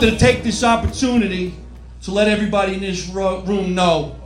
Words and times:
to 0.00 0.16
take 0.18 0.42
this 0.42 0.64
opportunity 0.64 1.54
to 2.02 2.10
let 2.10 2.28
everybody 2.28 2.74
in 2.74 2.80
this 2.80 3.06
ro- 3.08 3.42
room 3.42 3.74
know 3.74 4.16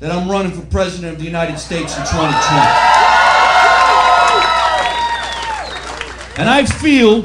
that 0.00 0.10
I'm 0.12 0.28
running 0.28 0.52
for 0.52 0.64
president 0.66 1.12
of 1.14 1.18
the 1.18 1.24
United 1.24 1.58
States 1.58 1.96
in 1.96 2.02
2020. 2.02 2.22
And 6.38 6.48
I 6.48 6.64
feel 6.66 7.22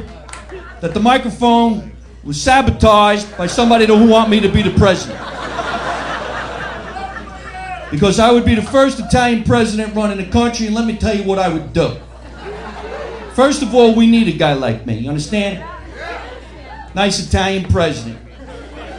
that 0.81 0.93
the 0.93 0.99
microphone 0.99 1.91
was 2.23 2.41
sabotaged 2.41 3.37
by 3.37 3.47
somebody 3.47 3.85
who 3.85 4.07
want 4.07 4.29
me 4.29 4.39
to 4.41 4.49
be 4.49 4.61
the 4.61 4.77
president. 4.77 5.19
Because 7.89 8.19
I 8.19 8.31
would 8.31 8.43
be 8.45 8.53
the 8.53 8.61
first 8.61 8.99
Italian 8.99 9.43
president 9.43 9.95
running 9.95 10.17
the 10.17 10.25
country, 10.25 10.67
and 10.67 10.75
let 10.75 10.85
me 10.85 10.97
tell 10.97 11.15
you 11.15 11.23
what 11.23 11.39
I 11.39 11.47
would 11.47 11.71
do. 11.71 11.95
First 13.33 13.61
of 13.61 13.73
all, 13.73 13.95
we 13.95 14.07
need 14.07 14.27
a 14.27 14.37
guy 14.37 14.53
like 14.53 14.85
me, 14.85 14.97
you 14.97 15.09
understand? 15.09 15.63
Nice 16.97 17.23
Italian 17.23 17.63
president. 17.65 18.17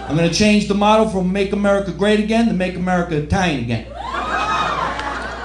I'm 0.09 0.17
going 0.17 0.31
to 0.31 0.35
change 0.35 0.69
the 0.69 0.75
motto 0.75 1.09
from 1.09 1.33
Make 1.33 1.53
America 1.53 1.91
Great 1.91 2.21
Again 2.21 2.47
to 2.47 2.53
Make 2.53 2.77
America 2.77 3.17
Italian 3.17 3.65
Again. 3.65 3.93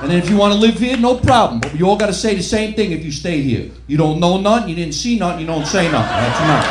And 0.02 0.12
then 0.12 0.20
if 0.20 0.30
you 0.30 0.38
want 0.38 0.54
to 0.54 0.59
live 0.59 0.78
here, 0.78 0.95
no 0.95 1.18
problem. 1.18 1.62
But 1.62 1.73
you 1.73 1.90
all 1.90 1.98
got 1.98 2.05
to 2.08 2.14
say 2.14 2.36
the 2.36 2.44
same 2.44 2.76
thing 2.76 2.92
if 2.92 3.04
you 3.04 3.12
stay 3.12 3.42
here. 3.42 3.72
You 3.88 3.98
don't 3.98 4.20
know 4.20 4.40
nothing, 4.40 4.70
you 4.70 4.76
didn't 4.76 4.94
see 4.94 5.18
nothing, 5.18 5.40
you 5.40 5.48
don't 5.48 5.66
say 5.66 5.92
nothing. 5.92 6.16
That's 6.16 6.40
enough. 6.42 6.68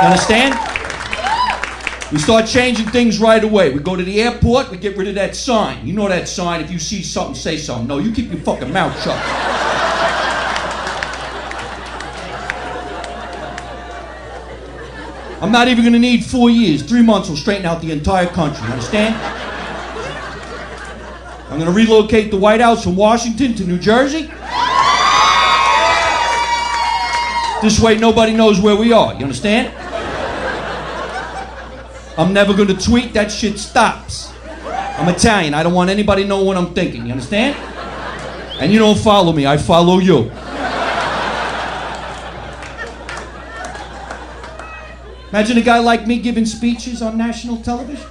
You 0.00 0.08
understand? 0.08 0.54
We 2.12 2.18
start 2.18 2.46
changing 2.46 2.86
things 2.86 3.18
right 3.18 3.44
away. 3.44 3.74
We 3.74 3.80
go 3.80 3.94
to 3.94 4.02
the 4.02 4.22
airport, 4.22 4.70
we 4.70 4.78
get 4.78 4.96
rid 4.96 5.08
of 5.08 5.16
that 5.16 5.36
sign. 5.36 5.86
You 5.86 5.92
know 5.92 6.08
that 6.08 6.30
sign, 6.30 6.62
if 6.62 6.70
you 6.70 6.78
see 6.78 7.02
something, 7.02 7.34
say 7.34 7.58
something. 7.58 7.86
No, 7.86 7.98
you 7.98 8.10
keep 8.10 8.32
your 8.32 8.40
fucking 8.40 8.72
mouth 8.72 8.98
shut. 9.02 9.73
I'm 15.44 15.52
not 15.52 15.68
even 15.68 15.84
gonna 15.84 15.98
need 15.98 16.24
four 16.24 16.48
years. 16.48 16.82
Three 16.82 17.02
months 17.02 17.28
will 17.28 17.36
straighten 17.36 17.66
out 17.66 17.82
the 17.82 17.92
entire 17.92 18.24
country, 18.24 18.66
understand? 18.66 19.14
I'm 21.50 21.58
gonna 21.58 21.70
relocate 21.70 22.30
the 22.30 22.38
White 22.38 22.62
House 22.62 22.82
from 22.82 22.96
Washington 22.96 23.52
to 23.56 23.64
New 23.64 23.78
Jersey. 23.78 24.30
This 27.60 27.78
way 27.78 27.98
nobody 27.98 28.32
knows 28.32 28.58
where 28.58 28.74
we 28.74 28.94
are, 28.94 29.12
you 29.12 29.20
understand? 29.20 29.70
I'm 32.16 32.32
never 32.32 32.54
gonna 32.54 32.72
tweet, 32.72 33.12
that 33.12 33.30
shit 33.30 33.58
stops. 33.58 34.32
I'm 34.96 35.14
Italian, 35.14 35.52
I 35.52 35.62
don't 35.62 35.74
want 35.74 35.90
anybody 35.90 36.22
to 36.22 36.28
know 36.28 36.42
what 36.42 36.56
I'm 36.56 36.72
thinking, 36.72 37.04
you 37.04 37.12
understand? 37.12 37.54
And 38.62 38.72
you 38.72 38.78
don't 38.78 38.98
follow 38.98 39.34
me, 39.34 39.46
I 39.46 39.58
follow 39.58 39.98
you. 39.98 40.30
Imagine 45.34 45.58
a 45.58 45.62
guy 45.62 45.80
like 45.80 46.06
me 46.06 46.20
giving 46.20 46.46
speeches 46.46 47.02
on 47.02 47.18
national 47.18 47.56
television. 47.56 48.06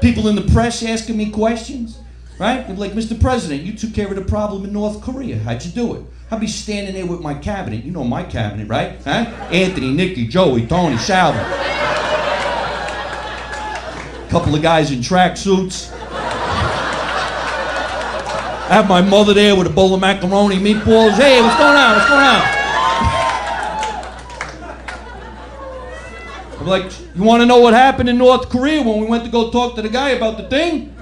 People 0.00 0.28
in 0.28 0.36
the 0.36 0.48
press 0.52 0.80
asking 0.84 1.16
me 1.16 1.28
questions, 1.28 1.98
right? 2.38 2.64
They're 2.64 2.76
like, 2.76 2.92
Mr. 2.92 3.20
President, 3.20 3.62
you 3.62 3.72
took 3.72 3.94
care 3.94 4.06
of 4.06 4.14
the 4.14 4.22
problem 4.22 4.62
in 4.62 4.72
North 4.72 5.02
Korea. 5.02 5.40
How'd 5.40 5.64
you 5.64 5.72
do 5.72 5.96
it? 5.96 6.04
I'd 6.30 6.38
be 6.38 6.46
standing 6.46 6.94
there 6.94 7.04
with 7.04 7.20
my 7.20 7.34
cabinet. 7.34 7.82
You 7.82 7.90
know 7.90 8.04
my 8.04 8.22
cabinet, 8.22 8.68
right? 8.68 8.96
Huh? 9.02 9.24
Anthony, 9.50 9.92
Nicky, 9.92 10.28
Joey, 10.28 10.68
Tony, 10.68 10.98
Salva. 10.98 11.40
Couple 14.30 14.54
of 14.54 14.62
guys 14.62 14.92
in 14.92 15.00
tracksuits. 15.00 15.92
I 18.62 18.68
have 18.70 18.88
my 18.88 19.02
mother 19.02 19.34
there 19.34 19.56
with 19.56 19.66
a 19.66 19.70
bowl 19.70 19.94
of 19.94 20.00
macaroni, 20.00 20.58
meatballs. 20.58 21.14
Hey, 21.14 21.42
what's 21.42 21.58
going 21.58 21.76
on? 21.76 21.96
What's 21.96 22.08
going 22.08 22.22
on? 22.22 22.57
Like, 26.68 26.84
you 27.16 27.22
want 27.22 27.40
to 27.42 27.46
know 27.46 27.58
what 27.58 27.74
happened 27.74 28.08
in 28.08 28.18
North 28.18 28.48
Korea 28.48 28.82
when 28.82 29.00
we 29.00 29.06
went 29.06 29.24
to 29.24 29.30
go 29.30 29.50
talk 29.50 29.74
to 29.76 29.82
the 29.82 29.88
guy 29.88 30.10
about 30.10 30.36
the 30.36 30.48
thing? 30.48 30.94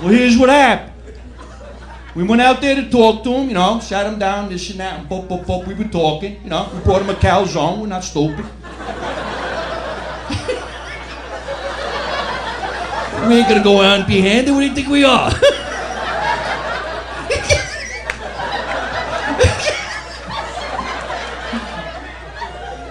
well, 0.00 0.12
here's 0.12 0.38
what 0.38 0.48
happened. 0.48 0.92
We 2.14 2.24
went 2.24 2.42
out 2.42 2.60
there 2.60 2.74
to 2.74 2.90
talk 2.90 3.24
to 3.24 3.30
him, 3.32 3.48
you 3.48 3.54
know, 3.54 3.80
sat 3.80 4.06
him 4.06 4.18
down, 4.18 4.50
this 4.50 4.68
and 4.70 4.80
that, 4.80 5.00
and 5.00 5.08
pop, 5.08 5.28
pop. 5.28 5.66
We 5.66 5.74
were 5.74 5.84
talking, 5.84 6.42
you 6.44 6.50
know. 6.50 6.70
We 6.74 6.80
brought 6.80 7.00
him 7.00 7.08
a 7.08 7.14
calzone. 7.14 7.80
We're 7.80 7.86
not 7.86 8.04
stupid. 8.04 8.44
we 13.28 13.36
ain't 13.36 13.48
gonna 13.48 13.64
go 13.64 13.80
out 13.80 14.00
and 14.00 14.06
be 14.06 14.20
handy. 14.20 14.50
What 14.50 14.60
do 14.60 14.66
you 14.66 14.74
think 14.74 14.88
we 14.88 15.04
are? 15.04 15.32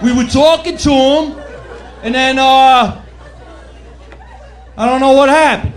we 0.02 0.12
were 0.12 0.24
talking 0.24 0.76
to 0.76 0.90
him, 0.90 1.38
and 2.02 2.14
then 2.14 2.38
uh, 2.38 3.02
I 4.76 4.86
don't 4.86 5.00
know 5.00 5.12
what 5.12 5.28
happened. 5.28 5.74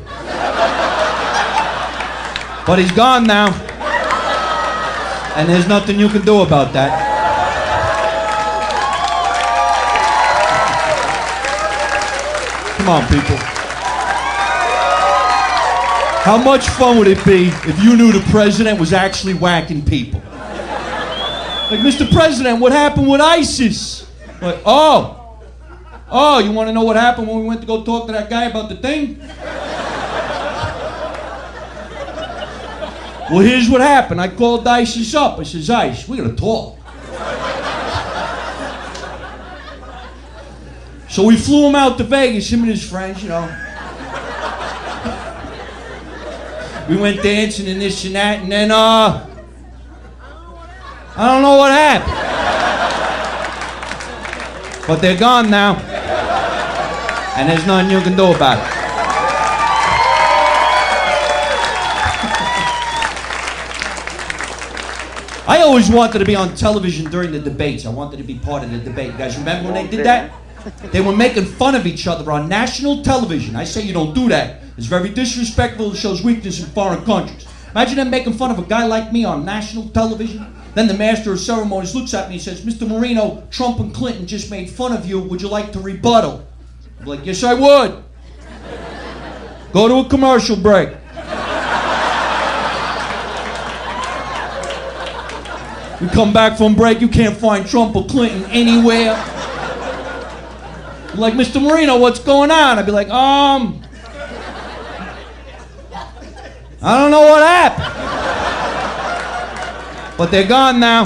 But 2.65 2.79
he's 2.79 2.91
gone 2.91 3.25
now, 3.25 3.53
and 5.35 5.47
there's 5.47 5.67
nothing 5.67 5.99
you 5.99 6.09
can 6.09 6.25
do 6.25 6.41
about 6.41 6.73
that. 6.73 7.13
Come 12.77 12.89
on, 12.89 13.07
people. 13.07 13.37
How 16.23 16.37
much 16.37 16.67
fun 16.69 16.97
would 16.97 17.07
it 17.07 17.23
be 17.23 17.49
if 17.69 17.83
you 17.83 17.95
knew 17.95 18.11
the 18.11 18.25
president 18.31 18.79
was 18.79 18.93
actually 18.93 19.35
whacking 19.35 19.85
people? 19.85 20.19
Like, 21.69 21.81
Mr. 21.81 22.11
President, 22.11 22.59
what 22.59 22.71
happened 22.71 23.07
with 23.07 23.21
ISIS? 23.21 24.07
Like, 24.45 24.61
oh, 24.63 25.39
oh, 26.07 26.37
you 26.37 26.51
want 26.51 26.69
to 26.69 26.73
know 26.73 26.83
what 26.83 26.95
happened 26.95 27.27
when 27.27 27.39
we 27.39 27.47
went 27.47 27.61
to 27.61 27.67
go 27.67 27.83
talk 27.83 28.05
to 28.05 28.11
that 28.11 28.29
guy 28.29 28.43
about 28.43 28.69
the 28.69 28.75
thing? 28.75 29.19
Well, 33.31 33.39
here's 33.39 33.67
what 33.71 33.81
happened. 33.81 34.21
I 34.21 34.27
called 34.27 34.67
ISIS 34.67 35.15
up. 35.15 35.39
I 35.39 35.43
says, 35.43 35.67
Ice, 35.71 36.07
we 36.07 36.17
gotta 36.17 36.35
talk. 36.35 36.77
So 41.09 41.23
we 41.23 41.37
flew 41.37 41.67
him 41.67 41.73
out 41.73 41.97
to 41.97 42.03
Vegas, 42.03 42.47
him 42.51 42.59
and 42.59 42.69
his 42.69 42.87
friends, 42.87 43.23
you 43.23 43.29
know. 43.29 43.47
We 46.87 46.97
went 46.97 47.23
dancing 47.23 47.67
and 47.67 47.81
this 47.81 48.05
and 48.05 48.13
that, 48.13 48.43
and 48.43 48.51
then, 48.51 48.69
uh, 48.69 49.27
I 51.17 51.31
don't 51.31 51.41
know 51.41 51.57
what 51.57 51.71
happened. 51.71 52.25
But 54.87 55.01
they're 55.01 55.17
gone 55.17 55.49
now. 55.49 55.77
And 57.37 57.49
there's 57.49 57.65
nothing 57.65 57.91
you 57.91 58.01
can 58.01 58.15
do 58.15 58.33
about 58.33 58.59
it. 58.59 58.75
I 65.47 65.61
always 65.61 65.89
wanted 65.89 66.19
to 66.19 66.25
be 66.25 66.35
on 66.35 66.55
television 66.55 67.09
during 67.11 67.31
the 67.31 67.39
debates. 67.39 67.85
I 67.85 67.89
wanted 67.89 68.17
to 68.17 68.23
be 68.23 68.35
part 68.35 68.63
of 68.63 68.71
the 68.71 68.79
debate. 68.79 69.11
You 69.11 69.17
guys 69.17 69.37
remember 69.37 69.71
when 69.71 69.85
they 69.85 69.89
did 69.95 70.05
that? 70.05 70.31
They 70.91 71.01
were 71.01 71.15
making 71.15 71.45
fun 71.45 71.75
of 71.75 71.85
each 71.85 72.07
other 72.07 72.31
on 72.31 72.49
national 72.49 73.03
television. 73.03 73.55
I 73.55 73.63
say 73.63 73.81
you 73.81 73.93
don't 73.93 74.15
do 74.15 74.27
that. 74.29 74.61
It's 74.77 74.87
very 74.87 75.09
disrespectful. 75.09 75.93
It 75.93 75.97
shows 75.97 76.23
weakness 76.23 76.59
in 76.59 76.65
foreign 76.67 77.03
countries. 77.05 77.47
Imagine 77.71 77.97
them 77.97 78.09
making 78.09 78.33
fun 78.33 78.51
of 78.51 78.59
a 78.59 78.63
guy 78.63 78.85
like 78.85 79.11
me 79.11 79.25
on 79.25 79.45
national 79.45 79.89
television. 79.89 80.45
Then 80.75 80.87
the 80.87 80.93
master 80.93 81.31
of 81.31 81.39
ceremonies 81.39 81.95
looks 81.95 82.13
at 82.13 82.27
me 82.27 82.35
and 82.35 82.43
says, 82.43 82.61
Mr. 82.61 82.85
Marino, 82.85 83.47
Trump 83.49 83.79
and 83.79 83.93
Clinton 83.93 84.27
just 84.27 84.51
made 84.51 84.69
fun 84.69 84.91
of 84.91 85.05
you. 85.05 85.19
Would 85.21 85.41
you 85.41 85.47
like 85.47 85.71
to 85.71 85.79
rebuttal? 85.79 86.45
I'm 86.99 87.05
like, 87.05 87.25
yes, 87.25 87.43
I 87.43 87.53
would. 87.53 88.03
Go 89.71 89.87
to 89.87 90.05
a 90.05 90.09
commercial 90.09 90.57
break. 90.57 90.89
We 96.01 96.09
come 96.09 96.33
back 96.33 96.57
from 96.57 96.75
break, 96.75 96.99
you 96.99 97.07
can't 97.07 97.37
find 97.37 97.65
Trump 97.65 97.95
or 97.95 98.05
Clinton 98.05 98.43
anywhere. 98.51 99.13
Like, 101.15 101.35
Mr. 101.35 101.61
Marino, 101.61 101.97
what's 101.97 102.19
going 102.19 102.51
on? 102.51 102.77
I'd 102.77 102.85
be 102.85 102.91
like, 102.91 103.09
um, 103.09 103.81
I 106.81 106.97
don't 106.97 107.11
know 107.11 107.21
what 107.21 107.41
happened. 107.41 108.24
But 110.17 110.31
they're 110.31 110.47
gone 110.47 110.79
now. 110.79 111.05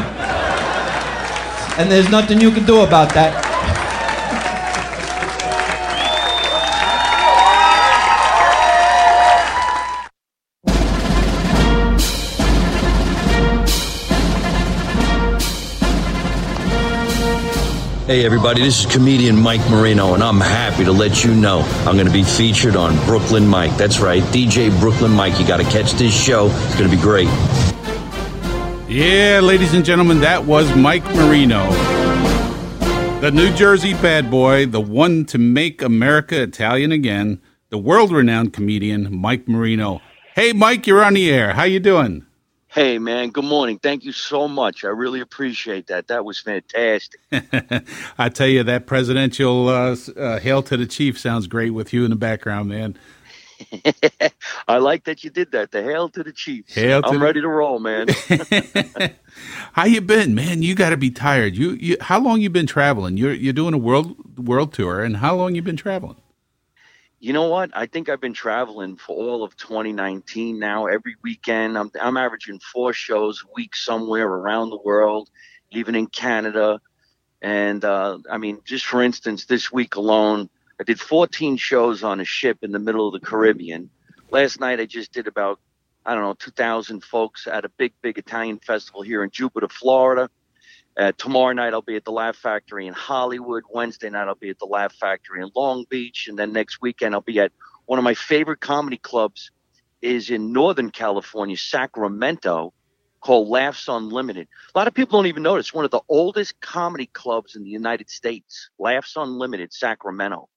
And 1.80 1.90
there's 1.90 2.10
nothing 2.10 2.40
you 2.40 2.52
can 2.52 2.66
do 2.66 2.82
about 2.82 3.14
that. 3.14 3.46
Hey, 18.06 18.26
everybody, 18.26 18.64
this 18.64 18.80
is 18.80 18.92
comedian 18.92 19.40
Mike 19.40 19.62
Marino, 19.70 20.16
and 20.16 20.24
I'm 20.24 20.40
happy 20.40 20.84
to 20.84 20.92
let 20.92 21.24
you 21.24 21.36
know 21.36 21.62
I'm 21.86 21.96
going 21.96 22.08
to 22.08 22.12
be 22.12 22.24
featured 22.24 22.76
on 22.76 22.96
Brooklyn 23.06 23.48
Mike. 23.48 23.78
That's 23.78 24.00
right, 24.00 24.24
DJ 24.24 24.78
Brooklyn 24.80 25.12
Mike. 25.12 25.40
You 25.40 25.48
got 25.48 25.58
to 25.58 25.64
catch 25.64 25.92
this 25.94 26.12
show, 26.12 26.48
it's 26.48 26.76
going 26.76 26.90
to 26.90 26.96
be 26.96 27.02
great. 27.02 27.28
Yeah, 28.90 29.40
ladies 29.44 29.76
and 29.76 29.86
gentlemen, 29.86 30.20
that 30.22 30.46
was 30.46 30.76
Mike 30.76 31.06
Marino. 31.14 31.70
The 33.20 33.30
New 33.32 33.54
Jersey 33.54 33.94
bad 33.94 34.32
boy, 34.32 34.66
the 34.66 34.82
one 34.82 35.26
to 35.26 35.38
make 35.38 35.84
America 35.84 36.42
Italian 36.42 36.92
again, 36.92 37.40
the 37.70 37.78
world-renowned 37.78 38.52
comedian 38.52 39.16
Mike 39.16 39.48
Marino. 39.48 40.02
Hey 40.34 40.54
Mike, 40.54 40.88
you're 40.88 41.06
on 41.06 41.14
the 41.14 41.30
air. 41.30 41.54
How 41.54 41.66
you 41.66 41.80
doing? 41.80 42.26
Hey 42.66 42.98
man, 42.98 43.30
good 43.30 43.46
morning. 43.46 43.78
Thank 43.78 44.06
you 44.06 44.12
so 44.12 44.48
much. 44.48 44.84
I 44.84 44.88
really 44.88 45.22
appreciate 45.22 45.86
that. 45.88 46.08
That 46.08 46.26
was 46.26 46.40
fantastic. 46.40 47.20
I 48.18 48.30
tell 48.30 48.48
you, 48.48 48.64
that 48.64 48.88
presidential 48.88 49.70
uh, 49.70 49.96
uh, 50.18 50.40
"Hail 50.40 50.64
to 50.64 50.78
the 50.78 50.88
Chief" 50.88 51.20
sounds 51.20 51.46
great 51.46 51.72
with 51.72 51.94
you 51.94 52.06
in 52.06 52.10
the 52.10 52.16
background, 52.16 52.70
man. 52.70 52.98
I 54.68 54.78
like 54.78 55.06
that 55.06 55.24
you 55.24 55.30
did 55.30 55.52
that. 55.52 55.72
The 55.72 55.84
hail 55.84 56.10
to 56.10 56.24
the 56.24 56.32
Chiefs. 56.32 56.74
Hail 56.74 57.02
I'm 57.04 57.16
the... 57.16 57.20
ready 57.20 57.42
to 57.42 57.48
roll, 57.48 57.80
man. 57.80 58.08
how 59.74 59.86
you 59.86 60.02
been, 60.02 60.34
man? 60.34 60.64
You 60.64 60.76
got 60.76 60.90
to 60.90 60.98
be 60.98 61.12
tired. 61.12 61.56
You, 61.56 61.72
you, 61.72 61.98
how 62.02 62.20
long 62.20 62.42
you 62.42 62.50
been 62.50 62.68
traveling? 62.68 63.18
You're 63.18 63.34
you're 63.34 63.54
doing 63.54 63.74
a 63.74 63.78
world 63.78 64.16
world 64.38 64.74
tour, 64.74 65.04
and 65.04 65.18
how 65.18 65.36
long 65.36 65.56
you 65.56 65.62
been 65.62 65.78
traveling? 65.78 66.18
You 67.20 67.34
know 67.34 67.50
what? 67.50 67.72
I 67.74 67.86
think 67.86 68.08
I've 68.08 68.22
been 68.22 68.34
traveling 68.34 68.96
for 68.96 69.16
all 69.16 69.44
of 69.44 69.56
2019 69.58 70.58
now. 70.58 70.86
Every 70.86 71.16
weekend, 71.24 71.78
I'm 71.78 71.92
I'm 72.02 72.18
averaging 72.18 72.60
four 72.60 72.94
shows 72.94 73.44
a 73.44 73.52
week 73.56 73.76
somewhere 73.76 74.28
around 74.28 74.70
the 74.70 74.80
world, 74.80 75.30
even 75.72 75.96
in 75.96 76.08
Canada. 76.08 76.80
And 77.42 77.84
uh, 77.86 78.20
I 78.30 78.38
mean, 78.38 78.60
just 78.64 78.86
for 78.86 79.02
instance, 79.02 79.46
this 79.46 79.72
week 79.72 79.96
alone, 79.96 80.50
I 80.80 80.84
did 80.84 81.00
14 81.00 81.58
shows 81.58 82.04
on 82.04 82.22
a 82.22 82.26
ship 82.26 82.60
in 82.62 82.72
the 82.72 82.80
middle 82.80 83.06
of 83.06 83.20
the 83.20 83.26
Caribbean. 83.26 83.90
Last 84.32 84.62
night 84.62 84.80
I 84.80 84.86
just 84.86 85.12
did 85.12 85.28
about, 85.28 85.60
I 86.06 86.14
don't 86.14 86.24
know, 86.24 86.36
2,000 86.36 87.04
folks 87.04 87.48
at 87.48 87.66
a 87.66 87.70
big, 87.70 87.94
big 88.02 88.18
Italian 88.18 88.60
festival 88.60 89.02
here 89.02 89.22
in 89.24 89.30
Jupiter, 89.30 89.68
Florida. 89.68 90.30
Uh, 90.98 91.12
tomorrow 91.18 91.52
night 91.52 91.74
I'll 91.74 91.82
be 91.82 91.98
at 91.98 92.06
the 92.06 92.14
Laugh 92.14 92.38
Factory 92.38 92.88
in 92.88 92.94
Hollywood. 92.94 93.64
Wednesday 93.70 94.10
night 94.10 94.30
I'll 94.30 94.36
be 94.36 94.50
at 94.50 94.60
the 94.60 94.66
Laugh 94.66 94.94
Factory 94.94 95.42
in 95.42 95.52
Long 95.54 95.86
Beach, 95.90 96.28
and 96.30 96.40
then 96.40 96.54
next 96.54 96.82
weekend 96.82 97.14
I'll 97.14 97.22
be 97.22 97.40
at 97.42 97.52
one 97.86 98.00
of 98.00 98.06
my 98.06 98.14
favorite 98.14 98.62
comedy 98.62 98.98
clubs 98.98 99.52
is 100.02 100.30
in 100.30 100.54
Northern 100.54 100.92
California, 100.92 101.58
Sacramento, 101.58 102.74
called 103.20 103.50
Laughs 103.50 103.90
Unlimited. 103.90 104.48
A 104.74 104.78
lot 104.78 104.88
of 104.88 104.94
people 104.94 105.20
don't 105.20 105.28
even 105.28 105.44
know 105.44 105.58
it's 105.58 105.74
one 105.74 105.84
of 105.84 105.92
the 105.92 106.02
oldest 106.08 106.60
comedy 106.62 107.08
clubs 107.08 107.58
in 107.58 107.64
the 107.64 107.70
United 107.70 108.10
States. 108.10 108.70
Laughs 108.80 109.16
Unlimited, 109.18 109.74
Sacramento. 109.74 110.48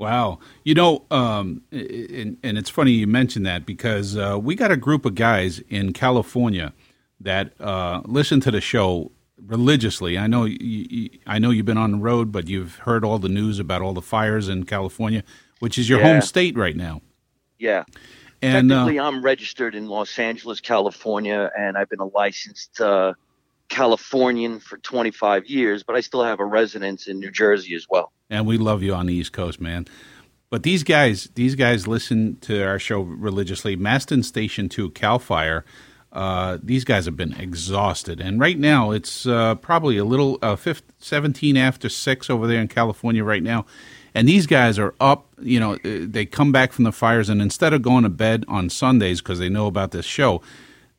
Wow. 0.00 0.38
You 0.64 0.72
know, 0.72 1.04
um, 1.10 1.60
and, 1.70 2.38
and, 2.42 2.56
it's 2.56 2.70
funny 2.70 2.92
you 2.92 3.06
mentioned 3.06 3.44
that 3.44 3.66
because 3.66 4.16
uh, 4.16 4.38
we 4.42 4.54
got 4.54 4.70
a 4.70 4.76
group 4.78 5.04
of 5.04 5.14
guys 5.14 5.60
in 5.68 5.92
California 5.92 6.72
that 7.20 7.52
uh, 7.60 8.00
listen 8.06 8.40
to 8.40 8.50
the 8.50 8.62
show 8.62 9.12
religiously. 9.44 10.16
I 10.16 10.26
know 10.26 10.46
you, 10.46 11.10
I 11.26 11.38
know 11.38 11.50
you've 11.50 11.66
been 11.66 11.76
on 11.76 11.92
the 11.92 11.98
road, 11.98 12.32
but 12.32 12.48
you've 12.48 12.76
heard 12.76 13.04
all 13.04 13.18
the 13.18 13.28
news 13.28 13.58
about 13.58 13.82
all 13.82 13.92
the 13.92 14.00
fires 14.00 14.48
in 14.48 14.64
California, 14.64 15.22
which 15.58 15.76
is 15.76 15.90
your 15.90 16.00
yeah. 16.00 16.12
home 16.14 16.22
state 16.22 16.56
right 16.56 16.76
now. 16.76 17.02
Yeah. 17.58 17.84
And 18.40 18.70
technically, 18.70 18.98
uh, 18.98 19.04
I'm 19.04 19.22
registered 19.22 19.74
in 19.74 19.86
Los 19.86 20.18
Angeles, 20.18 20.60
California, 20.60 21.50
and 21.58 21.76
I've 21.76 21.90
been 21.90 22.00
a 22.00 22.06
licensed 22.06 22.80
uh, 22.80 23.12
Californian 23.70 24.60
for 24.60 24.76
25 24.76 25.46
years, 25.46 25.82
but 25.82 25.96
I 25.96 26.00
still 26.00 26.22
have 26.22 26.40
a 26.40 26.44
residence 26.44 27.06
in 27.08 27.18
New 27.18 27.30
Jersey 27.30 27.74
as 27.74 27.86
well 27.88 28.12
and 28.30 28.46
we 28.46 28.56
love 28.56 28.82
you 28.82 28.94
on 28.94 29.06
the 29.06 29.14
East 29.14 29.32
Coast, 29.32 29.60
man. 29.60 29.86
But 30.48 30.62
these 30.62 30.82
guys, 30.82 31.28
these 31.34 31.54
guys 31.54 31.86
listen 31.86 32.36
to 32.42 32.62
our 32.62 32.78
show 32.78 33.00
religiously. 33.00 33.76
Maston 33.76 34.22
Station 34.22 34.68
Two, 34.68 34.90
Cal 34.90 35.18
Fire. 35.18 35.64
Uh, 36.12 36.58
these 36.60 36.84
guys 36.84 37.04
have 37.04 37.16
been 37.16 37.34
exhausted, 37.34 38.20
and 38.20 38.40
right 38.40 38.58
now 38.58 38.90
it's 38.90 39.26
uh, 39.26 39.54
probably 39.56 39.96
a 39.96 40.04
little 40.04 40.38
uh, 40.42 40.56
15, 40.56 40.90
17 40.98 41.56
after 41.56 41.88
six 41.88 42.28
over 42.28 42.48
there 42.48 42.60
in 42.60 42.66
California 42.66 43.22
right 43.22 43.44
now. 43.44 43.64
And 44.12 44.28
these 44.28 44.48
guys 44.48 44.76
are 44.76 44.94
up. 44.98 45.28
You 45.40 45.60
know, 45.60 45.74
uh, 45.74 45.78
they 45.84 46.26
come 46.26 46.50
back 46.50 46.72
from 46.72 46.84
the 46.84 46.92
fires, 46.92 47.28
and 47.28 47.40
instead 47.40 47.72
of 47.72 47.82
going 47.82 48.02
to 48.02 48.08
bed 48.08 48.44
on 48.48 48.70
Sundays 48.70 49.20
because 49.20 49.38
they 49.38 49.48
know 49.48 49.66
about 49.66 49.92
this 49.92 50.06
show, 50.06 50.42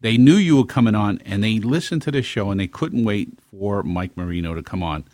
they 0.02 0.18
knew 0.18 0.36
you 0.36 0.58
were 0.58 0.66
coming 0.66 0.96
on, 0.96 1.22
and 1.26 1.44
they 1.44 1.60
listened 1.60 2.02
to 2.04 2.12
the 2.12 2.24
show, 2.24 2.50
and 2.52 2.60
they 2.60 2.68
couldn't 2.68 3.04
wait 3.04 3.38
for 3.52 3.84
Mike 3.84 4.18
Marino 4.18 4.56
to 4.56 4.64
come 4.64 4.84
on. 4.84 5.06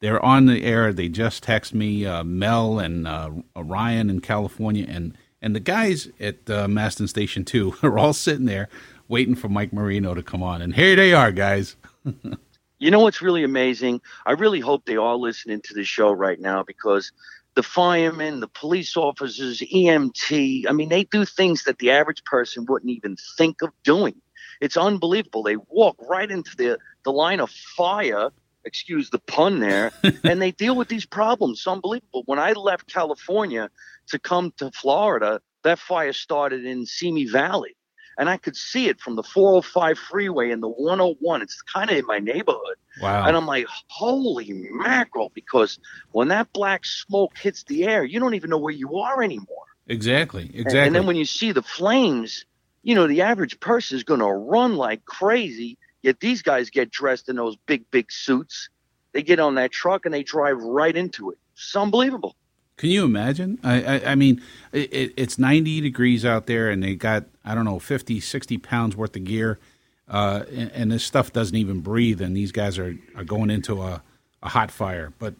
They're 0.00 0.22
on 0.22 0.44
the 0.46 0.62
air. 0.62 0.92
They 0.92 1.08
just 1.08 1.42
text 1.42 1.72
me, 1.72 2.04
uh, 2.04 2.22
Mel 2.24 2.78
and 2.78 3.08
uh, 3.08 3.30
Ryan 3.56 4.10
in 4.10 4.20
California, 4.20 4.86
and 4.88 5.16
and 5.40 5.54
the 5.54 5.60
guys 5.60 6.08
at 6.20 6.48
uh, 6.48 6.68
Maston 6.68 7.08
Station 7.08 7.44
Two 7.44 7.74
are 7.82 7.98
all 7.98 8.12
sitting 8.12 8.44
there 8.44 8.68
waiting 9.08 9.34
for 9.34 9.48
Mike 9.48 9.72
Marino 9.72 10.14
to 10.14 10.22
come 10.22 10.42
on, 10.42 10.60
and 10.60 10.74
here 10.74 10.94
they 10.94 11.14
are, 11.14 11.32
guys. 11.32 11.76
you 12.78 12.90
know 12.90 13.00
what's 13.00 13.22
really 13.22 13.44
amazing? 13.44 14.02
I 14.26 14.32
really 14.32 14.60
hope 14.60 14.84
they 14.84 14.96
are 14.96 15.16
listening 15.16 15.62
to 15.62 15.74
the 15.74 15.84
show 15.84 16.12
right 16.12 16.40
now 16.40 16.62
because 16.62 17.12
the 17.54 17.62
firemen, 17.62 18.40
the 18.40 18.48
police 18.48 18.96
officers, 18.96 19.60
EMT, 19.60 20.64
I 20.68 20.72
mean, 20.72 20.88
they 20.88 21.04
do 21.04 21.24
things 21.24 21.64
that 21.64 21.78
the 21.78 21.90
average 21.92 22.24
person 22.24 22.66
wouldn't 22.66 22.90
even 22.90 23.16
think 23.38 23.62
of 23.62 23.70
doing. 23.84 24.20
It's 24.64 24.76
unbelievable. 24.76 25.42
They 25.42 25.56
walk 25.56 25.96
right 26.08 26.30
into 26.30 26.56
the, 26.56 26.78
the 27.04 27.12
line 27.12 27.40
of 27.40 27.50
fire 27.50 28.30
excuse 28.64 29.10
the 29.10 29.18
pun 29.18 29.60
there, 29.60 29.92
and 30.24 30.40
they 30.40 30.50
deal 30.50 30.74
with 30.74 30.88
these 30.88 31.04
problems. 31.04 31.58
It's 31.58 31.66
unbelievable. 31.66 32.22
When 32.24 32.38
I 32.38 32.52
left 32.52 32.92
California 32.92 33.68
to 34.08 34.18
come 34.18 34.52
to 34.56 34.70
Florida, 34.70 35.40
that 35.64 35.78
fire 35.78 36.14
started 36.14 36.64
in 36.64 36.86
Simi 36.86 37.26
Valley. 37.26 37.76
And 38.16 38.30
I 38.30 38.36
could 38.36 38.56
see 38.56 38.88
it 38.88 39.00
from 39.00 39.16
the 39.16 39.24
405 39.24 39.98
freeway 39.98 40.50
and 40.50 40.62
the 40.62 40.68
101. 40.68 41.42
It's 41.42 41.60
kind 41.62 41.90
of 41.90 41.96
in 41.96 42.06
my 42.06 42.20
neighborhood. 42.20 42.76
Wow. 43.02 43.26
And 43.26 43.36
I'm 43.36 43.46
like, 43.46 43.66
holy 43.88 44.50
mackerel, 44.70 45.32
because 45.34 45.80
when 46.12 46.28
that 46.28 46.52
black 46.52 46.84
smoke 46.84 47.36
hits 47.36 47.64
the 47.64 47.84
air, 47.84 48.04
you 48.04 48.20
don't 48.20 48.34
even 48.34 48.50
know 48.50 48.58
where 48.58 48.72
you 48.72 48.98
are 48.98 49.20
anymore. 49.20 49.64
Exactly. 49.88 50.44
Exactly. 50.44 50.78
And, 50.78 50.86
and 50.86 50.94
then 50.94 51.06
when 51.06 51.16
you 51.16 51.24
see 51.24 51.50
the 51.50 51.62
flames, 51.62 52.44
you 52.84 52.94
know, 52.94 53.08
the 53.08 53.22
average 53.22 53.58
person 53.58 53.96
is 53.96 54.04
going 54.04 54.20
to 54.20 54.26
run 54.26 54.76
like 54.76 55.04
crazy 55.04 55.76
Yet 56.04 56.20
these 56.20 56.42
guys 56.42 56.68
get 56.68 56.90
dressed 56.90 57.30
in 57.30 57.36
those 57.36 57.56
big, 57.64 57.90
big 57.90 58.12
suits. 58.12 58.68
They 59.12 59.22
get 59.22 59.40
on 59.40 59.54
that 59.54 59.72
truck 59.72 60.04
and 60.04 60.12
they 60.12 60.22
drive 60.22 60.62
right 60.62 60.94
into 60.94 61.30
it. 61.30 61.38
It's 61.54 61.74
unbelievable. 61.74 62.36
Can 62.76 62.90
you 62.90 63.06
imagine? 63.06 63.58
I, 63.64 63.82
I, 63.82 64.10
I 64.10 64.14
mean, 64.14 64.42
it, 64.70 65.14
it's 65.16 65.38
90 65.38 65.80
degrees 65.80 66.26
out 66.26 66.44
there 66.44 66.68
and 66.68 66.82
they 66.82 66.94
got, 66.94 67.24
I 67.42 67.54
don't 67.54 67.64
know, 67.64 67.78
50, 67.78 68.20
60 68.20 68.58
pounds 68.58 68.96
worth 68.96 69.16
of 69.16 69.24
gear. 69.24 69.58
Uh, 70.06 70.44
and, 70.52 70.70
and, 70.72 70.92
this 70.92 71.02
stuff 71.02 71.32
doesn't 71.32 71.56
even 71.56 71.80
breathe. 71.80 72.20
And 72.20 72.36
these 72.36 72.52
guys 72.52 72.78
are, 72.78 72.94
are 73.16 73.24
going 73.24 73.48
into 73.48 73.80
a, 73.80 74.02
a 74.42 74.50
hot 74.50 74.70
fire. 74.70 75.14
But, 75.18 75.32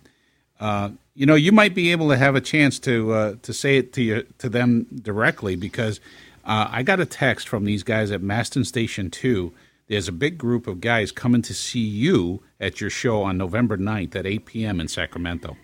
uh, 0.59 0.91
you 1.15 1.27
know, 1.27 1.35
you 1.35 1.53
might 1.53 1.75
be 1.75 1.93
able 1.93 2.09
to 2.09 2.17
have 2.17 2.37
a 2.37 2.41
chance 2.41 2.79
to, 2.79 3.13
uh, 3.13 3.35
to 3.43 3.53
say 3.53 3.77
it 3.77 3.93
to 3.93 4.03
you, 4.03 4.27
to 4.39 4.49
them 4.49 4.87
directly 5.03 5.57
because 5.57 6.01
uh, 6.45 6.69
I 6.71 6.83
got 6.83 7.01
a 7.01 7.07
text 7.07 7.49
from 7.49 7.65
these 7.65 7.83
guys 7.83 8.11
at 8.11 8.23
Maston 8.23 8.65
Station 8.65 9.11
2 9.11 9.53
there's 9.89 10.09
a 10.09 10.13
big 10.13 10.39
group 10.39 10.67
of 10.67 10.81
guys 10.81 11.13
coming 11.13 11.43
to 11.43 11.55
see 11.55 11.81
you 11.81 12.43
at 12.59 12.81
your 12.81 12.91
show 12.91 13.23
on 13.23 13.37
November 13.37 13.77
9th 13.77 14.17
at 14.17 14.27
8 14.27 14.47
p.m. 14.47 14.81
in 14.81 14.89
Sacramento. 14.89 15.57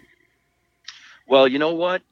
Well, 1.26 1.49
you 1.49 1.58
know 1.58 1.75
what? 1.75 2.02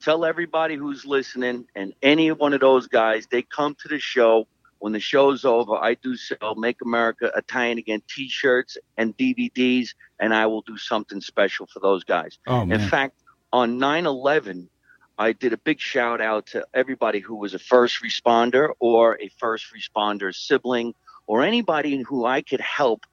Tell 0.00 0.24
everybody 0.24 0.76
who's 0.76 1.04
listening 1.04 1.66
and 1.74 1.92
any 2.02 2.30
one 2.30 2.52
of 2.52 2.60
those 2.60 2.86
guys, 2.86 3.26
they 3.30 3.42
come 3.42 3.74
to 3.82 3.88
the 3.88 3.98
show. 3.98 4.46
When 4.80 4.92
the 4.92 5.00
show's 5.00 5.44
over, 5.44 5.74
I 5.74 5.94
do 5.94 6.16
sell 6.16 6.54
Make 6.54 6.76
America 6.84 7.32
Italian 7.34 7.78
Again 7.78 8.00
t 8.08 8.28
shirts 8.28 8.78
and 8.96 9.16
DVDs, 9.16 9.88
and 10.20 10.32
I 10.32 10.46
will 10.46 10.62
do 10.62 10.76
something 10.76 11.20
special 11.20 11.66
for 11.66 11.80
those 11.80 12.04
guys. 12.04 12.38
Oh, 12.46 12.64
man. 12.64 12.80
In 12.80 12.88
fact, 12.88 13.16
on 13.52 13.78
9 13.78 14.06
11, 14.06 14.70
I 15.18 15.32
did 15.32 15.52
a 15.52 15.58
big 15.58 15.80
shout 15.80 16.20
out 16.20 16.46
to 16.48 16.64
everybody 16.72 17.18
who 17.18 17.34
was 17.34 17.52
a 17.52 17.58
first 17.58 18.02
responder 18.04 18.70
or 18.78 19.20
a 19.20 19.28
first 19.38 19.66
responder 19.74 20.32
sibling 20.32 20.94
or 21.26 21.42
anybody 21.42 22.02
who 22.02 22.24
I 22.24 22.40
could 22.42 22.60
help 22.60 23.04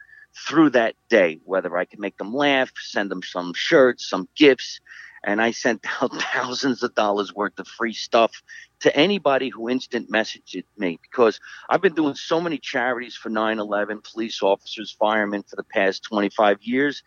through 0.47 0.69
that 0.71 0.95
day, 1.09 1.39
whether 1.45 1.75
I 1.75 1.85
could 1.85 1.99
make 1.99 2.17
them 2.17 2.33
laugh, 2.33 2.71
send 2.79 3.09
them 3.09 3.23
some 3.23 3.53
shirts, 3.55 4.07
some 4.07 4.29
gifts. 4.35 4.79
And 5.23 5.41
I 5.41 5.49
sent 5.49 5.83
out 6.01 6.11
thousands 6.21 6.83
of 6.83 6.93
dollars 6.93 7.33
worth 7.33 7.57
of 7.57 7.67
free 7.67 7.93
stuff 7.93 8.43
to 8.81 8.95
anybody 8.95 9.49
who 9.49 9.67
instant 9.67 10.11
messaged 10.11 10.65
me 10.77 10.99
because 11.01 11.39
I've 11.69 11.81
been 11.81 11.95
doing 11.95 12.13
so 12.13 12.39
many 12.39 12.59
charities 12.59 13.15
for 13.15 13.29
9 13.29 13.57
11, 13.57 14.01
police 14.13 14.43
officers, 14.43 14.95
firemen 14.99 15.41
for 15.41 15.55
the 15.55 15.63
past 15.63 16.03
25 16.03 16.61
years 16.61 17.01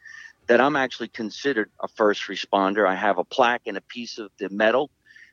that 0.49 0.61
I'm 0.61 0.77
actually 0.77 1.09
considered 1.09 1.71
a 1.81 1.89
first 1.89 2.23
responder. 2.23 2.87
I 2.87 2.95
have 2.95 3.19
a 3.19 3.25
plaque 3.25 3.63
and 3.67 3.77
a 3.77 3.83
piece 3.83 4.19
of 4.19 4.31
the 4.39 4.49
medal. 4.49 4.91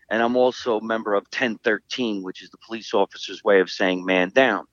And 0.10 0.22
I'm 0.22 0.36
also 0.36 0.77
a 0.77 0.84
member 0.84 1.15
of 1.15 1.24
1013, 1.24 2.22
which 2.22 2.43
is 2.43 2.50
the 2.51 2.57
police 2.57 2.93
officer's 2.93 3.43
way 3.43 3.60
of 3.60 3.72
saying 3.72 4.05
man 4.05 4.29
down. 4.29 4.65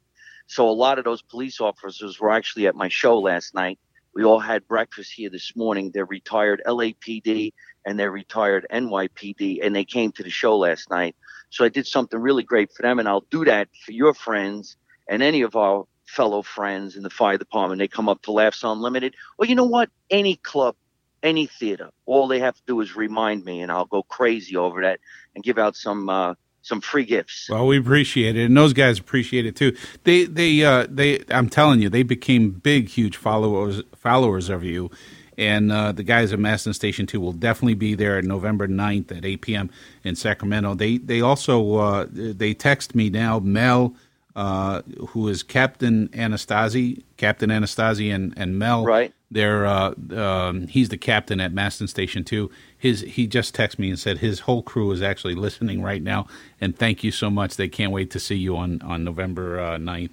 So 0.47 0.69
a 0.69 0.71
lot 0.71 0.99
of 0.99 1.05
those 1.05 1.23
police 1.23 1.61
officers 1.61 2.21
were 2.21 2.31
actually 2.31 2.67
at 2.67 2.75
my 2.75 2.89
show 2.89 3.19
last 3.19 3.55
night. 3.55 3.79
We 4.15 4.25
all 4.25 4.41
had 4.41 4.69
breakfast 4.69 5.13
here 5.15 5.31
this 5.31 5.57
morning. 5.57 5.91
They're 5.91 6.05
retired 6.05 6.61
LAPD 6.67 7.53
and 7.87 7.99
they're 7.99 8.11
retired 8.11 8.67
NYPD, 8.71 9.65
and 9.65 9.75
they 9.75 9.85
came 9.85 10.13
to 10.13 10.23
the 10.23 10.31
show 10.31 10.59
last 10.59 10.91
night. 10.91 11.17
So 11.51 11.65
I 11.65 11.69
did 11.69 11.87
something 11.87 12.21
really 12.21 12.45
great 12.45 12.71
for 12.73 12.83
them, 12.83 12.99
and 12.99 13.09
I'll 13.09 13.27
do 13.31 13.45
that 13.45 13.69
for 13.85 13.93
your 13.93 14.15
friends 14.15 14.77
and 15.09 15.23
any 15.23 15.43
of 15.43 15.57
our 15.57 15.87
fellow 16.13 16.43
friends 16.43 16.97
in 16.97 17.03
the 17.03 17.11
fire 17.11 17.39
department. 17.39 17.79
They 17.79 17.89
come 17.89 18.09
up 18.09 18.23
to 18.23 18.33
Laughs 18.33 18.63
Unlimited. 18.63 19.15
Well, 19.39 19.49
you 19.49 19.55
know 19.55 19.65
what? 19.65 19.89
Any 20.11 20.37
club, 20.37 20.77
any 21.23 21.47
theater, 21.47 21.91
all 22.07 22.29
they 22.29 22.41
have 22.41 22.55
to 22.55 22.63
do 22.67 22.81
is 22.81 22.95
remind 22.95 23.45
me, 23.45 23.61
and 23.61 23.73
I'll 23.73 23.87
go 23.87 24.03
crazy 24.03 24.57
over 24.57 24.83
that 24.83 25.01
and 25.35 25.43
give 25.43 25.59
out 25.59 25.75
some 25.75 26.09
uh, 26.09 26.35
some 26.61 26.81
free 26.81 27.05
gifts. 27.05 27.49
Well, 27.51 27.67
we 27.67 27.79
appreciate 27.79 28.37
it, 28.37 28.45
and 28.45 28.57
those 28.57 28.73
guys 28.73 28.99
appreciate 28.99 29.47
it 29.47 29.57
too. 29.57 29.75
They 30.05 30.25
they 30.25 30.63
uh, 30.63 30.87
they. 30.89 31.25
I'm 31.31 31.49
telling 31.49 31.81
you, 31.81 31.89
they 31.89 32.03
became 32.03 32.51
big, 32.51 32.89
huge 32.89 33.17
followers 33.17 33.83
followers 33.97 34.49
of 34.49 34.63
you. 34.63 34.91
And 35.39 35.73
uh, 35.73 35.93
the 35.93 36.03
guys 36.03 36.31
at 36.35 36.39
Maston 36.39 36.75
Station 36.75 37.07
2 37.07 37.19
will 37.19 37.33
definitely 37.33 37.75
be 37.75 37.95
there 37.95 38.21
November 38.21 38.69
9th 38.69 39.17
at 39.17 39.25
8 39.25 39.41
p.m. 39.41 39.71
in 40.05 40.15
Sacramento. 40.15 40.75
They 40.75 40.99
they 40.99 41.23
also 41.23 41.77
uh, 41.77 42.07
they 42.11 42.53
text 42.53 42.95
me 42.95 43.09
now, 43.09 43.41
Mel, 43.41 43.97
uh, 44.35 44.83
who 45.09 45.29
is 45.29 45.43
Captain 45.43 46.09
Anastasi, 46.09 47.03
Captain 47.17 47.51
Anastasi, 47.51 48.15
and, 48.15 48.33
and 48.37 48.59
Mel. 48.59 48.85
Right. 48.85 49.13
They're 49.31 49.65
uh, 49.65 49.95
um, 50.11 50.67
he's 50.67 50.91
the 50.91 50.99
captain 50.99 51.41
at 51.41 51.53
Maston 51.53 51.89
Station 51.89 52.23
Two. 52.23 52.51
His 52.77 53.01
he 53.01 53.27
just 53.27 53.57
texted 53.57 53.79
me 53.79 53.89
and 53.89 53.99
said 53.99 54.19
his 54.19 54.41
whole 54.41 54.63
crew 54.63 54.91
is 54.93 55.01
actually 55.01 55.35
listening 55.35 55.83
right 55.83 56.03
now, 56.03 56.27
and 56.61 56.77
thank 56.77 57.03
you 57.03 57.11
so 57.11 57.31
much. 57.31 57.57
They 57.57 57.69
can't 57.69 57.93
wait 57.93 58.11
to 58.11 58.21
see 58.21 58.35
you 58.37 58.57
on 58.57 58.83
on 58.83 59.05
November 59.05 59.59
uh, 59.59 59.79
9th. 59.79 60.11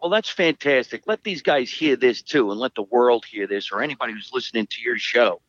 Well, 0.00 0.10
that's 0.10 0.28
fantastic. 0.28 1.04
Let 1.06 1.22
these 1.22 1.42
guys 1.42 1.70
hear 1.70 1.94
this 1.94 2.20
too, 2.22 2.50
and 2.50 2.58
let 2.58 2.74
the 2.74 2.82
world 2.82 3.24
hear 3.24 3.46
this, 3.46 3.70
or 3.70 3.80
anybody 3.80 4.12
who's 4.12 4.30
listening 4.32 4.66
to 4.66 4.80
your 4.80 4.98
show. 4.98 5.40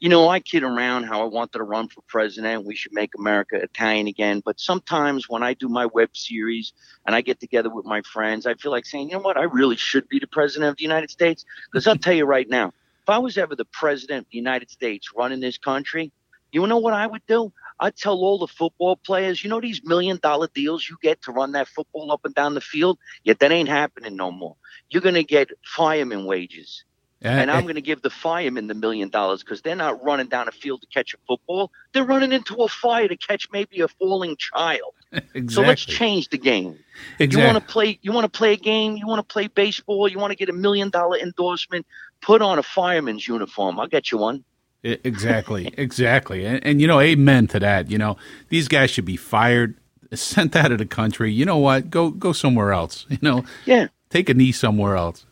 You 0.00 0.08
know, 0.08 0.28
I 0.28 0.40
kid 0.40 0.62
around 0.62 1.04
how 1.04 1.22
I 1.22 1.24
wanted 1.24 1.58
to 1.58 1.62
run 1.62 1.88
for 1.88 2.02
president. 2.02 2.64
We 2.64 2.74
should 2.74 2.92
make 2.92 3.12
America 3.18 3.56
Italian 3.56 4.06
again. 4.06 4.42
But 4.44 4.60
sometimes 4.60 5.28
when 5.28 5.42
I 5.42 5.54
do 5.54 5.68
my 5.68 5.86
web 5.86 6.16
series 6.16 6.72
and 7.06 7.14
I 7.14 7.20
get 7.20 7.40
together 7.40 7.70
with 7.70 7.84
my 7.84 8.02
friends, 8.02 8.46
I 8.46 8.54
feel 8.54 8.72
like 8.72 8.86
saying, 8.86 9.10
you 9.10 9.16
know 9.16 9.22
what, 9.22 9.36
I 9.36 9.44
really 9.44 9.76
should 9.76 10.08
be 10.08 10.18
the 10.18 10.26
president 10.26 10.70
of 10.70 10.76
the 10.76 10.82
United 10.82 11.10
States. 11.10 11.44
Because 11.70 11.86
I'll 11.86 11.96
tell 11.96 12.14
you 12.14 12.24
right 12.24 12.48
now, 12.48 12.68
if 13.02 13.08
I 13.08 13.18
was 13.18 13.38
ever 13.38 13.56
the 13.56 13.64
president 13.64 14.26
of 14.26 14.30
the 14.30 14.38
United 14.38 14.70
States 14.70 15.08
running 15.16 15.40
this 15.40 15.58
country, 15.58 16.12
you 16.52 16.66
know 16.66 16.78
what 16.78 16.94
I 16.94 17.06
would 17.06 17.22
do? 17.26 17.52
I'd 17.78 17.96
tell 17.96 18.18
all 18.18 18.38
the 18.38 18.46
football 18.46 18.96
players, 18.96 19.42
you 19.42 19.48
know, 19.48 19.60
these 19.60 19.80
million 19.84 20.18
dollar 20.22 20.48
deals 20.52 20.88
you 20.88 20.96
get 21.02 21.22
to 21.22 21.32
run 21.32 21.52
that 21.52 21.68
football 21.68 22.12
up 22.12 22.24
and 22.24 22.34
down 22.34 22.54
the 22.54 22.60
field? 22.60 22.98
Yet 23.24 23.38
that 23.38 23.52
ain't 23.52 23.68
happening 23.68 24.16
no 24.16 24.30
more. 24.30 24.56
You're 24.90 25.02
going 25.02 25.14
to 25.14 25.24
get 25.24 25.50
fireman 25.64 26.26
wages. 26.26 26.84
And 27.22 27.50
I'm 27.50 27.64
going 27.64 27.74
to 27.74 27.82
give 27.82 28.00
the 28.00 28.10
firemen 28.10 28.66
the 28.66 28.74
million 28.74 29.10
dollars 29.10 29.42
because 29.42 29.60
they're 29.60 29.76
not 29.76 30.02
running 30.02 30.28
down 30.28 30.48
a 30.48 30.52
field 30.52 30.80
to 30.80 30.86
catch 30.86 31.12
a 31.12 31.18
football. 31.26 31.70
They're 31.92 32.04
running 32.04 32.32
into 32.32 32.54
a 32.56 32.68
fire 32.68 33.08
to 33.08 33.16
catch 33.16 33.48
maybe 33.52 33.80
a 33.80 33.88
falling 33.88 34.36
child. 34.38 34.94
exactly. 35.12 35.48
So 35.50 35.60
let's 35.60 35.84
change 35.84 36.30
the 36.30 36.38
game. 36.38 36.78
Exactly. 37.18 37.40
You 37.40 37.46
want 37.52 37.66
to 37.66 37.72
play? 37.72 37.98
You 38.00 38.12
want 38.12 38.32
to 38.32 38.38
play 38.38 38.54
a 38.54 38.56
game? 38.56 38.96
You 38.96 39.06
want 39.06 39.18
to 39.26 39.32
play 39.32 39.48
baseball? 39.48 40.08
You 40.08 40.18
want 40.18 40.30
to 40.30 40.36
get 40.36 40.48
a 40.48 40.52
million 40.54 40.88
dollar 40.88 41.18
endorsement? 41.18 41.86
Put 42.22 42.40
on 42.42 42.58
a 42.58 42.62
fireman's 42.62 43.26
uniform. 43.28 43.78
I'll 43.80 43.86
get 43.86 44.10
you 44.10 44.18
one. 44.18 44.44
Exactly, 44.82 45.74
exactly, 45.76 46.46
and, 46.46 46.64
and 46.64 46.80
you 46.80 46.86
know, 46.86 47.00
amen 47.00 47.48
to 47.48 47.60
that. 47.60 47.90
You 47.90 47.98
know, 47.98 48.16
these 48.48 48.66
guys 48.66 48.90
should 48.90 49.04
be 49.04 49.16
fired, 49.16 49.76
sent 50.14 50.56
out 50.56 50.72
of 50.72 50.78
the 50.78 50.86
country. 50.86 51.30
You 51.32 51.44
know 51.44 51.58
what? 51.58 51.90
Go 51.90 52.10
go 52.10 52.32
somewhere 52.32 52.72
else. 52.72 53.04
You 53.10 53.18
know, 53.20 53.44
Yeah, 53.66 53.88
take 54.08 54.30
a 54.30 54.34
knee 54.34 54.52
somewhere 54.52 54.96
else. 54.96 55.26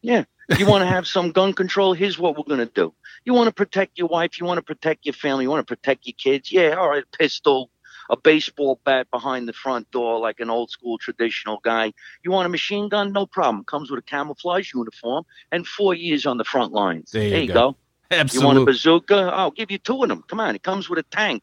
yeah. 0.00 0.24
You 0.58 0.66
want 0.66 0.82
to 0.82 0.86
have 0.86 1.06
some 1.06 1.32
gun 1.32 1.52
control? 1.52 1.92
Here's 1.92 2.18
what 2.18 2.36
we're 2.36 2.44
going 2.44 2.66
to 2.66 2.72
do. 2.72 2.94
You 3.24 3.34
want 3.34 3.48
to 3.48 3.54
protect 3.54 3.98
your 3.98 4.08
wife? 4.08 4.40
You 4.40 4.46
want 4.46 4.58
to 4.58 4.62
protect 4.62 5.06
your 5.06 5.12
family? 5.12 5.44
You 5.44 5.50
want 5.50 5.66
to 5.66 5.76
protect 5.76 6.06
your 6.06 6.14
kids? 6.18 6.50
Yeah, 6.50 6.74
all 6.74 6.88
right, 6.88 7.04
pistol, 7.18 7.70
a 8.10 8.16
baseball 8.16 8.80
bat 8.84 9.08
behind 9.10 9.48
the 9.48 9.52
front 9.52 9.90
door 9.90 10.18
like 10.18 10.40
an 10.40 10.50
old 10.50 10.70
school 10.70 10.98
traditional 10.98 11.60
guy. 11.62 11.92
You 12.24 12.30
want 12.30 12.46
a 12.46 12.48
machine 12.48 12.88
gun? 12.88 13.12
No 13.12 13.26
problem. 13.26 13.64
Comes 13.64 13.90
with 13.90 14.00
a 14.00 14.02
camouflage 14.02 14.72
uniform 14.74 15.24
and 15.50 15.66
four 15.66 15.94
years 15.94 16.26
on 16.26 16.38
the 16.38 16.44
front 16.44 16.72
lines. 16.72 17.10
There 17.12 17.22
you 17.22 17.36
you 17.36 17.48
go. 17.48 17.54
go. 17.54 17.76
You 18.12 18.42
want 18.42 18.58
a 18.58 18.64
bazooka? 18.64 19.14
I'll 19.14 19.50
give 19.50 19.70
you 19.70 19.78
two 19.78 20.02
of 20.02 20.08
them. 20.08 20.22
Come 20.28 20.40
on, 20.40 20.54
it 20.54 20.62
comes 20.62 20.88
with 20.88 20.98
a 20.98 21.02
tank. 21.04 21.42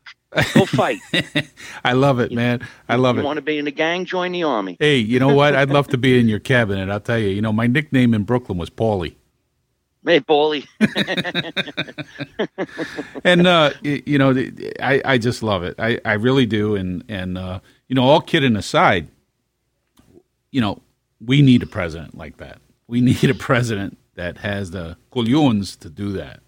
Go 0.54 0.66
fight. 0.66 1.00
I 1.84 1.94
love 1.94 2.20
it, 2.20 2.32
man. 2.32 2.66
I 2.88 2.96
love 2.96 3.16
you 3.16 3.24
it. 3.24 3.26
want 3.26 3.38
to 3.38 3.42
be 3.42 3.58
in 3.58 3.66
the 3.66 3.72
gang? 3.72 4.06
Join 4.06 4.32
the 4.32 4.44
army. 4.44 4.78
Hey, 4.80 4.98
you 4.98 5.20
know 5.20 5.34
what? 5.34 5.56
I'd 5.56 5.72
love 5.72 5.88
to 5.90 5.98
be 5.98 6.20
in 6.20 6.28
your 6.28 6.40
cabinet. 6.54 6.90
I'll 6.90 7.00
tell 7.00 7.18
you. 7.18 7.30
You 7.30 7.42
know, 7.42 7.52
my 7.52 7.68
nickname 7.68 8.14
in 8.14 8.24
Brooklyn 8.24 8.58
was 8.58 8.70
Paulie. 8.70 9.16
Hey, 10.06 10.22
Paulie. 10.22 10.66
and 13.24 13.48
uh, 13.48 13.72
you 13.82 14.18
know, 14.18 14.32
I, 14.82 15.02
I 15.04 15.18
just 15.18 15.44
love 15.44 15.64
it. 15.64 15.76
I, 15.80 16.00
I 16.06 16.14
really 16.14 16.46
do. 16.46 16.76
And 16.76 17.04
and 17.10 17.38
uh, 17.38 17.60
you 17.88 17.96
know, 17.96 18.04
all 18.04 18.22
kidding 18.22 18.56
aside, 18.56 19.10
you 20.52 20.62
know, 20.62 20.82
we 21.20 21.42
need 21.42 21.64
a 21.64 21.68
president 21.68 22.16
like 22.16 22.38
that. 22.38 22.60
We 22.88 23.02
need 23.02 23.30
a 23.30 23.34
president 23.34 23.98
that 24.16 24.40
has 24.40 24.72
the 24.72 24.98
colluns 25.12 25.78
to 25.80 25.90
do 25.90 26.12
that. 26.14 26.42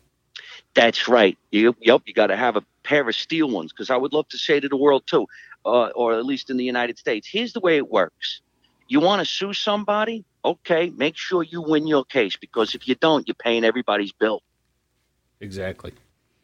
That's 0.74 1.08
right. 1.08 1.38
You, 1.52 1.76
yep, 1.82 2.02
you 2.06 2.14
got 2.14 2.28
to 2.28 2.38
have 2.38 2.56
a 2.56 2.64
pair 2.84 3.08
of 3.08 3.16
steel 3.16 3.50
ones 3.50 3.72
because 3.74 3.90
I 3.90 3.98
would 3.98 4.14
love 4.14 4.28
to 4.30 4.38
say 4.38 4.60
to 4.60 4.70
the 4.70 4.78
world 4.78 5.04
too, 5.06 5.28
uh, 5.66 5.88
or 5.88 6.14
at 6.14 6.26
least 6.26 6.50
in 6.50 6.58
the 6.58 6.64
United 6.64 6.98
States. 6.98 7.28
Here's 7.30 7.54
the 7.54 7.60
way 7.60 7.78
it 7.78 7.90
works. 7.90 8.42
You 8.88 9.00
want 9.00 9.20
to 9.20 9.26
sue 9.26 9.54
somebody? 9.54 10.26
Okay, 10.44 10.92
make 10.96 11.18
sure 11.18 11.44
you 11.44 11.62
win 11.62 11.88
your 11.88 12.04
case 12.04 12.36
because 12.36 12.74
if 12.74 12.88
you 12.88 12.96
don't, 12.96 13.28
you're 13.28 13.36
paying 13.36 13.64
everybody's 13.64 14.12
bill. 14.12 14.42
Exactly. 15.40 15.94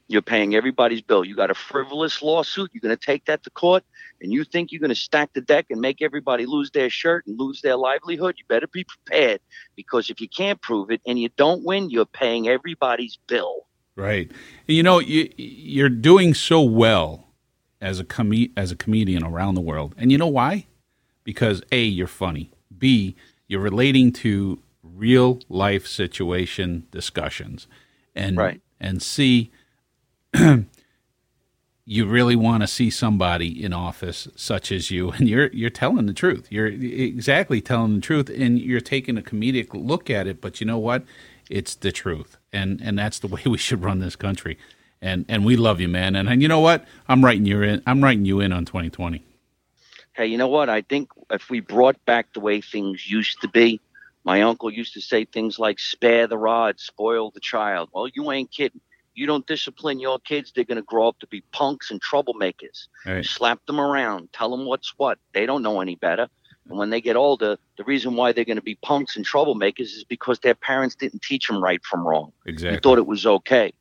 You're 0.10 0.22
paying 0.22 0.56
everybody's 0.56 1.02
bill. 1.02 1.26
You 1.26 1.36
got 1.36 1.52
a 1.52 1.56
frivolous 1.56 2.22
lawsuit. 2.22 2.72
You're 2.74 2.82
going 2.82 2.96
to 2.96 3.06
take 3.06 3.26
that 3.26 3.44
to 3.44 3.50
court, 3.50 3.84
and 4.22 4.32
you 4.32 4.46
think 4.46 4.72
you're 4.72 4.80
going 4.80 4.90
to 4.90 4.96
stack 4.96 5.34
the 5.34 5.42
deck 5.42 5.66
and 5.70 5.82
make 5.82 6.02
everybody 6.02 6.46
lose 6.46 6.72
their 6.72 6.90
shirt 6.90 7.28
and 7.28 7.38
lose 7.38 7.62
their 7.62 7.76
livelihood. 7.76 8.36
You 8.38 8.46
better 8.48 8.68
be 8.68 8.86
prepared 8.86 9.42
because 9.76 10.10
if 10.10 10.22
you 10.22 10.30
can't 10.30 10.62
prove 10.62 10.92
it 10.92 11.02
and 11.06 11.20
you 11.20 11.30
don't 11.36 11.66
win, 11.66 11.90
you're 11.90 12.06
paying 12.06 12.48
everybody's 12.48 13.18
bill. 13.28 13.67
Right. 13.98 14.32
You 14.68 14.84
know, 14.84 15.00
you 15.00 15.30
you're 15.38 15.90
doing 15.90 16.34
so 16.36 16.62
well 16.62 17.28
as 17.82 18.00
a 18.00 18.04
com- 18.06 18.54
as 18.56 18.72
a 18.72 18.76
comedian 18.76 19.24
around 19.24 19.56
the 19.56 19.62
world. 19.62 19.96
And 19.98 20.12
you 20.12 20.18
know 20.20 20.28
why? 20.28 20.68
Because 21.24 21.62
A, 21.72 21.84
you're 21.84 22.08
funny. 22.08 22.52
B, 22.78 23.16
you're 23.48 23.60
relating 23.60 24.14
to 24.14 24.60
real 24.84 25.40
life 25.50 25.88
situation 25.88 26.86
discussions. 26.92 27.68
And 28.16 28.38
Right. 28.38 28.62
and 28.80 29.02
C, 29.02 29.50
you 31.86 32.06
really 32.06 32.36
want 32.36 32.62
to 32.62 32.68
see 32.68 32.90
somebody 32.90 33.64
in 33.64 33.74
office 33.74 34.28
such 34.36 34.72
as 34.72 34.92
you 34.92 35.12
and 35.18 35.28
you're 35.28 35.48
you're 35.48 35.70
telling 35.72 36.06
the 36.06 36.14
truth. 36.14 36.48
You're 36.52 36.68
exactly 36.68 37.62
telling 37.62 37.96
the 37.96 38.02
truth 38.02 38.30
and 38.30 38.60
you're 38.60 38.80
taking 38.80 39.18
a 39.18 39.22
comedic 39.24 39.70
look 39.74 40.10
at 40.12 40.28
it, 40.28 40.40
but 40.40 40.62
you 40.62 40.68
know 40.68 40.78
what? 40.78 41.04
It's 41.50 41.74
the 41.76 41.92
truth. 41.92 42.37
And 42.54 42.82
and 42.82 42.98
that's 42.98 43.20
the 43.20 43.28
way 43.28 43.42
we 43.46 43.58
should 43.58 43.84
run 43.84 44.00
this 44.00 44.16
country. 44.16 44.58
And 45.02 45.26
and 45.28 45.46
we 45.46 45.58
love 45.58 45.80
you, 45.80 45.88
man. 45.88 46.16
And, 46.16 46.28
and 46.30 46.42
you 46.42 46.48
know 46.48 46.60
what? 46.60 46.86
I'm 47.08 47.24
writing 47.24 47.46
you 47.46 47.62
in 47.62 47.84
I'm 47.86 48.04
writing 48.04 48.26
you 48.26 48.40
in 48.40 48.52
on 48.52 48.66
2020. 48.66 49.24
Hey, 50.14 50.26
you 50.26 50.38
know 50.38 50.48
what? 50.48 50.70
I 50.70 50.82
think 50.82 51.10
if 51.30 51.50
we 51.50 51.60
brought 51.60 52.04
back 52.06 52.34
the 52.34 52.40
way 52.40 52.60
things 52.60 53.08
used 53.08 53.40
to 53.42 53.48
be, 53.48 53.80
my 54.24 54.42
uncle 54.42 54.72
used 54.72 54.94
to 54.96 55.02
say 55.02 55.26
things 55.26 55.60
like 55.60 55.80
spare 55.80 56.26
the 56.26 56.38
rod, 56.38 56.80
spoil 56.80 57.30
the 57.32 57.40
child. 57.40 57.90
Well, 57.94 58.08
you 58.14 58.32
ain't 58.32 58.52
kidding. 58.52 58.82
You 59.14 59.26
don't 59.26 59.48
discipline 59.48 60.00
your 60.00 60.20
kids, 60.20 60.52
they're 60.52 60.64
going 60.64 60.78
to 60.78 60.84
grow 60.84 61.08
up 61.08 61.18
to 61.20 61.28
be 61.28 61.42
punks 61.52 61.90
and 61.90 62.02
troublemakers. 62.02 62.88
Right. 63.06 63.26
Slap 63.26 63.66
them 63.66 63.80
around, 63.80 64.32
tell 64.32 64.52
them 64.52 64.66
what's 64.66 64.94
what. 64.98 65.18
They 65.34 65.48
don't 65.48 65.64
know 65.64 65.82
any 65.82 65.96
better. 65.96 66.28
And 66.70 66.78
when 66.78 66.90
they 66.90 67.02
get 67.02 67.16
older, 67.16 67.58
the 67.78 67.84
reason 67.86 68.16
why 68.16 68.32
they're 68.32 68.46
going 68.46 68.58
to 68.58 68.62
be 68.62 68.76
punks 68.76 69.16
and 69.16 69.26
troublemakers 69.26 69.96
is 69.96 70.04
because 70.04 70.40
their 70.40 70.56
parents 70.56 70.96
didn't 70.96 71.22
teach 71.22 71.48
them 71.48 71.64
right 71.64 71.84
from 71.86 72.06
wrong. 72.06 72.32
Exactly. 72.46 72.78
We 72.78 72.82
thought 72.82 72.98
it 72.98 73.08
was 73.08 73.26
okay. 73.26 73.74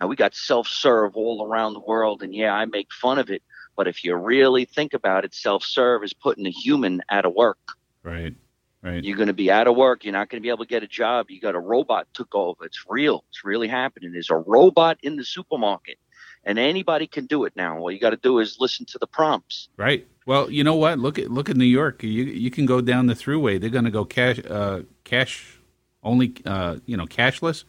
Now 0.00 0.08
we 0.08 0.16
got 0.16 0.34
self-serve 0.34 1.16
all 1.16 1.46
around 1.46 1.74
the 1.74 1.80
world, 1.80 2.22
and 2.22 2.34
yeah, 2.34 2.52
I 2.52 2.64
make 2.64 2.92
fun 2.92 3.18
of 3.18 3.30
it. 3.30 3.42
But 3.76 3.86
if 3.86 4.02
you 4.04 4.14
really 4.16 4.64
think 4.64 4.92
about 4.92 5.24
it, 5.24 5.32
self-serve 5.32 6.02
is 6.02 6.12
putting 6.12 6.46
a 6.46 6.50
human 6.50 7.02
out 7.08 7.24
of 7.24 7.34
work. 7.34 7.58
Right. 8.02 8.34
Right. 8.82 9.04
You're 9.04 9.16
going 9.16 9.28
to 9.28 9.32
be 9.32 9.48
out 9.48 9.68
of 9.68 9.76
work. 9.76 10.02
You're 10.02 10.12
not 10.12 10.28
going 10.28 10.40
to 10.40 10.42
be 10.42 10.48
able 10.48 10.64
to 10.64 10.68
get 10.68 10.82
a 10.82 10.88
job. 10.88 11.30
You 11.30 11.40
got 11.40 11.54
a 11.54 11.60
robot 11.60 12.08
took 12.14 12.34
over. 12.34 12.64
It's 12.64 12.84
real. 12.88 13.24
It's 13.30 13.44
really 13.44 13.68
happening. 13.68 14.10
There's 14.10 14.28
a 14.28 14.36
robot 14.36 14.98
in 15.04 15.14
the 15.14 15.24
supermarket, 15.24 15.98
and 16.44 16.58
anybody 16.58 17.06
can 17.06 17.26
do 17.26 17.44
it 17.44 17.54
now. 17.56 17.78
All 17.78 17.90
you 17.90 17.98
got 18.00 18.10
to 18.10 18.16
do 18.16 18.38
is 18.38 18.56
listen 18.60 18.86
to 18.86 18.98
the 18.98 19.06
prompts. 19.06 19.68
Right. 19.76 20.06
Well, 20.26 20.50
you 20.50 20.62
know 20.64 20.74
what? 20.76 20.98
Look 20.98 21.18
at 21.18 21.30
look 21.30 21.48
at 21.50 21.56
New 21.56 21.64
York. 21.64 22.02
You 22.02 22.24
you 22.24 22.50
can 22.50 22.66
go 22.66 22.80
down 22.80 23.06
the 23.06 23.14
throughway. 23.14 23.60
They're 23.60 23.70
going 23.70 23.84
to 23.84 23.90
go 23.90 24.04
cash 24.04 24.40
uh, 24.48 24.82
cash 25.04 25.58
only. 26.02 26.34
Uh, 26.44 26.76
you 26.86 26.96
know, 26.96 27.06
cashless. 27.06 27.64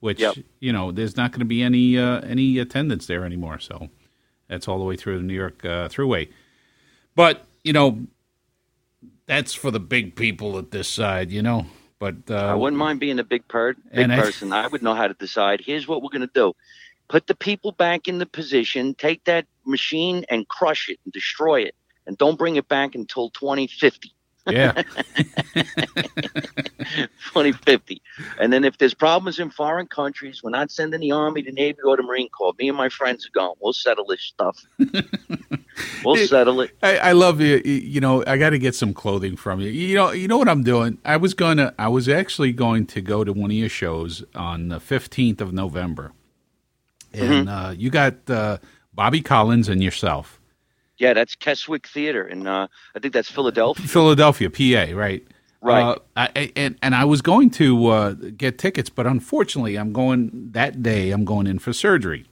Which 0.00 0.20
Yep. 0.20 0.36
you 0.60 0.72
know, 0.72 0.92
there's 0.92 1.16
not 1.16 1.32
going 1.32 1.40
to 1.40 1.44
be 1.46 1.60
any 1.62 1.98
uh, 1.98 2.20
any 2.20 2.58
attendance 2.58 3.06
there 3.06 3.24
anymore. 3.24 3.58
So 3.58 3.88
that's 4.46 4.68
all 4.68 4.78
the 4.78 4.84
way 4.84 4.94
through 4.96 5.16
the 5.18 5.24
New 5.24 5.34
York 5.34 5.64
uh, 5.64 5.88
throughway. 5.88 6.28
But 7.16 7.44
you 7.64 7.72
know, 7.72 8.06
that's 9.26 9.54
for 9.54 9.70
the 9.70 9.80
big 9.80 10.14
people 10.16 10.58
at 10.58 10.70
this 10.70 10.88
side. 10.88 11.30
You 11.30 11.42
know. 11.42 11.66
But 11.98 12.14
uh, 12.30 12.34
I 12.36 12.54
wouldn't 12.54 12.78
mind 12.78 13.00
being 13.00 13.18
a 13.18 13.24
big 13.24 13.48
bird, 13.48 13.76
big 13.90 13.98
And 14.04 14.12
I- 14.12 14.20
person. 14.20 14.52
I 14.52 14.68
would 14.68 14.82
know 14.82 14.94
how 14.94 15.08
to 15.08 15.14
decide. 15.14 15.60
Here's 15.60 15.88
what 15.88 16.00
we're 16.00 16.10
going 16.10 16.20
to 16.28 16.30
do: 16.32 16.54
put 17.08 17.26
the 17.26 17.34
people 17.34 17.72
back 17.72 18.08
in 18.08 18.18
the 18.18 18.26
position, 18.26 18.94
take 18.94 19.24
that 19.24 19.46
machine 19.66 20.24
and 20.28 20.46
crush 20.48 20.88
it 20.88 20.98
and 21.04 21.12
destroy 21.12 21.62
it, 21.62 21.74
and 22.06 22.16
don't 22.18 22.38
bring 22.38 22.56
it 22.56 22.68
back 22.68 22.94
until 22.94 23.30
2050. 23.30 24.12
Yeah. 24.50 24.72
2050. 27.28 28.00
And 28.40 28.52
then 28.52 28.64
if 28.64 28.78
there's 28.78 28.94
problems 28.94 29.38
in 29.38 29.50
foreign 29.50 29.86
countries, 29.86 30.42
we're 30.42 30.50
not 30.50 30.70
sending 30.70 31.00
the 31.00 31.12
Army, 31.12 31.42
the 31.42 31.52
Navy, 31.52 31.78
or 31.84 31.96
the 31.96 32.02
Marine 32.02 32.28
Corps. 32.30 32.54
Me 32.58 32.68
and 32.68 32.76
my 32.76 32.88
friends 32.88 33.26
are 33.26 33.30
going. 33.38 33.54
We'll 33.60 33.72
settle 33.72 34.06
this 34.06 34.22
stuff. 34.22 34.64
we'll 36.04 36.16
settle 36.26 36.60
it. 36.62 36.70
I, 36.82 36.98
I 36.98 37.12
love 37.12 37.40
you. 37.40 37.60
You 37.64 38.00
know, 38.00 38.24
I 38.26 38.38
got 38.38 38.50
to 38.50 38.58
get 38.58 38.74
some 38.74 38.94
clothing 38.94 39.36
from 39.36 39.60
you. 39.60 39.70
You 39.70 39.94
know, 39.96 40.12
you 40.12 40.28
know 40.28 40.38
what 40.38 40.48
I'm 40.48 40.62
doing. 40.62 40.98
I 41.04 41.16
was 41.16 41.34
gonna. 41.34 41.74
I 41.78 41.88
was 41.88 42.08
actually 42.08 42.52
going 42.52 42.86
to 42.86 43.00
go 43.00 43.24
to 43.24 43.32
one 43.32 43.50
of 43.50 43.56
your 43.56 43.68
shows 43.68 44.24
on 44.34 44.68
the 44.68 44.78
15th 44.78 45.40
of 45.40 45.52
November, 45.52 46.12
and 47.24 47.48
uh, 47.48 47.74
you 47.76 47.90
got 47.90 48.28
uh, 48.30 48.58
Bobby 48.92 49.20
Collins 49.20 49.68
and 49.68 49.82
yourself. 49.82 50.40
Yeah, 50.98 51.14
that's 51.14 51.36
Keswick 51.36 51.86
Theater, 51.86 52.26
and 52.26 52.48
uh, 52.48 52.66
I 52.94 52.98
think 52.98 53.14
that's 53.14 53.30
Philadelphia. 53.30 53.86
Philadelphia, 53.86 54.50
PA, 54.50 54.96
right? 54.96 55.26
Right. 55.60 55.82
Uh, 55.82 55.98
I, 56.16 56.52
and 56.54 56.76
and 56.82 56.94
I 56.94 57.04
was 57.04 57.20
going 57.20 57.50
to 57.50 57.86
uh, 57.86 58.12
get 58.12 58.58
tickets, 58.58 58.90
but 58.90 59.06
unfortunately, 59.06 59.76
I'm 59.76 59.92
going 59.92 60.50
that 60.52 60.82
day. 60.82 61.10
I'm 61.10 61.24
going 61.24 61.46
in 61.46 61.58
for 61.58 61.72
surgery. 61.72 62.26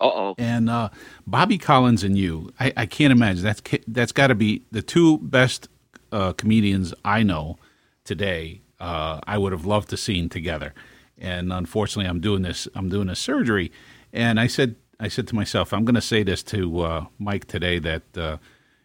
Uh 0.00 0.06
oh. 0.06 0.34
And 0.38 0.68
uh, 0.68 0.90
Bobby 1.26 1.58
Collins 1.58 2.02
and 2.02 2.16
you, 2.18 2.52
I, 2.60 2.72
I 2.76 2.86
can't 2.86 3.12
imagine 3.12 3.44
that's 3.44 3.62
that's 3.86 4.12
got 4.12 4.28
to 4.28 4.34
be 4.34 4.62
the 4.70 4.82
two 4.82 5.18
best 5.18 5.68
uh, 6.12 6.32
comedians 6.32 6.94
I 7.04 7.22
know 7.22 7.58
today. 8.04 8.62
Uh, 8.78 9.20
I 9.26 9.38
would 9.38 9.52
have 9.52 9.64
loved 9.64 9.88
to 9.90 9.96
seen 9.96 10.28
together, 10.28 10.74
and 11.18 11.52
unfortunately, 11.52 12.08
I'm 12.08 12.20
doing 12.20 12.42
this. 12.42 12.68
I'm 12.74 12.88
doing 12.88 13.08
a 13.08 13.16
surgery, 13.16 13.72
and 14.16 14.40
I 14.40 14.46
said 14.48 14.76
I 14.98 15.08
said 15.08 15.28
to 15.28 15.34
myself, 15.34 15.72
I'm 15.72 15.84
going 15.84 15.94
to 15.94 16.00
say 16.00 16.22
this 16.24 16.42
to 16.44 16.80
uh, 16.80 17.04
Mike 17.18 17.44
today 17.46 17.78
that 17.80 18.16
uh, 18.18 18.38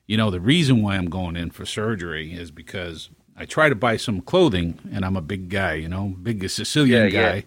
you 0.07 0.17
know 0.17 0.29
the 0.29 0.41
reason 0.41 0.83
why 0.83 0.95
I'm 0.97 1.09
going 1.09 1.35
in 1.38 1.50
for 1.51 1.65
surgery 1.65 2.33
is 2.33 2.51
because 2.51 3.09
I 3.38 3.45
try 3.45 3.69
to 3.69 3.75
buy 3.75 3.97
some 3.97 4.21
clothing, 4.21 4.77
and 4.91 5.05
I'm 5.05 5.15
a 5.15 5.21
big 5.21 5.50
guy, 5.50 5.75
you 5.75 5.88
know, 5.89 6.15
big 6.21 6.47
Sicilian 6.50 7.09
Yeah, 7.09 7.19
yeah. 7.21 7.31
guy, 7.31 7.45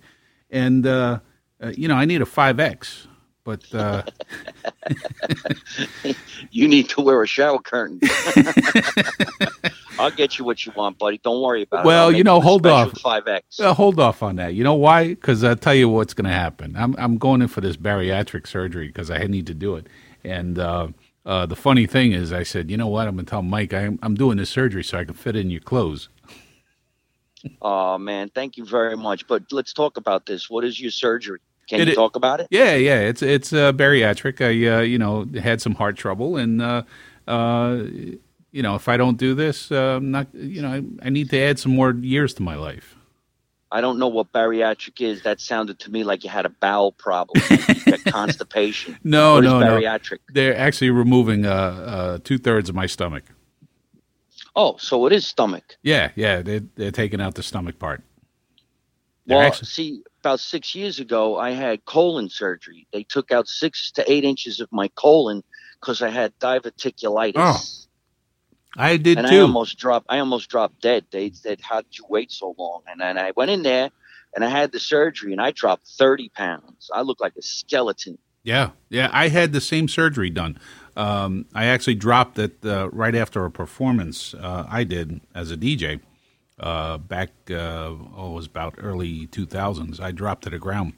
and 0.50 0.86
uh, 0.86 1.20
uh, 1.62 1.72
you 1.76 1.88
know 1.88 1.94
I 1.96 2.06
need 2.06 2.22
a 2.22 2.26
five 2.26 2.58
X, 2.58 3.06
but 3.44 3.72
uh, 3.74 4.02
You 6.50 6.68
need 6.68 6.88
to 6.90 7.00
wear 7.02 7.22
a 7.22 7.26
shower 7.26 7.58
curtain. 7.60 8.00
I'll 9.98 10.10
get 10.10 10.38
you 10.38 10.44
what 10.44 10.64
you 10.66 10.72
want, 10.76 10.98
buddy. 10.98 11.18
Don't 11.22 11.40
worry 11.42 11.62
about 11.62 11.84
it. 11.84 11.88
Well, 11.88 12.10
you 12.12 12.24
know, 12.24 12.40
hold 12.40 12.66
off. 12.66 12.92
5X. 12.92 13.60
uh, 13.60 13.74
hold 13.74 14.00
off 14.00 14.22
on 14.22 14.36
that. 14.36 14.54
You 14.54 14.64
know 14.64 14.74
why? 14.74 15.08
Because 15.08 15.44
I'll 15.44 15.56
tell 15.56 15.74
you 15.74 15.88
what's 15.88 16.14
going 16.14 16.24
to 16.26 16.32
happen. 16.32 16.74
I'm 16.76 16.94
I'm 16.98 17.16
going 17.18 17.42
in 17.42 17.48
for 17.48 17.60
this 17.60 17.76
bariatric 17.76 18.46
surgery 18.46 18.88
because 18.88 19.10
I 19.10 19.18
need 19.26 19.46
to 19.48 19.54
do 19.54 19.76
it, 19.76 19.86
and. 20.24 20.58
Uh, 20.58 20.88
uh, 21.26 21.46
the 21.46 21.56
funny 21.56 21.86
thing 21.86 22.12
is, 22.12 22.34
I 22.34 22.42
said, 22.42 22.70
you 22.70 22.76
know 22.76 22.86
what? 22.86 23.08
I'm 23.08 23.14
going 23.14 23.24
to 23.24 23.30
tell 23.30 23.40
Mike 23.40 23.72
I'm, 23.72 23.98
I'm 24.02 24.14
doing 24.14 24.36
this 24.36 24.50
surgery 24.50 24.84
so 24.84 24.98
I 24.98 25.06
can 25.06 25.14
fit 25.14 25.34
in 25.36 25.48
your 25.50 25.62
clothes. 25.62 26.10
Oh, 27.60 27.98
man. 27.98 28.30
Thank 28.34 28.56
you 28.56 28.64
very 28.64 28.96
much. 28.96 29.26
But 29.26 29.44
let's 29.52 29.72
talk 29.74 29.96
about 29.98 30.24
this. 30.26 30.48
What 30.48 30.64
is 30.64 30.80
your 30.80 30.90
surgery? 30.90 31.40
Can 31.68 31.80
It- 31.80 31.88
you 31.88 31.94
talk 31.94 32.16
about 32.16 32.40
it? 32.40 32.48
Yeah, 32.50 32.74
yeah, 32.74 33.00
it's 33.00 33.22
it's 33.22 33.52
uh, 33.52 33.72
bariatric. 33.72 34.40
I 34.40 34.78
uh, 34.78 34.80
you 34.80 34.98
know 34.98 35.26
had 35.40 35.60
some 35.62 35.74
heart 35.74 35.96
trouble, 35.96 36.36
and 36.36 36.60
uh, 36.62 36.82
uh, 37.26 37.84
you 38.56 38.62
know 38.62 38.74
if 38.76 38.86
I 38.88 38.96
don't 38.96 39.18
do 39.18 39.34
this, 39.34 39.70
uh, 39.72 39.96
I'm 39.98 40.10
not 40.10 40.26
you 40.34 40.62
know 40.62 40.72
I, 40.76 41.06
I 41.06 41.10
need 41.10 41.28
to 41.30 41.38
add 41.48 41.58
some 41.58 41.72
more 41.74 41.92
years 41.92 42.32
to 42.34 42.42
my 42.42 42.54
life. 42.68 42.94
I 43.72 43.80
don't 43.80 43.98
know 43.98 44.06
what 44.08 44.30
bariatric 44.32 45.00
is. 45.00 45.22
That 45.22 45.40
sounded 45.40 45.80
to 45.80 45.90
me 45.90 46.04
like 46.04 46.22
you 46.22 46.30
had 46.30 46.46
a 46.46 46.54
bowel 46.64 46.92
problem, 46.92 47.42
constipation. 48.06 48.96
No, 49.04 49.34
What 49.34 49.44
no, 49.44 49.58
no. 49.58 49.66
bariatric? 49.66 50.20
They're 50.32 50.56
actually 50.56 50.90
removing 50.90 51.44
uh, 51.44 51.50
uh, 51.50 52.18
two 52.22 52.38
thirds 52.38 52.68
of 52.68 52.76
my 52.76 52.86
stomach. 52.86 53.24
Oh, 54.54 54.76
so 54.78 55.06
it 55.06 55.12
is 55.12 55.26
stomach. 55.26 55.76
Yeah, 55.82 56.12
yeah, 56.14 56.40
they're, 56.42 56.62
they're 56.76 56.92
taking 56.92 57.20
out 57.20 57.34
the 57.34 57.42
stomach 57.42 57.80
part. 57.80 58.02
They're 59.26 59.38
Well, 59.38 59.46
actually- 59.48 59.66
see, 59.66 60.02
about 60.20 60.38
six 60.38 60.74
years 60.76 61.00
ago, 61.00 61.36
I 61.36 61.50
had 61.50 61.84
colon 61.84 62.28
surgery. 62.28 62.86
They 62.92 63.02
took 63.02 63.32
out 63.32 63.48
six 63.48 63.90
to 63.92 64.08
eight 64.10 64.22
inches 64.24 64.60
of 64.60 64.68
my 64.70 64.86
colon 64.94 65.42
because 65.80 66.00
I 66.02 66.10
had 66.10 66.38
diverticulitis. 66.38 67.32
Oh, 67.36 67.60
I 68.76 68.96
did 68.96 69.18
and 69.18 69.26
I 69.26 69.38
almost 69.38 69.78
dropped. 69.78 70.06
I 70.08 70.18
almost 70.18 70.48
dropped 70.48 70.80
dead. 70.80 71.06
They 71.10 71.30
said, 71.30 71.60
"How 71.60 71.82
did 71.82 71.96
you 71.96 72.04
wait 72.08 72.32
so 72.32 72.54
long?" 72.58 72.82
And 72.86 73.00
then 73.00 73.18
I 73.18 73.32
went 73.36 73.50
in 73.50 73.62
there, 73.62 73.90
and 74.34 74.44
I 74.44 74.48
had 74.48 74.72
the 74.72 74.80
surgery, 74.80 75.32
and 75.32 75.40
I 75.40 75.52
dropped 75.52 75.86
thirty 75.86 76.28
pounds. 76.28 76.90
I 76.92 77.02
look 77.02 77.20
like 77.20 77.34
a 77.36 77.42
skeleton. 77.42 78.18
Yeah, 78.42 78.70
yeah. 78.90 79.10
I 79.12 79.28
had 79.28 79.52
the 79.52 79.60
same 79.60 79.88
surgery 79.88 80.30
done. 80.30 80.58
Um, 80.96 81.46
I 81.54 81.66
actually 81.66 81.96
dropped 81.96 82.38
it 82.38 82.64
uh, 82.64 82.88
right 82.90 83.14
after 83.14 83.44
a 83.44 83.50
performance 83.50 84.34
uh, 84.34 84.66
I 84.68 84.84
did 84.84 85.20
as 85.34 85.50
a 85.50 85.56
DJ 85.56 86.00
uh, 86.58 86.98
back. 86.98 87.30
Uh, 87.50 87.90
oh, 88.16 88.30
it 88.32 88.34
was 88.34 88.46
about 88.46 88.74
early 88.78 89.26
two 89.26 89.46
thousands. 89.46 90.00
I 90.00 90.10
dropped 90.10 90.44
to 90.44 90.50
the 90.50 90.58
ground 90.58 90.94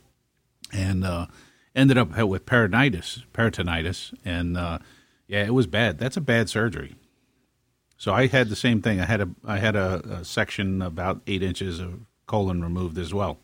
and 0.73 1.05
uh, 1.05 1.27
ended 1.75 1.99
up 1.99 2.17
with 2.17 2.47
peritonitis, 2.47 3.25
peritonitis, 3.33 4.15
and 4.25 4.57
uh, 4.57 4.79
yeah, 5.29 5.45
it 5.45 5.55
was 5.55 5.67
bad. 5.67 5.99
That's 5.99 6.17
a 6.17 6.21
bad 6.21 6.49
surgery. 6.49 6.97
So 7.99 8.13
I 8.13 8.27
had 8.27 8.49
the 8.49 8.57
same 8.57 8.83
thing. 8.83 9.01
I 9.01 9.07
had 9.07 9.21
a 9.21 9.29
I 9.45 9.59
had 9.59 9.77
a, 9.77 10.19
a 10.19 10.25
section 10.25 10.83
about 10.83 11.23
eight 11.27 11.43
inches 11.43 11.81
of 11.81 12.01
colon 12.27 12.63
removed 12.63 12.99
as 12.99 13.15
well. 13.15 13.39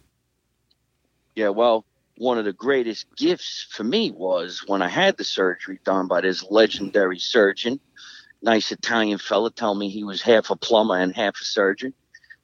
Yeah, 1.34 1.48
well, 1.48 1.86
one 2.18 2.38
of 2.38 2.44
the 2.44 2.52
greatest 2.52 3.06
gifts 3.16 3.66
for 3.70 3.84
me 3.84 4.10
was 4.10 4.62
when 4.66 4.82
I 4.82 4.88
had 4.88 5.16
the 5.16 5.24
surgery 5.24 5.78
done 5.84 6.08
by 6.08 6.20
this 6.20 6.44
legendary 6.50 7.18
surgeon, 7.18 7.80
nice 8.42 8.70
Italian 8.70 9.18
fella, 9.18 9.50
tell 9.50 9.74
me 9.74 9.88
he 9.88 10.04
was 10.04 10.20
half 10.20 10.50
a 10.50 10.56
plumber 10.56 10.98
and 10.98 11.14
half 11.14 11.40
a 11.40 11.44
surgeon. 11.44 11.94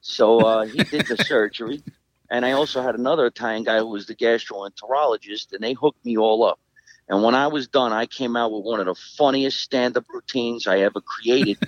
So 0.01 0.41
uh, 0.41 0.65
he 0.65 0.83
did 0.85 1.07
the 1.07 1.17
surgery. 1.25 1.83
And 2.31 2.45
I 2.45 2.53
also 2.53 2.83
had 2.83 2.95
another 2.95 3.27
Italian 3.27 3.65
guy 3.65 3.79
who 3.79 3.89
was 3.89 4.07
the 4.07 4.15
gastroenterologist, 4.15 5.53
and 5.53 5.63
they 5.63 5.73
hooked 5.73 6.05
me 6.05 6.17
all 6.17 6.45
up. 6.45 6.59
And 7.09 7.23
when 7.23 7.35
I 7.35 7.47
was 7.47 7.69
done, 7.69 7.93
I 7.93 8.07
came 8.07 8.37
out 8.37 8.53
with 8.53 8.65
one 8.65 8.81
of 8.81 8.87
the 8.87 8.95
funniest 8.95 9.61
stand 9.61 9.97
up 9.97 10.05
routines 10.09 10.67
I 10.67 10.81
ever 10.81 11.01
created. 11.01 11.59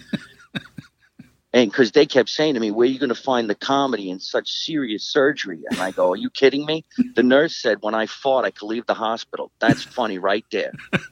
and 1.52 1.70
because 1.70 1.92
they 1.92 2.04
kept 2.06 2.28
saying 2.28 2.54
to 2.54 2.60
me, 2.60 2.70
Where 2.70 2.86
are 2.86 2.90
you 2.90 2.98
going 2.98 3.08
to 3.08 3.14
find 3.14 3.48
the 3.48 3.54
comedy 3.54 4.10
in 4.10 4.20
such 4.20 4.50
serious 4.50 5.04
surgery? 5.04 5.62
And 5.70 5.80
I 5.80 5.92
go, 5.92 6.12
Are 6.12 6.16
you 6.16 6.28
kidding 6.30 6.66
me? 6.66 6.84
The 7.14 7.22
nurse 7.22 7.56
said, 7.56 7.78
When 7.80 7.94
I 7.94 8.06
fought, 8.06 8.44
I 8.44 8.50
could 8.50 8.66
leave 8.66 8.86
the 8.86 8.94
hospital. 8.94 9.50
That's 9.60 9.82
funny 9.82 10.18
right 10.18 10.44
there. 10.52 10.72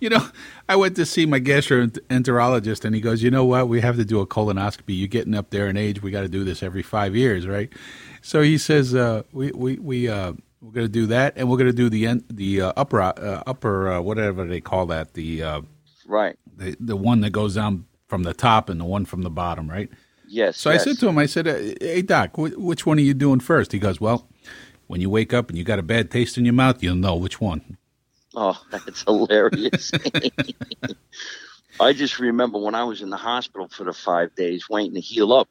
You 0.00 0.10
know, 0.10 0.28
I 0.68 0.76
went 0.76 0.94
to 0.96 1.04
see 1.04 1.26
my 1.26 1.40
gastroenterologist, 1.40 2.84
and 2.84 2.94
he 2.94 3.00
goes, 3.00 3.22
"You 3.22 3.32
know 3.32 3.44
what? 3.44 3.68
We 3.68 3.80
have 3.80 3.96
to 3.96 4.04
do 4.04 4.20
a 4.20 4.26
colonoscopy. 4.26 4.96
You're 4.96 5.08
getting 5.08 5.34
up 5.34 5.50
there 5.50 5.66
in 5.66 5.76
age. 5.76 6.02
We 6.02 6.12
got 6.12 6.20
to 6.20 6.28
do 6.28 6.44
this 6.44 6.62
every 6.62 6.82
five 6.82 7.16
years, 7.16 7.46
right?" 7.48 7.72
So 8.22 8.42
he 8.42 8.58
says, 8.58 8.94
uh, 8.94 9.24
"We 9.32 9.50
we 9.50 9.78
we 9.78 10.08
uh, 10.08 10.34
we're 10.60 10.72
going 10.72 10.86
to 10.86 10.92
do 10.92 11.06
that, 11.06 11.34
and 11.36 11.48
we're 11.48 11.56
going 11.56 11.70
to 11.70 11.76
do 11.76 11.88
the 11.88 12.06
end, 12.06 12.24
the 12.30 12.62
uh, 12.62 12.72
upper 12.76 13.00
uh, 13.00 13.42
upper 13.46 13.92
uh, 13.92 14.00
whatever 14.00 14.44
they 14.46 14.60
call 14.60 14.86
that 14.86 15.14
the 15.14 15.42
uh, 15.42 15.60
Right. 16.06 16.36
the 16.56 16.76
the 16.80 16.96
one 16.96 17.20
that 17.20 17.30
goes 17.30 17.54
down 17.54 17.86
from 18.08 18.22
the 18.22 18.34
top 18.34 18.68
and 18.68 18.80
the 18.80 18.84
one 18.84 19.04
from 19.04 19.22
the 19.22 19.30
bottom, 19.30 19.68
right?" 19.70 19.88
Yes. 20.26 20.56
So 20.58 20.70
yes. 20.70 20.82
I 20.82 20.84
said 20.84 20.98
to 21.00 21.08
him, 21.08 21.18
I 21.18 21.26
said, 21.26 21.46
"Hey 21.80 22.02
doc, 22.02 22.32
wh- 22.36 22.58
which 22.58 22.84
one 22.86 22.98
are 22.98 23.02
you 23.02 23.14
doing 23.14 23.40
first? 23.40 23.72
He 23.72 23.78
goes, 23.78 24.00
"Well, 24.00 24.28
when 24.88 25.00
you 25.00 25.08
wake 25.10 25.32
up 25.32 25.48
and 25.48 25.56
you 25.56 25.64
got 25.64 25.78
a 25.78 25.82
bad 25.82 26.10
taste 26.10 26.36
in 26.38 26.44
your 26.44 26.54
mouth, 26.54 26.82
you'll 26.82 26.96
know 26.96 27.16
which 27.16 27.40
one." 27.40 27.76
Oh, 28.34 28.60
that's 28.70 29.02
hilarious. 29.04 29.92
I 31.80 31.92
just 31.92 32.18
remember 32.18 32.58
when 32.58 32.74
I 32.74 32.84
was 32.84 33.02
in 33.02 33.10
the 33.10 33.16
hospital 33.16 33.68
for 33.68 33.84
the 33.84 33.92
five 33.92 34.34
days 34.34 34.68
waiting 34.68 34.94
to 34.94 35.00
heal 35.00 35.32
up, 35.32 35.48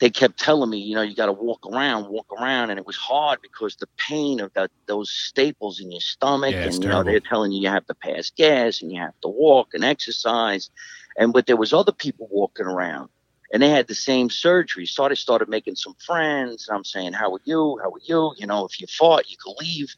they 0.00 0.10
kept 0.10 0.38
telling 0.38 0.70
me, 0.70 0.78
you 0.78 0.94
know, 0.94 1.02
you 1.02 1.14
got 1.14 1.26
to 1.26 1.32
walk 1.32 1.66
around, 1.66 2.08
walk 2.08 2.26
around. 2.40 2.70
And 2.70 2.78
it 2.78 2.86
was 2.86 2.96
hard 2.96 3.40
because 3.42 3.76
the 3.76 3.88
pain 3.96 4.40
of 4.40 4.52
that, 4.54 4.70
those 4.86 5.10
staples 5.10 5.80
in 5.80 5.90
your 5.90 6.00
stomach. 6.00 6.54
Yeah, 6.54 6.66
and, 6.66 6.82
you 6.82 6.88
know, 6.88 7.02
they're 7.02 7.20
telling 7.20 7.52
you 7.52 7.62
you 7.62 7.68
have 7.68 7.86
to 7.86 7.94
pass 7.94 8.30
gas 8.30 8.80
and 8.80 8.92
you 8.92 9.00
have 9.00 9.18
to 9.22 9.28
walk 9.28 9.74
and 9.74 9.84
exercise. 9.84 10.70
And, 11.16 11.32
but 11.32 11.46
there 11.46 11.56
was 11.56 11.72
other 11.72 11.92
people 11.92 12.28
walking 12.30 12.66
around 12.66 13.08
and 13.52 13.62
they 13.62 13.70
had 13.70 13.86
the 13.86 13.94
same 13.94 14.30
surgery. 14.30 14.86
So 14.86 15.04
I 15.04 15.14
started 15.14 15.48
making 15.48 15.76
some 15.76 15.94
friends. 16.04 16.68
I'm 16.70 16.84
saying, 16.84 17.14
how 17.14 17.32
are 17.32 17.40
you? 17.44 17.78
How 17.82 17.90
are 17.90 18.00
you? 18.02 18.34
You 18.36 18.46
know, 18.46 18.64
if 18.66 18.80
you 18.80 18.86
fought, 18.86 19.30
you 19.30 19.36
could 19.42 19.54
leave. 19.60 19.94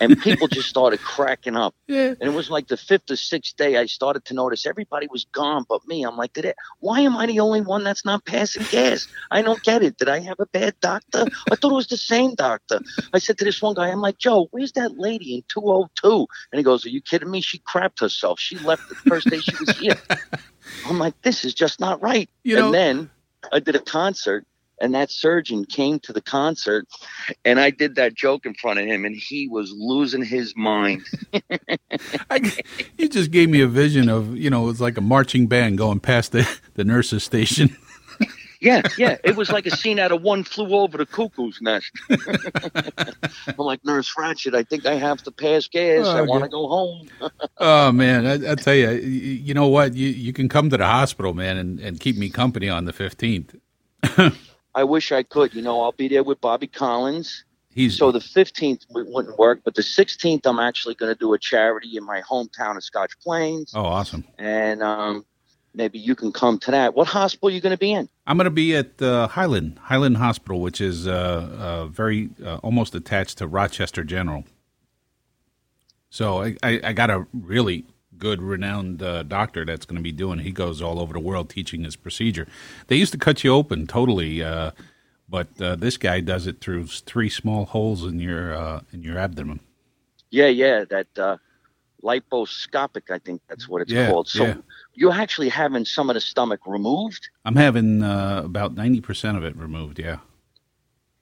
And 0.00 0.20
people 0.20 0.48
just 0.52 0.68
started 0.68 1.00
cracking 1.00 1.56
up. 1.56 1.74
Yeah. 1.86 2.14
And 2.20 2.22
it 2.22 2.34
was 2.34 2.50
like 2.50 2.68
the 2.68 2.76
fifth 2.76 3.10
or 3.10 3.16
sixth 3.16 3.56
day 3.56 3.76
I 3.76 3.86
started 3.86 4.24
to 4.26 4.34
notice 4.34 4.66
everybody 4.66 5.06
was 5.10 5.24
gone 5.32 5.64
but 5.68 5.86
me. 5.86 6.04
I'm 6.04 6.16
like, 6.16 6.32
did 6.32 6.44
it, 6.44 6.56
why 6.80 7.00
am 7.00 7.16
I 7.16 7.26
the 7.26 7.40
only 7.40 7.60
one 7.60 7.84
that's 7.84 8.04
not 8.04 8.24
passing 8.24 8.64
gas? 8.70 9.06
I 9.30 9.42
don't 9.42 9.62
get 9.62 9.82
it. 9.82 9.98
Did 9.98 10.08
I 10.08 10.20
have 10.20 10.40
a 10.40 10.46
bad 10.46 10.74
doctor? 10.80 11.26
I 11.50 11.54
thought 11.54 11.72
it 11.72 11.74
was 11.74 11.86
the 11.86 11.96
same 11.96 12.34
doctor. 12.34 12.80
I 13.12 13.18
said 13.18 13.38
to 13.38 13.44
this 13.44 13.62
one 13.62 13.74
guy, 13.74 13.88
I'm 13.88 14.00
like, 14.00 14.18
Joe, 14.18 14.48
where's 14.50 14.72
that 14.72 14.98
lady 14.98 15.36
in 15.36 15.42
202? 15.48 16.26
And 16.52 16.58
he 16.58 16.62
goes, 16.62 16.84
Are 16.84 16.90
you 16.90 17.00
kidding 17.00 17.30
me? 17.30 17.40
She 17.40 17.58
crapped 17.60 18.00
herself. 18.00 18.40
She 18.40 18.58
left 18.58 18.88
the 18.88 18.94
first 18.94 19.28
day 19.30 19.38
she 19.38 19.54
was 19.58 19.78
here. 19.78 19.96
I'm 20.86 20.98
like, 20.98 21.20
this 21.22 21.44
is 21.44 21.54
just 21.54 21.80
not 21.80 22.00
right. 22.02 22.28
You 22.44 22.56
know- 22.56 22.66
and 22.66 22.74
then 22.74 23.10
I 23.52 23.60
did 23.60 23.76
a 23.76 23.80
concert 23.80 24.44
and 24.80 24.94
that 24.94 25.10
surgeon 25.10 25.64
came 25.64 25.98
to 26.00 26.12
the 26.12 26.20
concert, 26.20 26.86
and 27.44 27.58
I 27.58 27.70
did 27.70 27.96
that 27.96 28.14
joke 28.14 28.46
in 28.46 28.54
front 28.54 28.78
of 28.78 28.86
him, 28.86 29.04
and 29.04 29.14
he 29.14 29.48
was 29.48 29.72
losing 29.76 30.24
his 30.24 30.54
mind. 30.56 31.02
I, 32.30 32.52
you 32.96 33.08
just 33.08 33.30
gave 33.30 33.48
me 33.48 33.60
a 33.60 33.66
vision 33.66 34.08
of 34.08 34.36
you 34.36 34.50
know 34.50 34.68
it's 34.68 34.80
like 34.80 34.96
a 34.96 35.00
marching 35.00 35.46
band 35.48 35.78
going 35.78 36.00
past 36.00 36.32
the 36.32 36.48
the 36.74 36.84
nurses 36.84 37.24
station. 37.24 37.76
Yeah, 38.60 38.82
yeah. 38.96 39.18
It 39.22 39.36
was 39.36 39.50
like 39.50 39.66
a 39.66 39.70
scene 39.70 39.98
out 39.98 40.12
of 40.12 40.22
One 40.22 40.44
Flew 40.44 40.74
Over 40.74 40.98
the 40.98 41.06
Cuckoo's 41.06 41.60
Nest. 41.60 41.90
I'm 42.10 43.56
like, 43.56 43.84
Nurse 43.84 44.12
Ratched, 44.14 44.54
I 44.54 44.64
think 44.64 44.86
I 44.86 44.94
have 44.94 45.22
to 45.22 45.30
pass 45.30 45.68
gas. 45.68 46.06
Oh, 46.06 46.16
I 46.16 46.22
want 46.22 46.44
to 46.44 46.50
go 46.50 46.68
home. 46.68 47.08
oh 47.58 47.92
man, 47.92 48.26
I, 48.26 48.52
I 48.52 48.54
tell 48.56 48.74
you, 48.74 48.90
you, 48.90 49.08
you 49.34 49.54
know 49.54 49.68
what? 49.68 49.94
You 49.94 50.08
you 50.08 50.32
can 50.32 50.48
come 50.48 50.70
to 50.70 50.76
the 50.76 50.86
hospital, 50.86 51.34
man, 51.34 51.56
and, 51.56 51.80
and 51.80 52.00
keep 52.00 52.16
me 52.16 52.30
company 52.30 52.68
on 52.68 52.84
the 52.84 52.92
fifteenth. 52.92 53.54
I 54.74 54.84
wish 54.84 55.12
I 55.12 55.22
could. 55.22 55.54
You 55.54 55.62
know, 55.62 55.82
I'll 55.82 55.92
be 55.92 56.08
there 56.08 56.22
with 56.22 56.40
Bobby 56.40 56.66
Collins. 56.66 57.44
He's 57.70 57.96
So 57.96 58.10
the 58.10 58.18
15th 58.18 58.86
wouldn't 58.90 59.38
work, 59.38 59.60
but 59.64 59.74
the 59.74 59.82
16th, 59.82 60.46
I'm 60.46 60.58
actually 60.58 60.94
going 60.94 61.12
to 61.12 61.18
do 61.18 61.32
a 61.34 61.38
charity 61.38 61.96
in 61.96 62.04
my 62.04 62.22
hometown 62.22 62.76
of 62.76 62.82
Scotch 62.82 63.12
Plains. 63.20 63.72
oh 63.74 63.84
awesome. 63.84 64.24
And 64.36 64.82
um, 64.82 65.24
maybe 65.74 65.98
you 65.98 66.14
can 66.14 66.32
come 66.32 66.58
to 66.60 66.70
that. 66.72 66.94
What 66.94 67.06
hospital 67.06 67.48
are 67.48 67.52
you 67.52 67.60
going 67.60 67.74
to 67.74 67.78
be 67.78 67.92
in? 67.92 68.08
I'm 68.28 68.36
going 68.36 68.44
to 68.44 68.50
be 68.50 68.76
at 68.76 69.00
uh, 69.00 69.28
Highland 69.28 69.78
Highland 69.84 70.18
Hospital, 70.18 70.60
which 70.60 70.82
is 70.82 71.08
uh, 71.08 71.12
uh, 71.58 71.86
very 71.86 72.28
uh, 72.44 72.58
almost 72.58 72.94
attached 72.94 73.38
to 73.38 73.46
Rochester 73.48 74.04
General. 74.04 74.44
So 76.10 76.42
I, 76.42 76.56
I, 76.62 76.80
I 76.84 76.92
got 76.92 77.10
a 77.10 77.26
really 77.32 77.86
good, 78.18 78.42
renowned 78.42 79.02
uh, 79.02 79.22
doctor 79.22 79.64
that's 79.64 79.86
going 79.86 79.96
to 79.96 80.02
be 80.02 80.12
doing. 80.12 80.40
He 80.40 80.52
goes 80.52 80.82
all 80.82 81.00
over 81.00 81.14
the 81.14 81.20
world 81.20 81.48
teaching 81.48 81.82
this 81.82 81.96
procedure. 81.96 82.46
They 82.88 82.96
used 82.96 83.12
to 83.12 83.18
cut 83.18 83.44
you 83.44 83.54
open 83.54 83.86
totally, 83.86 84.42
uh, 84.42 84.72
but 85.28 85.48
uh, 85.60 85.76
this 85.76 85.96
guy 85.96 86.20
does 86.20 86.46
it 86.46 86.60
through 86.60 86.86
three 86.88 87.30
small 87.30 87.64
holes 87.64 88.04
in 88.04 88.20
your 88.20 88.54
uh, 88.54 88.82
in 88.92 89.02
your 89.02 89.18
abdomen. 89.18 89.60
Yeah, 90.30 90.48
yeah, 90.48 90.84
that 90.90 91.18
uh, 91.18 91.38
liposcopic, 92.02 93.10
I 93.10 93.18
think 93.20 93.40
that's 93.48 93.68
what 93.68 93.82
it's 93.82 93.92
Yeah, 93.92 94.10
called. 94.10 94.28
So 94.28 94.44
yeah. 94.44 94.54
You're 94.98 95.12
actually 95.12 95.48
having 95.48 95.84
some 95.84 96.10
of 96.10 96.14
the 96.14 96.20
stomach 96.20 96.60
removed? 96.66 97.28
I'm 97.44 97.56
having 97.56 98.02
uh, 98.02 98.42
about 98.44 98.74
ninety 98.74 99.00
percent 99.00 99.36
of 99.38 99.44
it 99.44 99.56
removed. 99.56 99.98
Yeah. 99.98 100.18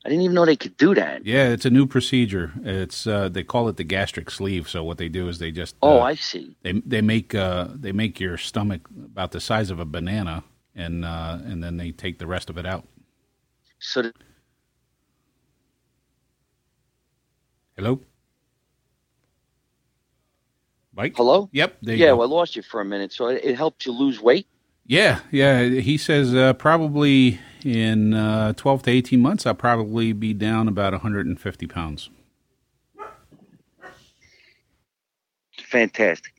I 0.04 0.08
didn't 0.08 0.22
even 0.22 0.34
know 0.34 0.46
they 0.46 0.54
could 0.56 0.76
do 0.76 0.94
that. 0.94 1.26
Yeah, 1.26 1.48
it's 1.48 1.64
a 1.66 1.70
new 1.70 1.84
procedure. 1.84 2.52
It's 2.62 3.06
uh, 3.08 3.28
they 3.28 3.42
call 3.42 3.68
it 3.68 3.76
the 3.76 3.82
gastric 3.84 4.30
sleeve. 4.30 4.68
So 4.68 4.84
what 4.84 4.98
they 4.98 5.08
do 5.08 5.28
is 5.28 5.38
they 5.40 5.50
just 5.50 5.74
Oh, 5.82 5.98
uh, 5.98 6.02
I 6.02 6.14
see. 6.14 6.56
they 6.62 6.74
they 6.86 7.00
make 7.02 7.34
uh, 7.34 7.68
they 7.74 7.92
make 7.92 8.20
your 8.20 8.36
stomach 8.38 8.82
about 9.04 9.32
the 9.32 9.40
size 9.40 9.68
of 9.70 9.80
a 9.80 9.84
banana, 9.84 10.44
and 10.76 11.04
uh, 11.04 11.38
and 11.44 11.62
then 11.62 11.76
they 11.76 11.90
take 11.90 12.18
the 12.20 12.26
rest 12.26 12.48
of 12.50 12.56
it 12.56 12.66
out. 12.66 12.84
So 13.80 14.02
th- 14.02 14.14
Hello, 17.76 18.00
Mike. 20.96 21.14
hello? 21.16 21.48
Yep. 21.52 21.76
There 21.82 21.94
you 21.94 22.04
Yeah, 22.04 22.12
well, 22.12 22.32
I 22.32 22.34
lost 22.34 22.56
you 22.56 22.62
for 22.62 22.80
a 22.80 22.84
minute. 22.84 23.12
So 23.12 23.28
it, 23.28 23.44
it 23.44 23.56
helped 23.56 23.84
you 23.86 23.92
lose 23.92 24.20
weight? 24.20 24.46
yeah, 24.86 25.20
yeah. 25.30 25.62
He 25.64 25.98
says 25.98 26.34
uh, 26.34 26.52
probably 26.54 27.38
in 27.64 28.14
uh, 28.14 28.52
twelve 28.54 28.82
to 28.84 28.90
eighteen 28.90 29.20
months, 29.20 29.44
I'll 29.46 29.54
probably 29.54 30.12
be 30.12 30.32
down 30.32 30.68
about 30.68 30.92
150 30.92 31.66
pounds. 31.66 32.08
Fantastic. 35.64 36.32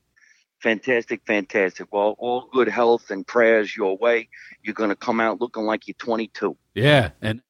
Fantastic, 0.62 1.22
fantastic. 1.28 1.94
Well, 1.94 2.16
all 2.18 2.50
good 2.52 2.68
health 2.68 3.12
and 3.12 3.26
prayers 3.28 3.76
your 3.76 3.96
way. 3.98 4.28
You're 4.64 4.74
going 4.74 4.90
to 4.90 4.96
come 4.96 5.20
out 5.20 5.40
looking 5.40 5.64
like 5.64 5.88
you're 5.88 5.96
22. 6.00 6.58
Yeah, 6.74 7.12
and 7.22 7.42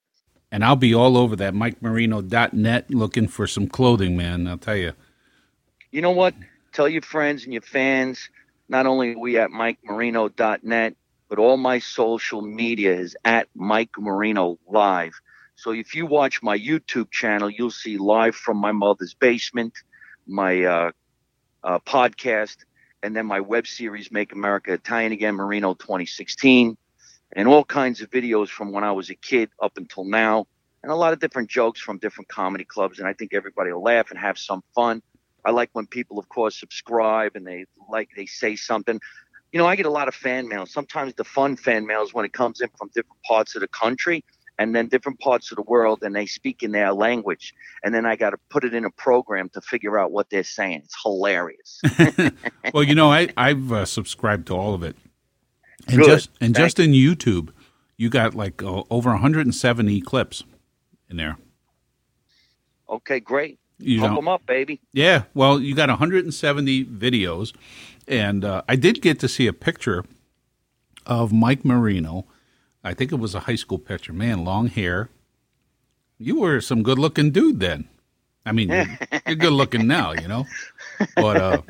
and 0.52 0.64
I'll 0.64 0.76
be 0.76 0.94
all 0.94 1.18
over 1.18 1.36
that 1.38 1.54
MikeMarino.net 1.54 2.90
looking 2.92 3.28
for 3.28 3.48
some 3.48 3.68
clothing, 3.68 4.18
man. 4.18 4.48
I'll 4.48 4.58
tell 4.58 4.76
you. 4.76 4.94
You 5.92 6.02
know 6.02 6.12
what? 6.12 6.34
Tell 6.78 6.88
your 6.88 7.02
friends 7.02 7.44
and 7.44 7.54
your 7.54 7.64
fans, 7.64 8.30
not 8.70 8.86
only 8.86 9.16
are 9.16 9.18
we 9.18 9.40
at 9.40 9.50
MikeMarino.net, 9.50 10.94
but 11.28 11.40
all 11.40 11.58
my 11.58 11.80
social 11.80 12.44
media 12.44 12.94
is 12.94 13.18
at 13.26 13.48
Mike 13.56 13.90
Marino 13.98 14.60
Live. 14.68 15.14
So 15.56 15.72
if 15.72 15.96
you 15.96 16.06
watch 16.06 16.44
my 16.44 16.56
YouTube 16.56 17.10
channel, 17.10 17.50
you'll 17.50 17.72
see 17.72 17.98
live 17.98 18.36
from 18.36 18.58
my 18.58 18.74
mother's 18.74 19.16
basement, 19.16 19.74
my 20.28 20.66
uh, 20.66 20.92
uh, 21.64 21.80
podcast, 21.80 22.58
and 23.02 23.16
then 23.16 23.26
my 23.26 23.40
web 23.40 23.66
series, 23.66 24.12
Make 24.12 24.32
America 24.34 24.74
Italian 24.74 25.14
Again, 25.14 25.34
Marino 25.34 25.74
2016, 25.74 26.78
and 27.32 27.48
all 27.48 27.66
kinds 27.66 28.02
of 28.02 28.12
videos 28.12 28.50
from 28.50 28.72
when 28.72 28.84
I 28.84 28.92
was 28.92 29.10
a 29.10 29.16
kid 29.16 29.50
up 29.60 29.78
until 29.78 30.04
now, 30.04 30.46
and 30.84 30.92
a 30.92 30.96
lot 30.96 31.14
of 31.14 31.20
different 31.20 31.50
jokes 31.50 31.82
from 31.82 31.98
different 31.98 32.28
comedy 32.28 32.66
clubs. 32.66 33.00
And 33.00 33.08
I 33.08 33.14
think 33.14 33.34
everybody 33.34 33.74
will 33.74 33.82
laugh 33.82 34.12
and 34.12 34.20
have 34.20 34.38
some 34.38 34.62
fun. 34.76 35.02
I 35.46 35.52
like 35.52 35.70
when 35.74 35.88
people, 35.88 36.20
of 36.20 36.30
course, 36.30 36.60
subscribe 36.60 37.36
and 37.36 37.46
they 37.46 37.66
like 37.90 38.10
they 38.16 38.26
say 38.26 38.56
something. 38.56 39.00
You 39.52 39.60
know, 39.60 39.66
I 39.66 39.76
get 39.76 39.86
a 39.86 39.92
lot 39.92 40.08
of 40.08 40.16
fan 40.16 40.48
mail. 40.48 40.66
Sometimes 40.66 41.14
the 41.14 41.24
fun 41.24 41.56
fan 41.56 41.86
mail 41.86 42.04
is 42.04 42.14
when 42.14 42.26
it 42.26 42.34
comes 42.34 42.62
in 42.62 42.70
from 42.78 42.90
different 42.90 43.22
parts 43.24 43.56
of 43.56 43.62
the 43.62 43.68
country 43.68 44.24
and 44.60 44.76
then 44.76 44.88
different 44.88 45.20
parts 45.20 45.52
of 45.52 45.56
the 45.56 45.62
world, 45.62 46.00
and 46.02 46.16
they 46.16 46.26
speak 46.26 46.64
in 46.64 46.72
their 46.72 46.92
language. 46.92 47.54
And 47.84 47.94
then 47.94 48.06
I 48.06 48.16
got 48.16 48.32
to 48.32 48.38
put 48.50 48.64
it 48.64 48.74
in 48.74 48.86
a 48.86 48.90
program 48.90 49.50
to 49.50 49.62
figure 49.62 50.00
out 50.00 50.12
what 50.12 50.30
they're 50.30 50.44
saying. 50.44 50.82
It's 50.86 50.96
hilarious. 51.02 51.82
well, 52.74 52.84
you 52.84 52.96
know, 52.96 53.12
I 53.12 53.30
I've 53.38 53.72
uh, 53.72 53.86
subscribed 53.86 54.48
to 54.48 54.56
all 54.56 54.74
of 54.74 54.84
it, 54.84 54.96
and 55.88 55.98
Good. 55.98 56.06
just 56.06 56.30
and 56.42 56.56
Thank 56.56 56.66
just 56.66 56.80
in 56.80 56.92
YouTube, 56.92 57.50
you 57.98 58.10
got 58.10 58.34
like 58.34 58.64
uh, 58.64 58.84
over 58.90 59.12
170 59.12 60.02
clips 60.02 60.44
in 61.10 61.18
there. 61.18 61.38
Okay, 62.90 63.20
great. 63.20 63.60
You 63.80 64.00
Pump 64.02 64.16
them 64.16 64.28
up, 64.28 64.46
baby. 64.46 64.82
yeah. 64.94 65.24
Well, 65.36 65.60
you 65.60 65.76
got 65.76 65.90
170 65.90 66.86
videos, 66.86 67.54
and 68.08 68.44
uh, 68.44 68.64
I 68.68 68.76
did 68.76 69.02
get 69.02 69.20
to 69.20 69.28
see 69.28 69.46
a 69.48 69.54
picture 69.54 70.04
of 71.06 71.32
Mike 71.32 71.64
Marino. 71.64 72.26
I 72.84 72.94
think 72.96 73.12
it 73.12 73.20
was 73.20 73.36
a 73.36 73.42
high 73.42 73.56
school 73.56 73.78
picture. 73.78 74.14
Man, 74.14 74.44
long 74.44 74.68
hair. 74.68 75.10
You 76.18 76.40
were 76.40 76.60
some 76.62 76.82
good 76.82 76.98
looking 76.98 77.30
dude 77.32 77.60
then. 77.60 77.88
I 78.48 78.52
mean, 78.52 78.70
you're, 78.70 78.88
you're 79.28 79.36
good 79.36 79.54
looking 79.54 79.86
now, 79.98 80.14
you 80.14 80.28
know. 80.28 80.46
But 81.16 81.38
uh, 81.38 81.62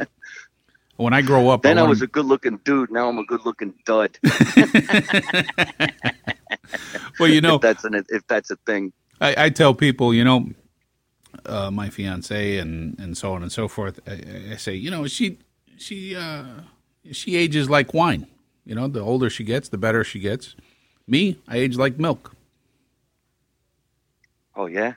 when 0.95 1.13
I 1.13 1.21
grow 1.21 1.49
up, 1.49 1.63
Then 1.63 1.77
I 1.77 1.81
wanna- 1.81 1.89
was 1.89 2.01
a 2.01 2.07
good 2.07 2.25
looking 2.25 2.57
dude. 2.63 2.89
Now 2.91 3.09
I'm 3.09 3.17
a 3.17 3.25
good 3.25 3.41
looking 3.45 3.73
dud. 3.85 4.17
well, 7.19 7.29
you 7.29 7.41
know, 7.41 7.55
if 7.55 7.61
that's 7.61 7.83
an 7.83 8.03
if 8.09 8.25
that's 8.27 8.51
a 8.51 8.55
thing. 8.65 8.93
I, 9.19 9.45
I 9.45 9.49
tell 9.49 9.73
people, 9.73 10.13
you 10.13 10.23
know, 10.23 10.49
uh, 11.45 11.71
my 11.71 11.89
fiance 11.89 12.57
and, 12.57 12.97
and 12.99 13.17
so 13.17 13.33
on 13.33 13.41
and 13.41 13.51
so 13.51 13.67
forth. 13.67 13.99
I, 14.07 14.53
I 14.53 14.55
say, 14.55 14.75
you 14.75 14.91
know, 14.91 15.07
she 15.07 15.37
she 15.77 16.15
uh, 16.15 16.45
she 17.11 17.35
ages 17.35 17.69
like 17.69 17.93
wine. 17.93 18.27
You 18.65 18.75
know, 18.75 18.87
the 18.87 18.99
older 18.99 19.29
she 19.29 19.43
gets, 19.43 19.69
the 19.69 19.77
better 19.77 20.03
she 20.03 20.19
gets. 20.19 20.55
Me, 21.07 21.39
I 21.47 21.57
age 21.57 21.77
like 21.77 21.97
milk. 21.97 22.35
Oh 24.55 24.65
yeah. 24.65 24.93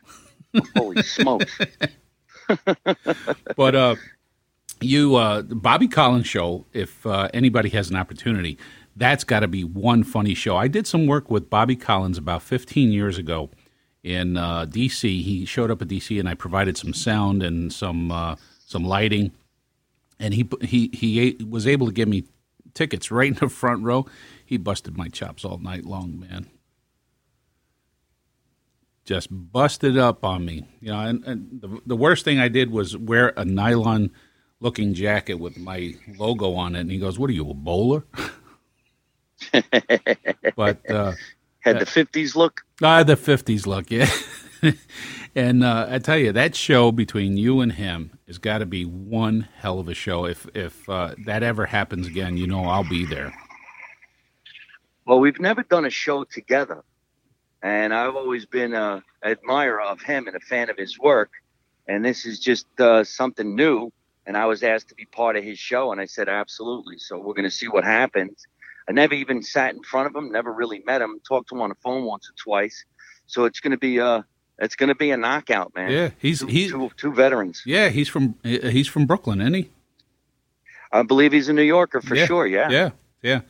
Holy 0.76 1.02
smokes. 1.02 1.56
But 3.56 3.74
uh, 3.74 3.94
you, 4.80 5.16
uh, 5.16 5.42
the 5.42 5.54
Bobby 5.54 5.88
Collins 5.88 6.26
show. 6.26 6.64
If 6.72 7.06
uh, 7.06 7.28
anybody 7.32 7.68
has 7.70 7.90
an 7.90 7.96
opportunity, 7.96 8.58
that's 8.96 9.24
got 9.24 9.40
to 9.40 9.48
be 9.48 9.62
one 9.64 10.02
funny 10.02 10.34
show. 10.34 10.56
I 10.56 10.68
did 10.68 10.86
some 10.86 11.06
work 11.06 11.30
with 11.30 11.50
Bobby 11.50 11.76
Collins 11.76 12.18
about 12.18 12.42
15 12.42 12.90
years 12.90 13.18
ago 13.18 13.50
in 14.02 14.36
uh, 14.36 14.64
D.C. 14.64 15.22
He 15.22 15.44
showed 15.44 15.70
up 15.70 15.82
at 15.82 15.88
D.C. 15.88 16.18
and 16.18 16.28
I 16.28 16.34
provided 16.34 16.76
some 16.76 16.94
sound 16.94 17.42
and 17.42 17.72
some 17.72 18.10
uh, 18.10 18.36
some 18.66 18.84
lighting, 18.84 19.32
and 20.18 20.34
he 20.34 20.48
he 20.62 20.90
he 20.92 21.44
was 21.44 21.66
able 21.66 21.86
to 21.86 21.92
give 21.92 22.08
me 22.08 22.24
tickets 22.74 23.10
right 23.10 23.28
in 23.28 23.34
the 23.34 23.48
front 23.48 23.82
row. 23.82 24.06
He 24.44 24.56
busted 24.56 24.96
my 24.96 25.08
chops 25.08 25.44
all 25.44 25.58
night 25.58 25.84
long, 25.84 26.18
man. 26.18 26.46
Just 29.04 29.28
busted 29.30 29.98
up 29.98 30.24
on 30.24 30.44
me, 30.44 30.66
you 30.80 30.92
know. 30.92 31.00
And, 31.00 31.24
and 31.24 31.60
the, 31.60 31.80
the 31.86 31.96
worst 31.96 32.24
thing 32.24 32.38
I 32.38 32.48
did 32.48 32.70
was 32.70 32.96
wear 32.96 33.32
a 33.36 33.44
nylon 33.44 34.12
looking 34.60 34.94
jacket 34.94 35.34
with 35.34 35.58
my 35.58 35.94
logo 36.18 36.54
on 36.54 36.76
it, 36.76 36.80
and 36.80 36.90
he 36.90 36.98
goes, 36.98 37.18
"What 37.18 37.30
are 37.30 37.34
you, 37.34 37.50
a 37.50 37.54
bowler?" 37.54 38.04
but 40.56 40.88
uh, 40.90 41.12
Had 41.60 41.78
the 41.78 41.86
fifties 41.86 42.34
look. 42.34 42.62
Ah, 42.82 43.02
the 43.02 43.16
fifties 43.16 43.66
look, 43.66 43.90
yeah. 43.90 44.10
and 45.34 45.62
uh, 45.62 45.86
I 45.90 45.98
tell 45.98 46.18
you, 46.18 46.32
that 46.32 46.54
show 46.54 46.90
between 46.92 47.36
you 47.36 47.60
and 47.60 47.72
him 47.72 48.18
has 48.26 48.38
got 48.38 48.58
to 48.58 48.66
be 48.66 48.84
one 48.84 49.48
hell 49.58 49.78
of 49.78 49.88
a 49.88 49.94
show. 49.94 50.24
If 50.24 50.46
if 50.54 50.88
uh, 50.88 51.14
that 51.26 51.42
ever 51.42 51.66
happens 51.66 52.06
again, 52.06 52.36
you 52.36 52.46
know 52.46 52.64
I'll 52.64 52.88
be 52.88 53.04
there. 53.04 53.32
Well, 55.06 55.20
we've 55.20 55.40
never 55.40 55.62
done 55.62 55.84
a 55.84 55.90
show 55.90 56.24
together, 56.24 56.82
and 57.62 57.92
I've 57.92 58.16
always 58.16 58.46
been 58.46 58.74
a 58.74 59.02
admirer 59.22 59.80
of 59.80 60.00
him 60.00 60.26
and 60.26 60.36
a 60.36 60.40
fan 60.40 60.70
of 60.70 60.76
his 60.76 60.98
work. 60.98 61.30
And 61.86 62.04
this 62.04 62.24
is 62.24 62.38
just 62.38 62.66
uh, 62.78 63.04
something 63.04 63.54
new. 63.56 63.92
And 64.26 64.36
I 64.36 64.46
was 64.46 64.62
asked 64.62 64.88
to 64.90 64.94
be 64.94 65.06
part 65.06 65.36
of 65.36 65.42
his 65.42 65.58
show, 65.58 65.92
and 65.92 66.00
I 66.00 66.04
said 66.04 66.28
absolutely. 66.28 66.98
So 66.98 67.18
we're 67.18 67.34
going 67.34 67.44
to 67.44 67.50
see 67.50 67.66
what 67.66 67.84
happens. 67.84 68.46
I 68.90 68.92
never 68.92 69.14
even 69.14 69.40
sat 69.40 69.72
in 69.72 69.84
front 69.84 70.08
of 70.08 70.16
him, 70.16 70.32
never 70.32 70.52
really 70.52 70.82
met 70.84 71.00
him, 71.00 71.20
talked 71.26 71.48
to 71.50 71.54
him 71.54 71.62
on 71.62 71.68
the 71.68 71.76
phone 71.76 72.04
once 72.04 72.28
or 72.28 72.34
twice. 72.36 72.84
So 73.26 73.44
it's 73.44 73.60
going 73.60 73.70
to 73.70 73.78
be 73.78 73.98
a 73.98 74.24
it's 74.58 74.74
going 74.74 74.88
to 74.88 74.96
be 74.96 75.12
a 75.12 75.16
knockout, 75.16 75.72
man. 75.76 75.92
Yeah, 75.92 76.10
he's 76.18 76.40
two, 76.40 76.46
he's 76.48 76.72
two, 76.72 76.90
two 76.96 77.12
veterans. 77.14 77.62
yeah 77.64 77.88
he's 77.90 78.08
from 78.08 78.34
he's 78.42 78.88
from 78.88 79.06
Brooklyn, 79.06 79.40
isn't 79.40 79.54
he? 79.54 79.70
I 80.90 81.04
believe 81.04 81.30
he's 81.30 81.48
a 81.48 81.52
New 81.52 81.62
Yorker 81.62 82.00
for 82.00 82.16
Yeah. 82.16 82.26
sure. 82.26 82.48
Yeah. 82.48 82.68
Yeah, 82.68 82.90
yeah. 83.22 83.40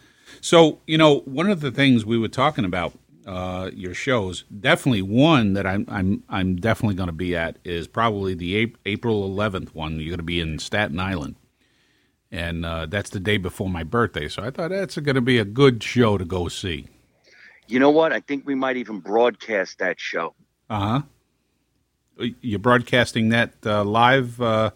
So 0.42 0.78
you 0.86 0.98
know, 0.98 1.20
one 1.20 1.48
of 1.48 1.60
the 1.62 1.70
things 1.70 2.04
we 2.04 2.18
were 2.18 2.28
talking 2.28 2.66
about 2.66 2.92
uh, 3.26 3.70
your 3.72 3.94
shows, 3.94 4.44
definitely 4.60 5.00
one 5.02 5.54
that 5.54 5.66
I'm 5.66 5.86
I'm 5.88 6.22
I'm 6.28 6.56
definitely 6.56 6.96
going 6.96 7.08
to 7.08 7.14
be 7.14 7.34
at 7.34 7.56
is 7.64 7.86
probably 7.86 8.34
the 8.34 8.74
April 8.84 9.26
11th 9.30 9.74
one. 9.74 10.00
You're 10.00 10.10
going 10.10 10.18
to 10.18 10.22
be 10.22 10.38
in 10.40 10.58
Staten 10.58 11.00
Island, 11.00 11.36
and 12.30 12.64
uh, 12.64 12.86
that's 12.86 13.10
the 13.10 13.20
day 13.20 13.36
before 13.36 13.68
my 13.68 13.82
birthday. 13.84 14.28
So 14.28 14.42
I 14.42 14.50
thought 14.50 14.70
that's 14.70 14.96
going 14.98 15.14
to 15.14 15.20
be 15.20 15.38
a 15.38 15.44
good 15.44 15.82
show 15.82 16.18
to 16.18 16.24
go 16.24 16.48
see. 16.48 16.86
You 17.66 17.78
know 17.78 17.90
what? 17.90 18.12
I 18.12 18.20
think 18.20 18.46
we 18.46 18.54
might 18.54 18.76
even 18.76 19.00
broadcast 19.00 19.78
that 19.78 20.00
show. 20.00 20.34
Uh 20.68 21.02
huh. 22.18 22.32
You're 22.40 22.58
broadcasting 22.58 23.30
that 23.30 23.54
uh, 23.64 23.84
live. 23.84 24.40
Uh, 24.40 24.70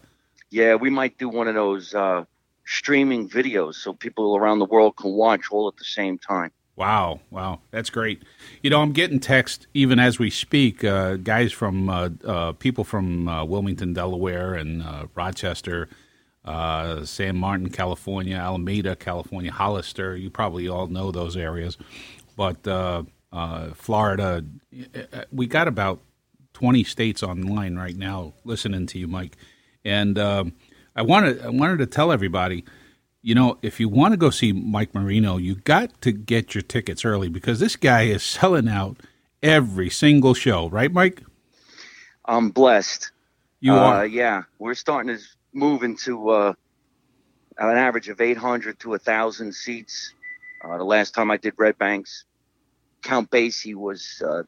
Yeah, 0.50 0.76
we 0.76 0.90
might 0.90 1.18
do 1.18 1.28
one 1.28 1.48
of 1.48 1.54
those 1.54 1.94
uh, 1.94 2.24
streaming 2.64 3.28
videos 3.28 3.74
so 3.74 3.92
people 3.92 4.36
around 4.36 4.60
the 4.60 4.64
world 4.64 4.96
can 4.96 5.12
watch 5.12 5.42
all 5.50 5.68
at 5.68 5.76
the 5.76 5.84
same 5.84 6.18
time. 6.18 6.50
Wow, 6.76 7.20
wow, 7.30 7.60
that's 7.70 7.88
great. 7.90 8.22
You 8.62 8.70
know, 8.70 8.80
I'm 8.82 8.92
getting 8.92 9.20
text 9.20 9.68
even 9.74 10.00
as 10.00 10.18
we 10.18 10.28
speak. 10.30 10.82
Uh, 10.82 11.16
guys 11.16 11.52
from 11.52 11.88
uh, 11.88 12.08
uh, 12.24 12.52
people 12.52 12.82
from 12.82 13.28
uh, 13.28 13.44
Wilmington, 13.44 13.92
Delaware, 13.92 14.54
and 14.54 14.82
uh, 14.82 15.06
Rochester, 15.14 15.88
uh, 16.44 17.04
San 17.04 17.36
Martin, 17.36 17.70
California, 17.70 18.36
Alameda, 18.36 18.96
California, 18.96 19.52
Hollister. 19.52 20.16
You 20.16 20.30
probably 20.30 20.68
all 20.68 20.86
know 20.86 21.10
those 21.10 21.36
areas, 21.36 21.78
but 22.36 22.66
uh, 22.66 23.04
uh, 23.32 23.70
Florida. 23.74 24.44
We 25.32 25.46
got 25.46 25.68
about 25.68 26.00
20 26.54 26.84
states 26.84 27.22
online 27.22 27.76
right 27.76 27.96
now 27.96 28.34
listening 28.44 28.86
to 28.86 28.98
you, 28.98 29.08
Mike. 29.08 29.36
And 29.84 30.18
um, 30.18 30.52
I 30.96 31.02
wanted 31.02 31.42
I 31.42 31.50
wanted 31.50 31.78
to 31.78 31.86
tell 31.86 32.12
everybody 32.12 32.64
you 33.24 33.34
know, 33.34 33.56
if 33.62 33.80
you 33.80 33.88
want 33.88 34.12
to 34.12 34.18
go 34.18 34.28
see 34.28 34.52
Mike 34.52 34.94
Marino, 34.94 35.38
you 35.38 35.54
got 35.54 35.98
to 36.02 36.12
get 36.12 36.54
your 36.54 36.60
tickets 36.60 37.06
early 37.06 37.30
because 37.30 37.58
this 37.58 37.74
guy 37.74 38.02
is 38.02 38.22
selling 38.22 38.68
out 38.68 38.98
every 39.42 39.88
single 39.88 40.34
show, 40.34 40.68
right, 40.68 40.92
Mike? 40.92 41.22
I'm 42.26 42.50
blessed. 42.50 43.12
You 43.60 43.72
uh, 43.72 43.78
are. 43.78 44.06
Yeah, 44.06 44.42
we're 44.58 44.74
starting 44.74 45.16
to 45.16 45.22
move 45.54 45.82
to 45.98 46.30
uh, 46.30 46.52
an 47.58 47.76
average 47.76 48.08
of 48.08 48.20
800 48.20 48.78
to 48.80 48.90
1,000 48.90 49.54
seats. 49.54 50.12
Uh, 50.62 50.76
the 50.76 50.84
last 50.84 51.14
time 51.14 51.30
I 51.30 51.36
did 51.36 51.54
Red 51.56 51.78
Banks, 51.78 52.24
Count 53.02 53.30
Basie 53.30 53.74
was 53.74 54.22
uh, 54.26 54.42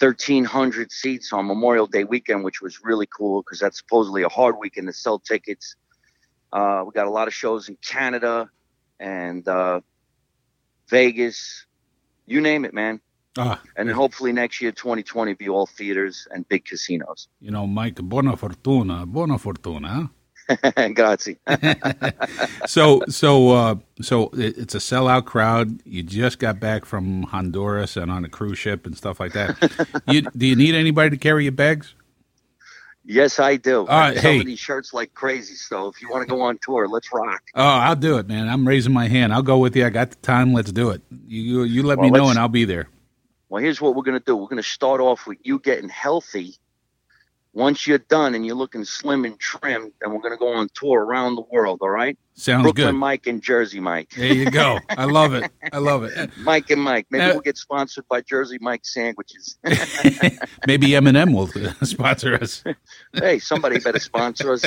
1,300 0.00 0.92
seats 0.92 1.32
on 1.32 1.46
Memorial 1.46 1.86
Day 1.86 2.04
weekend, 2.04 2.44
which 2.44 2.60
was 2.60 2.84
really 2.84 3.06
cool 3.06 3.42
because 3.42 3.58
that's 3.58 3.78
supposedly 3.78 4.22
a 4.22 4.28
hard 4.28 4.58
weekend 4.58 4.86
to 4.88 4.92
sell 4.92 5.18
tickets. 5.18 5.76
Uh, 6.52 6.84
we 6.86 6.92
got 6.92 7.06
a 7.06 7.10
lot 7.10 7.26
of 7.26 7.34
shows 7.34 7.68
in 7.68 7.76
Canada 7.76 8.50
and 9.00 9.46
uh, 9.48 9.80
Vegas, 10.88 11.66
you 12.26 12.40
name 12.40 12.64
it, 12.64 12.74
man. 12.74 13.00
Ah, 13.36 13.60
And 13.76 13.88
then 13.88 13.96
hopefully 13.96 14.32
next 14.32 14.60
year, 14.60 14.70
2020, 14.70 15.34
be 15.34 15.48
all 15.48 15.66
theaters 15.66 16.28
and 16.30 16.48
big 16.48 16.64
casinos. 16.64 17.28
you 17.40 17.50
know, 17.50 17.66
Mike, 17.66 17.96
buona 17.96 18.36
fortuna, 18.36 19.06
buona 19.06 19.38
fortuna. 19.38 20.10
Grazie. 20.94 21.38
So, 22.66 23.02
so, 23.08 23.50
uh, 23.50 23.74
so 24.00 24.30
it's 24.34 24.74
a 24.74 24.78
sellout 24.78 25.24
crowd. 25.26 25.80
You 25.84 26.02
just 26.02 26.38
got 26.38 26.60
back 26.60 26.84
from 26.84 27.24
Honduras 27.24 27.96
and 27.96 28.10
on 28.10 28.24
a 28.24 28.28
cruise 28.28 28.58
ship 28.58 28.86
and 28.86 28.96
stuff 28.96 29.20
like 29.20 29.32
that. 29.32 29.50
you, 30.08 30.22
do 30.22 30.46
you 30.46 30.56
need 30.56 30.74
anybody 30.74 31.10
to 31.10 31.16
carry 31.16 31.44
your 31.44 31.52
bags? 31.52 31.94
yes, 33.04 33.38
I 33.38 33.56
do. 33.56 33.84
right, 33.86 34.16
I'm 34.16 34.18
selling 34.18 34.38
hey. 34.38 34.44
these 34.44 34.58
shirts 34.58 34.94
like 34.94 35.12
crazy. 35.14 35.54
So 35.54 35.88
if 35.88 36.00
you 36.00 36.08
want 36.08 36.26
to 36.26 36.34
go 36.34 36.40
on 36.40 36.58
tour, 36.62 36.88
let's 36.88 37.12
rock. 37.12 37.42
Oh, 37.54 37.62
I'll 37.62 37.96
do 37.96 38.16
it, 38.18 38.26
man. 38.28 38.48
I'm 38.48 38.66
raising 38.66 38.92
my 38.94 39.08
hand. 39.08 39.32
I'll 39.34 39.42
go 39.42 39.58
with 39.58 39.76
you. 39.76 39.84
I 39.84 39.90
got 39.90 40.10
the 40.10 40.16
time. 40.16 40.54
Let's 40.54 40.72
do 40.72 40.90
it. 40.90 41.02
You, 41.26 41.42
you, 41.42 41.62
you 41.64 41.82
let 41.82 41.98
me 41.98 42.10
know, 42.10 42.28
and 42.30 42.38
I'll 42.38 42.48
be 42.48 42.64
there. 42.64 42.88
Well, 43.54 43.62
here's 43.62 43.80
what 43.80 43.94
we're 43.94 44.02
going 44.02 44.18
to 44.18 44.24
do. 44.24 44.34
We're 44.34 44.48
going 44.48 44.60
to 44.60 44.68
start 44.68 45.00
off 45.00 45.28
with 45.28 45.38
you 45.44 45.60
getting 45.60 45.88
healthy. 45.88 46.56
Once 47.52 47.86
you're 47.86 47.98
done 47.98 48.34
and 48.34 48.44
you're 48.44 48.56
looking 48.56 48.84
slim 48.84 49.24
and 49.24 49.38
trim, 49.38 49.92
then 50.00 50.12
we're 50.12 50.18
going 50.18 50.32
to 50.32 50.36
go 50.36 50.52
on 50.54 50.68
tour 50.74 51.04
around 51.04 51.36
the 51.36 51.44
world. 51.52 51.78
All 51.80 51.88
right? 51.88 52.18
Sounds 52.34 52.64
Brooklyn 52.64 52.86
good. 52.88 52.98
Mike 52.98 53.28
and 53.28 53.40
Jersey 53.40 53.78
Mike. 53.78 54.10
There 54.16 54.32
you 54.34 54.50
go. 54.50 54.80
I 54.90 55.04
love 55.04 55.34
it. 55.34 55.52
I 55.72 55.78
love 55.78 56.02
it. 56.02 56.30
Mike 56.38 56.68
and 56.70 56.82
Mike. 56.82 57.06
Maybe 57.10 57.26
Uh, 57.26 57.34
we'll 57.34 57.42
get 57.42 57.56
sponsored 57.56 58.08
by 58.08 58.22
Jersey 58.22 58.58
Mike 58.60 58.84
sandwiches. 58.84 59.56
Maybe 60.66 60.88
Eminem 60.88 61.32
will 61.32 61.46
sponsor 61.86 62.34
us. 62.34 62.64
hey, 63.12 63.38
somebody 63.38 63.78
better 63.78 64.00
sponsor 64.00 64.54
us. 64.54 64.64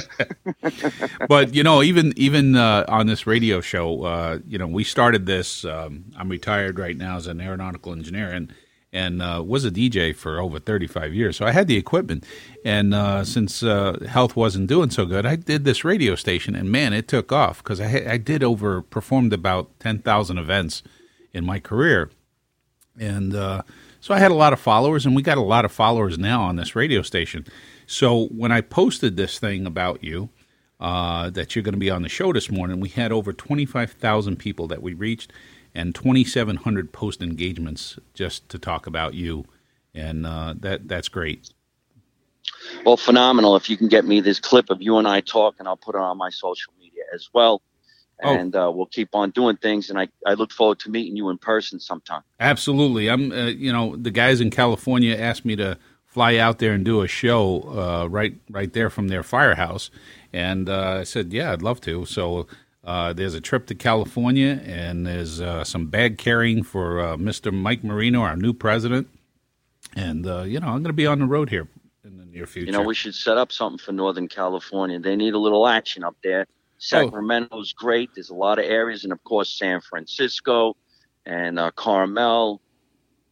But 1.27 1.53
you 1.53 1.61
know, 1.61 1.83
even 1.83 2.13
even 2.15 2.55
uh, 2.55 2.85
on 2.87 3.07
this 3.07 3.27
radio 3.27 3.59
show, 3.59 4.03
uh, 4.05 4.39
you 4.47 4.57
know, 4.57 4.67
we 4.67 4.85
started 4.85 5.25
this. 5.25 5.65
Um, 5.65 6.05
I'm 6.17 6.29
retired 6.29 6.79
right 6.79 6.95
now 6.95 7.17
as 7.17 7.27
an 7.27 7.41
aeronautical 7.41 7.91
engineer, 7.91 8.29
and 8.29 8.53
and 8.97 9.21
uh, 9.21 9.43
was 9.45 9.63
a 9.63 9.69
DJ 9.69 10.15
for 10.15 10.41
over 10.41 10.57
35 10.57 11.13
years. 11.13 11.37
So 11.37 11.45
I 11.45 11.51
had 11.51 11.67
the 11.67 11.77
equipment, 11.77 12.25
and 12.65 12.95
uh, 12.95 13.23
since 13.23 13.61
uh, 13.61 13.99
health 14.09 14.35
wasn't 14.35 14.67
doing 14.67 14.89
so 14.89 15.05
good, 15.05 15.23
I 15.23 15.35
did 15.35 15.65
this 15.65 15.85
radio 15.85 16.15
station, 16.15 16.55
and 16.55 16.71
man, 16.71 16.93
it 16.93 17.07
took 17.07 17.31
off 17.31 17.63
because 17.63 17.79
I 17.79 18.07
I 18.09 18.17
did 18.17 18.43
over 18.43 18.81
performed 18.81 19.33
about 19.33 19.79
10,000 19.79 20.37
events 20.39 20.81
in 21.31 21.45
my 21.45 21.59
career, 21.59 22.09
and 22.99 23.35
uh, 23.35 23.61
so 23.99 24.15
I 24.15 24.19
had 24.19 24.31
a 24.31 24.35
lot 24.35 24.53
of 24.53 24.59
followers, 24.59 25.05
and 25.05 25.15
we 25.15 25.21
got 25.21 25.37
a 25.37 25.41
lot 25.41 25.63
of 25.63 25.71
followers 25.71 26.17
now 26.17 26.41
on 26.41 26.55
this 26.55 26.75
radio 26.75 27.03
station. 27.03 27.45
So 27.85 28.25
when 28.27 28.51
I 28.51 28.61
posted 28.61 29.15
this 29.15 29.37
thing 29.37 29.67
about 29.67 30.03
you, 30.03 30.29
uh, 30.79 31.29
that 31.31 31.55
you're 31.55 31.63
going 31.63 31.73
to 31.73 31.79
be 31.79 31.89
on 31.89 32.01
the 32.01 32.09
show 32.09 32.33
this 32.33 32.51
morning, 32.51 32.79
we 32.79 32.89
had 32.89 33.11
over 33.11 33.31
25,000 33.31 34.37
people 34.37 34.67
that 34.67 34.81
we 34.81 34.93
reached, 34.93 35.31
and 35.77 35.93
2,700 35.93 36.91
post 36.91 37.21
engagements 37.21 37.99
just 38.15 38.49
to 38.49 38.57
talk 38.57 38.87
about 38.87 39.13
you, 39.13 39.45
and 39.93 40.25
uh, 40.25 40.55
that 40.59 40.87
that's 40.87 41.07
great. 41.07 41.51
Well, 42.83 42.97
phenomenal. 42.97 43.55
If 43.55 43.69
you 43.69 43.77
can 43.77 43.87
get 43.87 44.03
me 44.03 44.19
this 44.19 44.39
clip 44.39 44.71
of 44.71 44.81
you 44.81 44.97
and 44.97 45.07
I 45.07 45.21
talking, 45.21 45.67
I'll 45.67 45.77
put 45.77 45.93
it 45.93 46.01
on 46.01 46.17
my 46.17 46.31
social 46.31 46.73
media 46.79 47.03
as 47.13 47.29
well. 47.31 47.61
Oh. 48.23 48.33
And 48.35 48.55
uh, 48.55 48.71
we'll 48.73 48.87
keep 48.87 49.09
on 49.13 49.29
doing 49.29 49.57
things. 49.57 49.91
And 49.91 49.99
I, 49.99 50.07
I 50.25 50.33
look 50.33 50.51
forward 50.51 50.79
to 50.79 50.89
meeting 50.89 51.15
you 51.15 51.29
in 51.29 51.37
person 51.37 51.79
sometime. 51.79 52.23
Absolutely, 52.39 53.09
I'm. 53.09 53.31
Uh, 53.31 53.45
you 53.45 53.71
know, 53.71 53.95
the 53.95 54.11
guys 54.11 54.41
in 54.41 54.49
California 54.49 55.15
asked 55.15 55.45
me 55.45 55.55
to 55.57 55.77
fly 56.07 56.37
out 56.37 56.57
there 56.57 56.73
and 56.73 56.83
do 56.83 57.01
a 57.01 57.07
show 57.07 57.61
uh, 57.69 58.07
right 58.07 58.35
right 58.49 58.73
there 58.73 58.89
from 58.89 59.09
their 59.09 59.21
firehouse, 59.21 59.91
and 60.33 60.67
uh, 60.67 60.97
I 61.01 61.03
said, 61.03 61.31
yeah, 61.31 61.51
I'd 61.53 61.61
love 61.61 61.79
to. 61.81 62.05
So. 62.05 62.47
Uh, 62.87 63.11
there's 63.11 63.33
a 63.33 63.41
trip 63.41 63.67
to 63.67 63.75
California, 63.75 64.61
and 64.65 65.05
there's 65.05 65.41
uh, 65.41 65.65
some 65.65 65.87
bag 65.87 66.17
carrying 66.17 66.63
for 66.63 67.01
uh, 67.01 67.17
Mr. 67.17 67.51
Mike 67.53 67.83
Marino, 67.83 68.21
our 68.21 68.37
new 68.37 68.53
president. 68.53 69.09
And 69.97 70.25
uh, 70.25 70.43
you 70.43 70.61
know, 70.61 70.67
I'm 70.67 70.83
going 70.83 70.85
to 70.85 70.93
be 70.93 71.05
on 71.05 71.19
the 71.19 71.25
road 71.25 71.49
here 71.49 71.67
in 72.05 72.17
the 72.17 72.25
near 72.25 72.45
future. 72.45 72.67
You 72.67 72.71
know, 72.71 72.83
we 72.83 72.95
should 72.95 73.13
set 73.13 73.37
up 73.37 73.51
something 73.51 73.77
for 73.77 73.91
Northern 73.91 74.29
California. 74.29 74.99
They 74.99 75.17
need 75.17 75.33
a 75.33 75.37
little 75.37 75.67
action 75.67 76.05
up 76.05 76.15
there. 76.23 76.47
Sacramento's 76.77 77.73
great. 77.73 78.11
There's 78.15 78.29
a 78.29 78.35
lot 78.35 78.57
of 78.57 78.63
areas, 78.63 79.03
and 79.03 79.11
of 79.11 79.21
course, 79.25 79.49
San 79.49 79.81
Francisco 79.81 80.77
and 81.25 81.59
uh, 81.59 81.71
Carmel. 81.71 82.61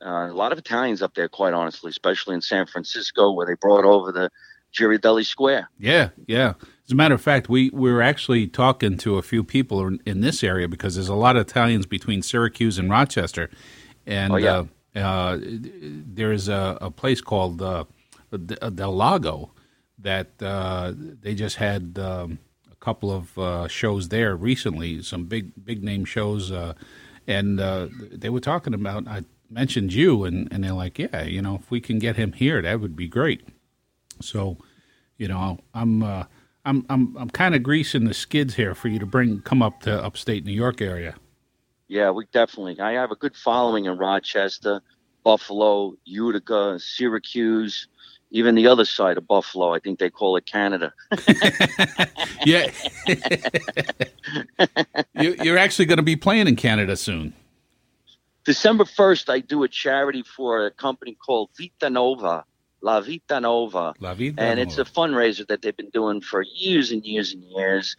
Uh, 0.05 0.27
a 0.29 0.33
lot 0.33 0.51
of 0.51 0.57
Italians 0.57 1.01
up 1.01 1.13
there, 1.13 1.29
quite 1.29 1.53
honestly, 1.53 1.89
especially 1.89 2.35
in 2.35 2.41
San 2.41 2.65
Francisco, 2.65 3.31
where 3.31 3.47
they 3.47 3.55
brought 3.55 3.85
over 3.85 4.11
the 4.11 4.29
Ghirardelli 4.77 5.25
Square. 5.25 5.69
Yeah, 5.79 6.09
yeah. 6.27 6.55
As 6.85 6.91
a 6.91 6.95
matter 6.95 7.15
of 7.15 7.21
fact, 7.21 7.49
we 7.49 7.69
we 7.71 7.91
were 7.91 8.01
actually 8.03 8.47
talking 8.47 8.97
to 8.99 9.17
a 9.17 9.21
few 9.23 9.43
people 9.43 9.87
in, 9.87 9.99
in 10.05 10.21
this 10.21 10.43
area 10.43 10.67
because 10.67 10.95
there's 10.95 11.09
a 11.09 11.15
lot 11.15 11.35
of 11.35 11.41
Italians 11.41 11.85
between 11.87 12.21
Syracuse 12.21 12.77
and 12.77 12.89
Rochester, 12.91 13.49
and 14.05 14.33
Oh, 14.33 14.35
yeah. 14.37 14.63
uh, 14.95 14.99
uh, 14.99 15.39
there's 15.41 16.47
a, 16.47 16.77
a 16.81 16.91
place 16.91 17.21
called 17.21 17.61
uh, 17.61 17.85
Del 18.75 18.95
Lago 18.95 19.51
that 19.97 20.29
uh, 20.41 20.93
they 20.95 21.33
just 21.33 21.55
had 21.55 21.97
um, 21.97 22.37
a 22.71 22.75
couple 22.75 23.11
of 23.11 23.35
uh, 23.39 23.67
shows 23.67 24.09
there 24.09 24.35
recently, 24.35 25.01
some 25.01 25.25
big 25.25 25.51
big 25.65 25.83
name 25.83 26.05
shows, 26.05 26.51
uh, 26.51 26.73
and 27.25 27.59
uh, 27.59 27.87
they 28.11 28.29
were 28.29 28.39
talking 28.39 28.75
about. 28.75 29.07
I 29.07 29.23
mentioned 29.49 29.91
you, 29.93 30.23
and, 30.23 30.51
and 30.51 30.63
they're 30.63 30.73
like, 30.73 30.99
yeah, 30.99 31.23
you 31.23 31.41
know, 31.41 31.55
if 31.55 31.71
we 31.71 31.81
can 31.81 31.97
get 31.97 32.15
him 32.15 32.33
here, 32.33 32.61
that 32.61 32.79
would 32.79 32.95
be 32.95 33.07
great. 33.07 33.41
So, 34.21 34.57
you 35.17 35.27
know, 35.27 35.59
I'm 35.73 36.03
uh, 36.03 36.23
I'm 36.65 36.85
I'm 36.89 37.15
I'm 37.17 37.29
kind 37.29 37.55
of 37.55 37.63
greasing 37.63 38.05
the 38.05 38.13
skids 38.13 38.55
here 38.55 38.75
for 38.75 38.87
you 38.87 38.99
to 38.99 39.05
bring 39.05 39.41
come 39.41 39.61
up 39.61 39.81
to 39.81 40.03
upstate 40.03 40.45
New 40.45 40.53
York 40.53 40.81
area. 40.81 41.15
Yeah, 41.87 42.11
we 42.11 42.25
definitely. 42.31 42.79
I 42.79 42.93
have 42.93 43.11
a 43.11 43.15
good 43.15 43.35
following 43.35 43.85
in 43.85 43.97
Rochester, 43.97 44.81
Buffalo, 45.23 45.93
Utica, 46.03 46.79
Syracuse, 46.79 47.87
even 48.31 48.55
the 48.55 48.67
other 48.67 48.85
side 48.85 49.17
of 49.17 49.27
Buffalo. 49.27 49.73
I 49.73 49.79
think 49.79 49.99
they 49.99 50.09
call 50.09 50.35
it 50.35 50.47
Canada. 50.47 50.93
yeah, 52.45 52.71
you, 55.21 55.53
are 55.53 55.57
actually 55.57 55.85
going 55.85 55.97
to 55.97 56.03
be 56.03 56.15
playing 56.15 56.47
in 56.47 56.55
Canada 56.55 56.97
soon. 56.97 57.33
December 58.45 58.85
first, 58.85 59.29
I 59.29 59.39
do 59.39 59.63
a 59.63 59.67
charity 59.67 60.23
for 60.23 60.65
a 60.65 60.71
company 60.71 61.15
called 61.15 61.49
Vita 61.57 61.89
Nova, 61.89 62.45
La 62.85 63.01
Vita 63.01 63.39
Nova, 63.39 63.95
La 63.99 64.11
and 64.11 64.37
Nova. 64.37 64.61
it's 64.61 64.77
a 64.77 64.85
fundraiser 64.85 65.47
that 65.47 65.63
they've 65.63 65.75
been 65.75 65.89
doing 65.89 66.21
for 66.21 66.43
years 66.43 66.91
and 66.91 67.03
years 67.03 67.33
and 67.33 67.43
years 67.43 67.95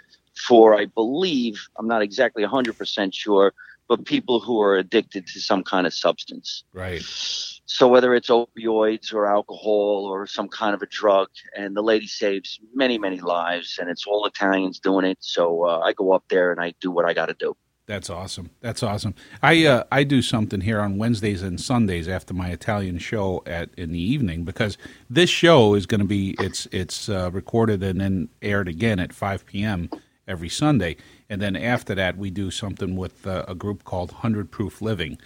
for, 0.47 0.79
I 0.79 0.85
believe, 0.85 1.67
I'm 1.77 1.89
not 1.89 2.03
exactly 2.03 2.45
100% 2.45 3.13
sure, 3.13 3.53
but 3.89 4.05
people 4.05 4.39
who 4.39 4.61
are 4.63 4.77
addicted 4.77 5.27
to 5.27 5.41
some 5.41 5.65
kind 5.65 5.89
of 5.89 5.93
substance. 5.93 6.63
Right. 6.73 7.03
So 7.03 7.89
whether 7.89 8.15
it's 8.15 8.29
opioids 8.29 9.13
or 9.13 9.27
alcohol 9.27 10.07
or 10.09 10.25
some 10.29 10.49
kind 10.49 10.73
of 10.73 10.83
a 10.83 10.87
drug, 10.87 11.31
and 11.57 11.77
the 11.77 11.83
lady 11.83 12.07
saves 12.07 12.61
many, 12.73 12.97
many 12.97 13.21
lives, 13.21 13.79
and 13.81 13.91
it's 13.91 14.07
all 14.07 14.25
Italians 14.25 14.79
doing 14.79 15.05
it. 15.05 15.19
So 15.21 15.65
uh, 15.65 15.81
I 15.81 15.95
go 15.95 16.13
up 16.13 16.23
there 16.31 16.53
and 16.53 16.61
I 16.61 16.75
do 16.81 16.93
what 16.93 17.07
I 17.07 17.13
got 17.13 17.27
to 17.27 17.35
do. 17.35 17.57
That's 17.87 18.11
awesome. 18.11 18.51
That's 18.61 18.83
awesome. 18.83 19.15
I 19.43 19.65
uh, 19.65 19.85
I 19.93 20.03
do 20.03 20.21
something 20.21 20.61
here 20.61 20.81
on 20.81 20.99
Wednesdays 20.99 21.43
and 21.43 21.61
Sundays 21.61 22.09
after 22.09 22.35
my 22.35 22.49
Italian 22.49 22.99
show 22.99 23.45
at 23.47 23.71
in 23.77 23.93
the 23.93 24.01
evening 24.01 24.45
because 24.45 24.77
this 25.09 25.31
show 25.31 25.75
is 25.75 25.87
going 25.87 26.01
to 26.01 26.07
be 26.07 26.35
it's 26.41 26.67
it's 26.73 27.09
uh, 27.09 27.31
recorded 27.33 27.85
and 27.85 28.01
then 28.01 28.29
aired 28.43 28.67
again 28.67 28.99
at 28.99 29.13
5 29.13 29.47
p.m. 29.47 29.89
every 30.27 30.49
Sunday, 30.49 30.97
and 31.31 31.41
then 31.41 31.55
after 31.55 31.95
that 31.95 32.17
we 32.17 32.29
do 32.29 32.51
something 32.51 32.97
with 32.97 33.25
uh, 33.25 33.45
a 33.47 33.55
group 33.55 33.85
called 33.85 34.11
Hundred 34.11 34.51
Proof 34.51 34.83
Living 34.83 35.17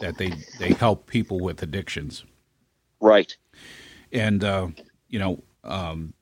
that 0.00 0.16
they 0.16 0.32
they 0.58 0.72
help 0.72 1.06
people 1.06 1.40
with 1.40 1.62
addictions. 1.62 2.24
Right. 2.98 3.36
And 4.10 4.42
uh, 4.42 4.68
you 5.08 5.18
know, 5.18 5.42
um, 5.64 6.14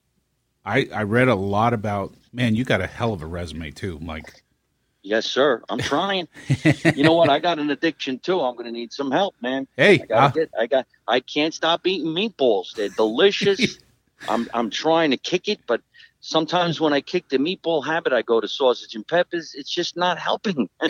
I 0.64 0.88
I 0.92 1.04
read 1.04 1.28
a 1.28 1.37
lot 1.37 1.72
about 1.72 2.14
man. 2.33 2.57
You 2.57 2.64
got 2.64 2.80
a 2.80 2.88
hell 2.88 3.12
of 3.12 3.22
a 3.22 3.26
resume 3.26 3.70
too, 3.70 4.00
Mike. 4.00 4.43
Yes, 5.04 5.26
sir. 5.26 5.62
I'm 5.68 5.78
trying. 5.78 6.28
you 6.96 7.04
know 7.04 7.12
what? 7.12 7.28
I 7.28 7.38
got 7.38 7.58
an 7.58 7.70
addiction 7.70 8.18
too. 8.18 8.40
I'm 8.40 8.54
going 8.54 8.64
to 8.64 8.72
need 8.72 8.90
some 8.90 9.10
help, 9.10 9.34
man. 9.42 9.68
Hey, 9.76 10.00
I, 10.00 10.06
gotta 10.06 10.26
uh, 10.26 10.30
get, 10.30 10.50
I 10.58 10.66
got. 10.66 10.86
I 11.06 11.20
can't 11.20 11.52
stop 11.52 11.86
eating 11.86 12.08
meatballs. 12.08 12.74
They're 12.74 12.88
delicious. 12.88 13.78
I'm 14.28 14.48
I'm 14.54 14.70
trying 14.70 15.10
to 15.10 15.18
kick 15.18 15.48
it, 15.48 15.60
but 15.66 15.82
sometimes 16.20 16.80
when 16.80 16.94
I 16.94 17.02
kick 17.02 17.28
the 17.28 17.36
meatball 17.36 17.84
habit, 17.84 18.14
I 18.14 18.22
go 18.22 18.40
to 18.40 18.48
sausage 18.48 18.94
and 18.94 19.06
peppers. 19.06 19.54
It's 19.54 19.70
just 19.70 19.94
not 19.94 20.18
helping. 20.18 20.70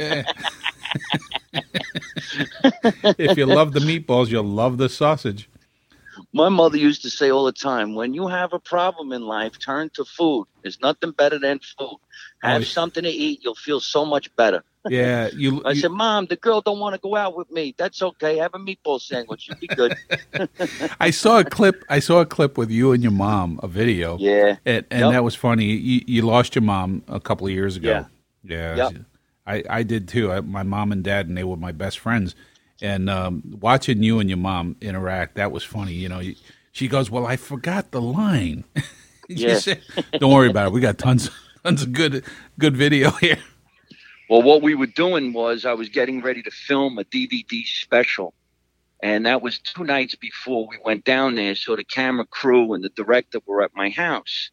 if 3.19 3.37
you 3.37 3.47
love 3.47 3.73
the 3.73 3.81
meatballs, 3.81 4.29
you'll 4.29 4.45
love 4.45 4.79
the 4.79 4.89
sausage. 4.89 5.49
My 6.35 6.49
mother 6.49 6.77
used 6.77 7.03
to 7.03 7.11
say 7.11 7.31
all 7.31 7.45
the 7.45 7.53
time, 7.53 7.95
when 7.95 8.13
you 8.13 8.27
have 8.27 8.53
a 8.53 8.59
problem 8.59 9.13
in 9.13 9.23
life, 9.23 9.57
turn 9.57 9.89
to 9.91 10.05
food. 10.05 10.49
There's 10.63 10.81
nothing 10.81 11.13
better 11.13 11.39
than 11.39 11.61
food. 11.61 11.79
Oh, 11.79 11.99
have 12.43 12.63
oh, 12.63 12.65
something 12.65 13.05
to 13.05 13.09
eat, 13.09 13.45
you'll 13.45 13.55
feel 13.55 13.79
so 13.79 14.05
much 14.05 14.35
better. 14.35 14.65
Yeah, 14.89 15.31
you. 15.37 15.63
I 15.65 15.71
you, 15.71 15.81
said, 15.81 15.93
Mom, 15.93 16.27
the 16.27 16.35
girl 16.35 16.61
don't 16.61 16.81
want 16.81 16.97
to 16.97 17.01
go 17.01 17.15
out 17.15 17.37
with 17.37 17.53
me. 17.53 17.73
That's 17.79 18.03
okay. 18.03 18.37
Have 18.39 18.53
a 18.55 18.59
meatball 18.59 19.01
sandwich. 19.01 19.49
You'll 19.49 19.59
be 19.59 19.69
good. 19.69 19.97
I 21.01 21.11
saw 21.11 21.39
a 21.39 21.45
clip. 21.45 21.85
I 21.89 22.01
saw 22.01 22.21
a 22.21 22.27
clip 22.27 22.59
with 22.59 22.69
you 22.69 22.91
and 22.91 23.01
your 23.01 23.13
mom, 23.13 23.61
a 23.63 23.69
video. 23.69 24.19
Yeah, 24.19 24.57
and, 24.67 24.85
and 24.91 25.01
yep. 25.03 25.13
that 25.13 25.23
was 25.23 25.37
funny. 25.37 25.67
You, 25.67 26.03
you, 26.05 26.23
lost 26.23 26.57
your 26.57 26.63
mom 26.63 27.05
a 27.07 27.21
couple 27.21 27.47
of 27.47 27.53
years 27.53 27.77
ago. 27.77 28.07
Yeah, 28.43 28.75
yeah. 28.75 28.91
Yep. 28.91 29.03
I 29.47 29.63
I 29.71 29.83
did 29.85 30.09
too. 30.09 30.33
I, 30.33 30.41
my 30.41 30.65
mom 30.65 30.91
and 30.91 31.05
dad, 31.05 31.29
and 31.29 31.39
they 31.39 31.45
were 31.45 31.57
my 31.57 31.71
best 31.71 32.01
friends 32.01 32.35
and 32.83 33.09
um, 33.09 33.43
watching 33.61 34.03
you 34.03 34.19
and 34.19 34.29
your 34.29 34.39
mom 34.39 34.77
interact, 34.81 35.37
that 35.37 35.53
was 35.53 35.65
funny. 35.65 35.95
You 35.95 36.09
know, 36.09 36.23
she 36.73 36.89
goes, 36.89 37.11
"Well, 37.11 37.27
I 37.27 37.37
forgot 37.37 37.91
the 37.91 38.01
line." 38.01 38.65
yeah. 39.29 39.59
Said, 39.59 39.83
Don't 40.19 40.33
worry 40.33 40.51
about 40.51 40.69
it. 40.69 40.73
We 40.73 40.81
got 40.81 40.99
tons, 40.99 41.31
tons 41.63 41.83
of 41.83 41.93
good, 41.93 42.25
good 42.59 42.77
video 42.77 43.11
here. 43.21 43.39
Well, 44.29 44.43
what 44.43 44.63
we 44.63 44.75
were 44.75 44.87
doing 44.87 45.33
was 45.33 45.65
I 45.65 45.75
was 45.75 45.89
getting 45.89 46.23
ready 46.23 46.43
to 46.43 46.51
film 46.51 46.99
a 46.99 47.05
DVD 47.05 47.65
special, 47.65 48.35
and 49.03 49.27
that 49.27 49.43
was 49.43 49.59
two 49.59 49.85
nights 49.85 50.15
before 50.15 50.67
we 50.67 50.79
went 50.85 51.05
down 51.05 51.35
there. 51.35 51.55
So 51.55 51.77
the 51.77 51.85
camera 51.85 52.27
crew 52.27 52.73
and 52.73 52.83
the 52.83 52.89
director 52.91 53.41
were 53.47 53.63
at 53.63 53.75
my 53.75 53.91
house, 53.91 54.51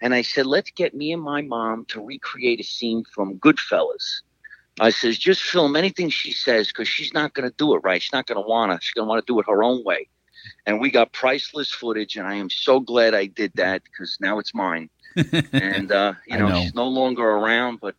and 0.00 0.14
I 0.14 0.22
said, 0.22 0.46
"Let's 0.46 0.70
get 0.70 0.94
me 0.94 1.12
and 1.12 1.22
my 1.22 1.42
mom 1.42 1.84
to 1.86 2.04
recreate 2.04 2.60
a 2.60 2.64
scene 2.64 3.04
from 3.04 3.38
Goodfellas." 3.38 4.22
I 4.80 4.90
says, 4.90 5.18
just 5.18 5.42
film 5.42 5.76
anything 5.76 6.10
she 6.10 6.32
says 6.32 6.68
because 6.68 6.88
she's 6.88 7.12
not 7.12 7.34
going 7.34 7.48
to 7.48 7.54
do 7.56 7.74
it 7.74 7.78
right. 7.78 8.00
She's 8.02 8.12
not 8.12 8.26
going 8.26 8.42
to 8.42 8.46
want 8.46 8.72
to. 8.72 8.84
She's 8.84 8.94
going 8.94 9.06
to 9.06 9.08
want 9.08 9.24
to 9.24 9.32
do 9.32 9.38
it 9.40 9.46
her 9.48 9.62
own 9.62 9.84
way. 9.84 10.08
And 10.66 10.80
we 10.80 10.90
got 10.90 11.12
priceless 11.12 11.70
footage, 11.70 12.16
and 12.16 12.26
I 12.26 12.34
am 12.36 12.48
so 12.48 12.80
glad 12.80 13.14
I 13.14 13.26
did 13.26 13.52
that 13.56 13.82
because 13.84 14.18
now 14.20 14.38
it's 14.38 14.54
mine. 14.54 14.88
and 15.52 15.90
uh, 15.90 16.14
you 16.26 16.38
know, 16.38 16.48
know, 16.48 16.62
she's 16.62 16.74
no 16.74 16.86
longer 16.86 17.24
around, 17.28 17.80
but 17.80 17.96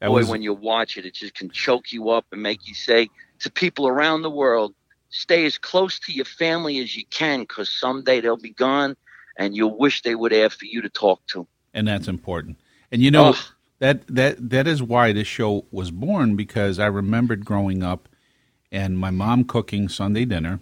that 0.00 0.08
boy, 0.08 0.18
was... 0.18 0.28
when 0.28 0.42
you 0.42 0.52
watch 0.52 0.96
it, 0.96 1.06
it 1.06 1.14
just 1.14 1.34
can 1.34 1.50
choke 1.50 1.90
you 1.90 2.10
up 2.10 2.26
and 2.32 2.42
make 2.42 2.68
you 2.68 2.74
say 2.74 3.08
to 3.40 3.50
people 3.50 3.88
around 3.88 4.22
the 4.22 4.30
world, 4.30 4.74
stay 5.08 5.46
as 5.46 5.56
close 5.56 5.98
to 6.00 6.12
your 6.12 6.26
family 6.26 6.80
as 6.80 6.96
you 6.96 7.04
can 7.06 7.40
because 7.40 7.70
someday 7.70 8.20
they'll 8.20 8.36
be 8.36 8.50
gone, 8.50 8.96
and 9.38 9.56
you'll 9.56 9.76
wish 9.76 10.02
they 10.02 10.14
were 10.14 10.28
there 10.28 10.50
for 10.50 10.66
you 10.66 10.82
to 10.82 10.90
talk 10.90 11.26
to. 11.28 11.46
And 11.72 11.88
that's 11.88 12.08
important. 12.08 12.58
And 12.92 13.02
you 13.02 13.10
know. 13.10 13.32
Oh 13.34 13.54
that 13.78 14.06
that 14.08 14.50
that 14.50 14.66
is 14.66 14.82
why 14.82 15.12
this 15.12 15.28
show 15.28 15.66
was 15.70 15.90
born 15.90 16.36
because 16.36 16.78
I 16.78 16.86
remembered 16.86 17.44
growing 17.44 17.82
up 17.82 18.08
and 18.70 18.98
my 18.98 19.10
mom 19.10 19.44
cooking 19.44 19.88
Sunday 19.88 20.24
dinner 20.24 20.60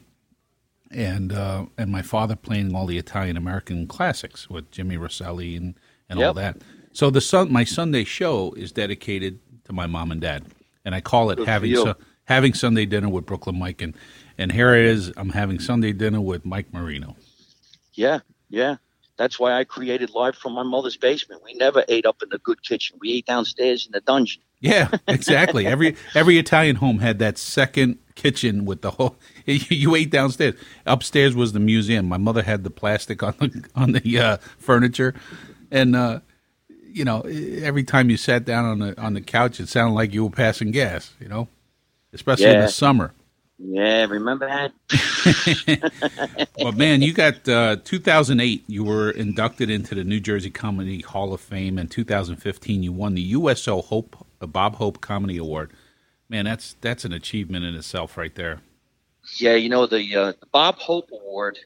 and 0.90 1.32
uh, 1.32 1.66
and 1.76 1.90
my 1.90 2.02
father 2.02 2.36
playing 2.36 2.74
all 2.74 2.86
the 2.86 2.98
Italian 2.98 3.36
American 3.36 3.86
classics 3.86 4.48
with 4.48 4.70
Jimmy 4.70 4.96
Roselli 4.96 5.56
and, 5.56 5.74
and 6.08 6.18
yep. 6.18 6.28
all 6.28 6.34
that. 6.34 6.58
So 6.92 7.10
the 7.10 7.20
sun, 7.20 7.52
my 7.52 7.64
Sunday 7.64 8.04
show 8.04 8.52
is 8.52 8.72
dedicated 8.72 9.40
to 9.64 9.72
my 9.72 9.86
mom 9.86 10.12
and 10.12 10.20
dad, 10.20 10.46
and 10.84 10.94
I 10.94 11.00
call 11.00 11.30
it 11.30 11.36
Good 11.36 11.48
having 11.48 11.74
su- 11.74 11.94
having 12.24 12.54
Sunday 12.54 12.86
dinner 12.86 13.08
with 13.08 13.26
Brooklyn 13.26 13.58
Mike, 13.58 13.82
and 13.82 13.94
and 14.38 14.52
here 14.52 14.74
it 14.74 14.86
is. 14.86 15.12
I'm 15.16 15.30
having 15.30 15.58
Sunday 15.58 15.92
dinner 15.92 16.20
with 16.20 16.44
Mike 16.44 16.72
Marino. 16.72 17.16
Yeah, 17.92 18.20
yeah. 18.48 18.76
That's 19.16 19.38
why 19.38 19.58
I 19.58 19.64
created 19.64 20.10
Live 20.14 20.36
from 20.36 20.52
My 20.52 20.62
Mother's 20.62 20.96
Basement. 20.96 21.42
We 21.42 21.54
never 21.54 21.84
ate 21.88 22.04
up 22.04 22.22
in 22.22 22.28
the 22.28 22.38
good 22.38 22.62
kitchen. 22.62 22.98
We 23.00 23.12
ate 23.14 23.26
downstairs 23.26 23.86
in 23.86 23.92
the 23.92 24.00
dungeon. 24.00 24.42
Yeah, 24.60 24.90
exactly. 25.08 25.66
every 25.76 25.96
every 26.14 26.38
Italian 26.38 26.76
home 26.76 26.98
had 26.98 27.18
that 27.20 27.38
second 27.38 27.98
kitchen 28.14 28.64
with 28.64 28.82
the 28.82 28.92
whole. 28.92 29.16
You 29.46 29.94
ate 29.94 30.10
downstairs. 30.10 30.54
Upstairs 30.86 31.36
was 31.36 31.52
the 31.52 31.60
museum. 31.60 32.06
My 32.06 32.16
mother 32.16 32.42
had 32.42 32.64
the 32.64 32.70
plastic 32.70 33.22
on 33.22 33.34
the 33.38 33.64
on 33.76 33.92
the 33.92 34.18
uh, 34.18 34.36
furniture, 34.58 35.14
and 35.70 35.94
uh, 35.94 36.18
you 36.68 37.04
know, 37.04 37.20
every 37.20 37.84
time 37.84 38.10
you 38.10 38.16
sat 38.16 38.44
down 38.44 38.64
on 38.64 38.78
the 38.80 39.00
on 39.00 39.14
the 39.14 39.20
couch, 39.20 39.60
it 39.60 39.68
sounded 39.68 39.94
like 39.94 40.12
you 40.12 40.24
were 40.24 40.30
passing 40.30 40.72
gas. 40.72 41.14
You 41.20 41.28
know, 41.28 41.48
especially 42.12 42.46
yeah. 42.46 42.54
in 42.54 42.60
the 42.62 42.68
summer. 42.68 43.12
Yeah, 43.58 44.04
remember 44.04 44.46
that? 44.46 44.72
well, 46.58 46.72
man, 46.72 47.00
you 47.00 47.14
got 47.14 47.48
uh, 47.48 47.76
2008. 47.82 48.64
You 48.66 48.84
were 48.84 49.10
inducted 49.10 49.70
into 49.70 49.94
the 49.94 50.04
New 50.04 50.20
Jersey 50.20 50.50
Comedy 50.50 51.00
Hall 51.00 51.32
of 51.32 51.40
Fame. 51.40 51.78
In 51.78 51.88
2015, 51.88 52.82
you 52.82 52.92
won 52.92 53.14
the 53.14 53.22
USO 53.22 53.80
Hope 53.80 54.26
uh, 54.42 54.46
Bob 54.46 54.76
Hope 54.76 55.00
Comedy 55.00 55.38
Award. 55.38 55.72
Man, 56.28 56.44
that's 56.44 56.76
that's 56.82 57.06
an 57.06 57.14
achievement 57.14 57.64
in 57.64 57.74
itself, 57.74 58.18
right 58.18 58.34
there. 58.34 58.60
Yeah, 59.38 59.54
you 59.54 59.70
know 59.70 59.86
the, 59.86 60.16
uh, 60.16 60.32
the 60.38 60.46
Bob 60.52 60.76
Hope 60.76 61.10
Award, 61.10 61.58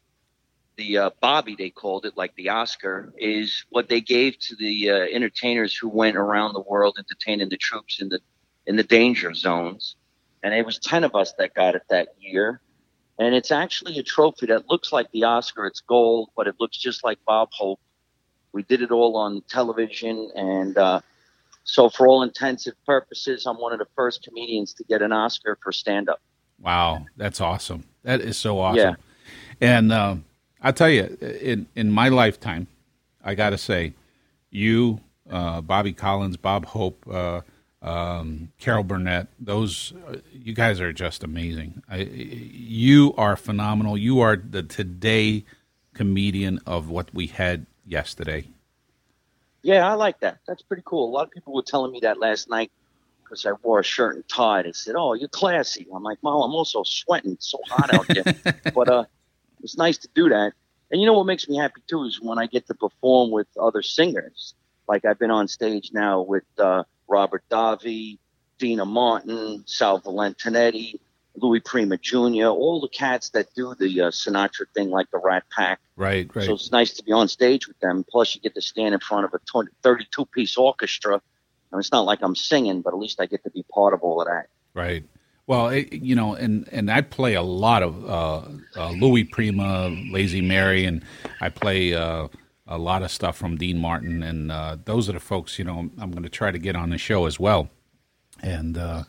the 0.77 0.97
uh, 0.97 1.11
Bobby 1.21 1.57
they 1.59 1.71
called 1.71 2.07
it, 2.07 2.17
like 2.17 2.37
the 2.37 2.51
Oscar, 2.51 3.13
is 3.19 3.65
what 3.71 3.89
they 3.89 4.01
gave 4.01 4.39
to 4.39 4.55
the 4.55 4.91
uh, 4.91 4.95
entertainers 4.95 5.77
who 5.77 5.89
went 5.89 6.17
around 6.17 6.53
the 6.53 6.61
world 6.61 6.97
entertaining 6.99 7.49
the 7.49 7.57
troops 7.57 8.01
in 8.01 8.11
the 8.11 8.21
in 8.67 8.77
the 8.77 8.85
danger 8.85 9.35
zones 9.35 9.97
and 10.43 10.55
it 10.55 10.65
was 10.65 10.79
10 10.79 11.05
of 11.05 11.15
us 11.15 11.33
that 11.39 11.55
got 11.55 11.75
it 11.75 11.83
that 11.91 12.09
year. 12.19 12.61
And 13.19 13.35
it's 13.35 13.51
actually 13.51 13.99
a 13.99 14.03
trophy 14.03 14.47
that 14.47 14.69
looks 14.69 14.93
like 14.93 15.11
the 15.13 15.25
Oscar. 15.25 15.67
It's 15.67 15.81
gold, 15.81 16.31
but 16.37 16.47
it 16.47 16.55
looks 16.59 16.79
just 16.79 17.05
like 17.05 17.19
Bob 17.27 17.51
Hope. 17.53 17.81
We 18.53 18.63
did 18.63 18.81
it 18.81 18.91
all 18.91 19.17
on 19.17 19.43
television. 19.49 20.31
And 20.35 20.77
uh, 20.79 21.01
so, 21.65 21.91
for 21.91 22.09
all 22.09 22.23
intensive 22.23 22.75
purposes, 22.87 23.45
I'm 23.47 23.57
one 23.57 23.75
of 23.75 23.79
the 23.79 23.87
first 23.95 24.23
comedians 24.23 24.73
to 24.75 24.85
get 24.85 25.03
an 25.03 25.13
Oscar 25.13 25.59
for 25.63 25.71
stand 25.71 26.09
up. 26.09 26.21
Wow. 26.59 27.05
That's 27.17 27.41
awesome. 27.41 27.85
That 28.05 28.23
is 28.23 28.39
so 28.39 28.59
awesome. 28.59 28.79
Yeah. 28.79 28.95
And 29.61 29.93
uh, 29.93 30.17
I'll 30.63 30.73
tell 30.73 30.89
you, 30.89 31.19
in, 31.21 31.67
in 31.77 31.91
my 31.91 32.09
lifetime, 32.09 32.67
I 33.23 33.35
got 33.35 33.51
to 33.51 33.59
say, 33.59 33.93
you, 34.51 35.01
uh, 35.31 35.61
Bobby 35.61 35.93
Collins, 35.93 36.39
Bob 36.39 36.65
Hope, 36.65 37.05
uh, 37.11 37.43
um, 37.83 38.53
Carol 38.59 38.85
Burnett. 38.85 39.29
Those 39.39 39.93
uh, 40.09 40.17
you 40.33 40.55
guys 40.55 40.81
are 40.81 40.93
just 40.93 41.25
amazing. 41.25 41.83
I, 41.89 41.99
you 41.99 43.15
are 43.17 43.37
phenomenal. 43.37 43.97
You 43.97 44.21
are 44.21 44.37
the 44.37 44.63
today 44.63 45.45
comedian 45.95 46.61
of 46.67 46.89
what 46.89 47.13
we 47.15 47.27
had 47.27 47.67
yesterday. 47.87 48.47
Yeah, 49.63 49.89
I 49.89 49.95
like 49.95 50.21
that. 50.21 50.39
That's 50.47 50.63
pretty 50.63 50.83
cool. 50.87 51.09
A 51.09 51.13
lot 51.13 51.25
of 51.25 51.31
people 51.31 51.55
were 51.55 51.63
telling 51.63 51.93
me 51.93 52.01
that 52.01 52.19
last 52.19 52.49
night 52.49 52.71
because 53.23 53.45
I 53.47 53.53
wore 53.63 53.81
a 53.81 53.85
shirt 53.85 54.15
and 54.15 54.29
tie. 54.29 54.63
They 54.63 54.73
said, 54.73 54.95
"Oh, 54.97 55.15
you're 55.15 55.29
classy." 55.29 55.87
I'm 55.95 56.03
like, 56.03 56.19
"Mom, 56.23 56.43
I'm 56.43 56.55
also 56.55 56.83
sweating. 56.85 57.33
It's 57.33 57.51
so 57.51 57.59
hot 57.69 57.93
out 57.95 58.07
there." 58.09 58.63
but 58.75 58.89
uh, 58.89 59.05
it's 59.63 59.77
nice 59.77 59.99
to 59.99 60.09
do 60.15 60.29
that. 60.29 60.53
And 60.91 61.01
you 61.01 61.07
know 61.07 61.13
what 61.15 61.27
makes 61.27 61.49
me 61.49 61.57
happy 61.57 61.83
too 61.87 62.05
is 62.05 62.21
when 62.21 62.39
I 62.39 62.47
get 62.47 62.67
to 62.67 62.75
perform 62.75 63.31
with 63.31 63.47
other 63.61 63.83
singers. 63.83 64.55
Like 64.89 65.05
I've 65.05 65.19
been 65.19 65.31
on 65.31 65.47
stage 65.47 65.91
now 65.93 66.23
with 66.23 66.45
uh, 66.59 66.83
Robert 67.11 67.43
Davi, 67.51 68.19
Deana 68.59 68.85
Martin, 68.85 69.65
Sal 69.67 69.99
Valentinetti, 70.01 71.01
Louis 71.37 71.61
Prima 71.61 71.97
Jr., 71.97 72.47
all 72.47 72.81
the 72.81 72.89
cats 72.89 73.31
that 73.31 73.53
do 73.55 73.75
the 73.75 74.03
uh, 74.03 74.11
Sinatra 74.11 74.67
thing 74.75 74.91
like 74.91 75.11
the 75.11 75.19
Rat 75.19 75.45
Pack. 75.51 75.81
Right, 75.97 76.31
right. 76.35 76.47
So 76.47 76.55
it's 76.55 76.73
nice 76.73 76.93
to 76.95 77.05
be 77.05 77.13
on 77.13 77.29
stage 77.29 77.69
with 77.69 77.79
them. 77.81 78.05
Plus, 78.09 78.35
you 78.35 78.41
get 78.41 78.55
to 78.55 78.63
stand 78.63 78.95
in 78.95 79.01
front 79.01 79.25
of 79.25 79.35
a 79.35 79.39
20, 79.39 79.71
32 79.83 80.27
piece 80.27 80.57
orchestra. 80.57 81.21
And 81.73 81.79
it's 81.79 81.93
not 81.93 82.05
like 82.05 82.21
I'm 82.23 82.35
singing, 82.35 82.83
but 82.83 82.93
at 82.93 82.99
least 82.99 83.21
I 83.21 83.27
get 83.27 83.45
to 83.45 83.51
be 83.51 83.65
part 83.73 83.95
of 83.95 84.03
all 84.03 84.21
of 84.21 84.27
that. 84.27 84.47
Right. 84.75 85.05
Well, 85.47 85.69
it, 85.69 85.93
you 85.93 86.15
know, 86.15 86.35
and 86.35 86.69
and 86.71 86.91
I 86.91 87.01
play 87.01 87.35
a 87.35 87.43
lot 87.43 87.83
of 87.83 88.09
uh, 88.09 88.43
uh, 88.77 88.91
Louis 88.93 89.25
Prima, 89.25 89.89
Lazy 90.13 90.41
Mary, 90.41 90.85
and 90.85 91.03
I 91.41 91.49
play 91.49 91.93
uh, 91.93 92.29
a 92.71 92.79
lot 92.79 93.03
of 93.03 93.11
stuff 93.11 93.37
from 93.37 93.57
Dean 93.57 93.79
Martin, 93.79 94.23
and 94.23 94.51
uh, 94.51 94.77
those 94.85 95.09
are 95.09 95.13
the 95.13 95.21
folks. 95.21 95.59
You 95.59 95.65
know, 95.65 95.91
I'm 95.99 96.11
going 96.13 96.23
to 96.23 96.31
try 96.31 96.53
to 96.53 96.59
get 96.59 96.77
on 96.77 96.91
the 96.91 96.99
show 96.99 97.27
as 97.27 97.39
well, 97.39 97.69
and 98.43 98.79
uh, 98.79 99.03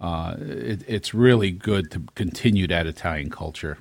uh, 0.00 0.36
it, 0.38 0.84
it's 0.86 1.14
really 1.14 1.50
good 1.50 1.90
to 1.92 2.02
continue 2.14 2.66
that 2.68 2.86
Italian 2.86 3.30
culture. 3.30 3.78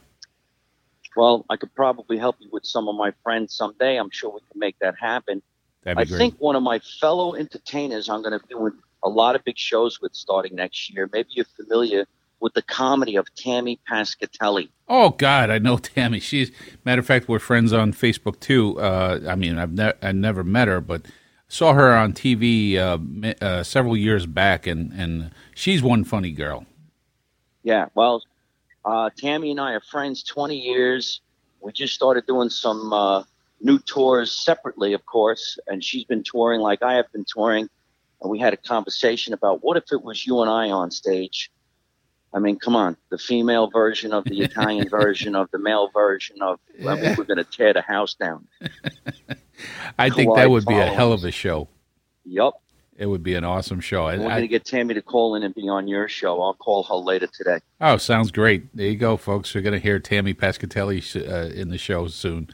Well, 1.15 1.45
I 1.49 1.57
could 1.57 1.73
probably 1.75 2.17
help 2.17 2.37
you 2.39 2.47
with 2.51 2.65
some 2.65 2.87
of 2.87 2.95
my 2.95 3.11
friends 3.23 3.55
someday. 3.55 3.97
I'm 3.97 4.11
sure 4.11 4.31
we 4.31 4.39
can 4.51 4.59
make 4.59 4.77
that 4.79 4.95
happen. 4.99 5.41
That'd 5.83 5.97
be 5.97 6.01
I 6.01 6.05
great. 6.05 6.17
think 6.17 6.35
one 6.39 6.55
of 6.55 6.63
my 6.63 6.79
fellow 6.79 7.35
entertainers 7.35 8.07
I'm 8.07 8.21
going 8.21 8.39
to 8.39 8.45
be 8.45 8.53
doing 8.53 8.73
a 9.03 9.09
lot 9.09 9.35
of 9.35 9.43
big 9.43 9.57
shows 9.57 9.99
with 9.99 10.13
starting 10.13 10.55
next 10.55 10.93
year. 10.93 11.09
Maybe 11.11 11.29
you're 11.31 11.45
familiar 11.45 12.05
with 12.39 12.53
the 12.53 12.61
comedy 12.61 13.15
of 13.15 13.33
Tammy 13.35 13.79
Pescatelli. 13.89 14.69
Oh 14.87 15.09
God, 15.09 15.49
I 15.49 15.59
know 15.59 15.77
Tammy. 15.77 16.19
She's 16.19 16.51
matter 16.85 16.99
of 16.99 17.05
fact, 17.05 17.27
we're 17.27 17.39
friends 17.39 17.73
on 17.73 17.93
Facebook 17.93 18.39
too. 18.39 18.79
Uh, 18.79 19.19
I 19.27 19.35
mean, 19.35 19.57
I've 19.57 19.73
ne- 19.73 19.93
I 20.01 20.11
never 20.11 20.43
met 20.43 20.67
her, 20.67 20.81
but 20.81 21.05
saw 21.47 21.73
her 21.73 21.95
on 21.95 22.13
TV 22.13 22.77
uh, 22.77 23.45
uh, 23.45 23.63
several 23.63 23.97
years 23.97 24.25
back, 24.25 24.67
and 24.67 24.91
and 24.93 25.31
she's 25.55 25.81
one 25.81 26.03
funny 26.03 26.31
girl. 26.31 26.65
Yeah, 27.63 27.87
well, 27.95 28.23
uh, 28.85 29.09
Tammy 29.17 29.51
and 29.51 29.59
I 29.59 29.73
are 29.73 29.81
friends 29.81 30.23
20 30.23 30.57
years. 30.57 31.19
We 31.59 31.73
just 31.73 31.93
started 31.93 32.25
doing 32.25 32.49
some 32.49 32.93
uh, 32.93 33.23
new 33.59 33.79
tours 33.79 34.31
separately, 34.31 34.93
of 34.93 35.05
course, 35.05 35.59
and 35.67 35.83
she's 35.83 36.05
been 36.05 36.23
touring 36.23 36.61
like 36.61 36.81
I 36.81 36.93
have 36.93 37.11
been 37.11 37.25
touring. 37.27 37.69
And 38.21 38.31
we 38.31 38.39
had 38.39 38.53
a 38.53 38.57
conversation 38.57 39.33
about 39.33 39.63
what 39.63 39.77
if 39.77 39.91
it 39.91 40.01
was 40.01 40.25
you 40.25 40.41
and 40.41 40.49
I 40.49 40.69
on 40.69 40.91
stage. 40.91 41.51
I 42.37 42.39
mean, 42.39 42.59
come 42.59 42.75
on, 42.75 42.95
the 43.09 43.17
female 43.17 43.67
version 43.69 44.13
of 44.13 44.23
the 44.25 44.41
Italian 44.47 44.87
version 44.89 45.35
of 45.35 45.49
the 45.51 45.57
male 45.57 45.89
version 45.89 46.37
of. 46.41 46.59
I 46.87 46.95
mean, 46.95 47.15
we're 47.17 47.23
going 47.23 47.37
to 47.37 47.43
tear 47.43 47.73
the 47.73 47.81
house 47.81 48.13
down. 48.13 48.47
I 49.97 50.11
think 50.11 50.35
that 50.35 50.51
would 50.51 50.65
be 50.65 50.77
a 50.77 50.85
hell 50.85 51.13
of 51.13 51.23
a 51.23 51.31
show. 51.31 51.67
Yup. 52.25 52.61
It 52.95 53.07
would 53.07 53.23
be 53.23 53.33
an 53.35 53.43
awesome 53.43 53.79
show. 53.79 54.07
And 54.07 54.23
we're 54.23 54.29
going 54.29 54.41
to 54.41 54.47
get 54.47 54.65
Tammy 54.65 54.93
to 54.95 55.01
call 55.03 55.35
in 55.35 55.43
and 55.43 55.53
be 55.53 55.69
on 55.69 55.87
your 55.87 56.07
show. 56.07 56.41
I'll 56.41 56.55
call 56.55 56.83
her 56.83 56.95
later 56.95 57.27
today. 57.27 57.59
oh, 57.81 57.97
sounds 57.97 58.31
great. 58.31 58.75
There 58.75 58.87
you 58.87 58.97
go, 58.97 59.17
folks. 59.17 59.53
We're 59.53 59.61
going 59.61 59.73
to 59.73 59.79
hear 59.79 59.99
Tammy 59.99 60.33
Pescatelli 60.33 61.27
uh, 61.27 61.53
in 61.53 61.69
the 61.69 61.77
show 61.77 62.07
soon. 62.07 62.49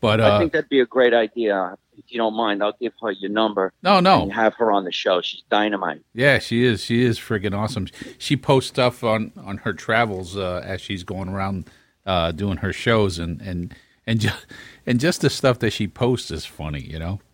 But 0.00 0.20
I 0.20 0.30
uh, 0.30 0.38
think 0.38 0.52
that'd 0.52 0.68
be 0.68 0.80
a 0.80 0.86
great 0.86 1.14
idea. 1.14 1.76
If 1.96 2.04
you 2.08 2.18
don't 2.18 2.34
mind, 2.34 2.62
I'll 2.62 2.76
give 2.80 2.92
her 3.02 3.10
your 3.10 3.30
number 3.30 3.72
no, 3.82 3.98
no, 3.98 4.22
and 4.22 4.32
have 4.32 4.54
her 4.54 4.70
on 4.70 4.84
the 4.84 4.92
show. 4.92 5.20
She's 5.20 5.42
dynamite. 5.50 6.02
Yeah, 6.14 6.38
she 6.38 6.64
is. 6.64 6.84
She 6.84 7.04
is 7.04 7.18
friggin' 7.18 7.56
awesome. 7.56 7.88
She 8.18 8.36
posts 8.36 8.70
stuff 8.70 9.02
on 9.02 9.32
on 9.36 9.58
her 9.58 9.72
travels 9.72 10.36
uh, 10.36 10.62
as 10.64 10.80
she's 10.80 11.02
going 11.02 11.28
around 11.28 11.68
uh, 12.06 12.30
doing 12.32 12.58
her 12.58 12.72
shows, 12.72 13.18
and 13.18 13.40
and 13.40 13.74
and 14.06 14.20
just 14.20 14.46
and 14.86 15.00
just 15.00 15.22
the 15.22 15.30
stuff 15.30 15.58
that 15.58 15.72
she 15.72 15.88
posts 15.88 16.30
is 16.30 16.44
funny. 16.44 16.80
You 16.80 16.98
know. 16.98 17.20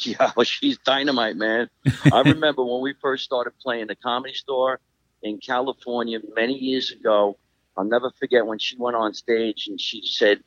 Yeah, 0.00 0.30
well, 0.36 0.44
she's 0.44 0.76
dynamite, 0.76 1.36
man. 1.36 1.70
I 2.12 2.20
remember 2.26 2.62
when 2.62 2.82
we 2.82 2.92
first 3.00 3.24
started 3.24 3.54
playing 3.62 3.86
the 3.86 3.96
comedy 3.96 4.34
store 4.34 4.78
in 5.22 5.38
California 5.38 6.20
many 6.34 6.52
years 6.52 6.90
ago. 6.90 7.38
I'll 7.78 7.84
never 7.84 8.10
forget 8.10 8.46
when 8.46 8.58
she 8.58 8.76
went 8.76 8.94
on 8.94 9.14
stage 9.14 9.68
and 9.68 9.80
she 9.80 10.02
said 10.04 10.42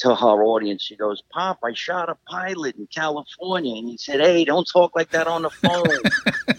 to 0.00 0.14
her 0.14 0.42
audience, 0.42 0.82
she 0.82 0.96
goes, 0.96 1.22
Pop, 1.30 1.58
I 1.62 1.74
shot 1.74 2.08
a 2.08 2.16
pilot 2.26 2.76
in 2.76 2.86
California. 2.86 3.76
And 3.76 3.88
he 3.88 3.96
said, 3.96 4.20
Hey, 4.20 4.44
don't 4.44 4.66
talk 4.66 4.96
like 4.96 5.10
that 5.10 5.26
on 5.26 5.42
the 5.42 5.50
phone. 5.50 5.86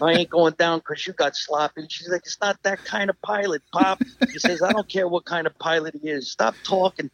I 0.00 0.20
ain't 0.20 0.30
going 0.30 0.54
down 0.54 0.78
because 0.78 1.06
you 1.06 1.12
got 1.12 1.36
sloppy. 1.36 1.86
She's 1.88 2.08
like, 2.08 2.22
It's 2.24 2.40
not 2.40 2.62
that 2.62 2.84
kind 2.84 3.10
of 3.10 3.20
pilot, 3.22 3.62
Pop. 3.72 4.00
He 4.30 4.38
says, 4.38 4.62
I 4.62 4.72
don't 4.72 4.88
care 4.88 5.08
what 5.08 5.24
kind 5.24 5.46
of 5.46 5.58
pilot 5.58 5.98
he 6.00 6.08
is. 6.08 6.30
Stop 6.30 6.54
talking. 6.64 7.10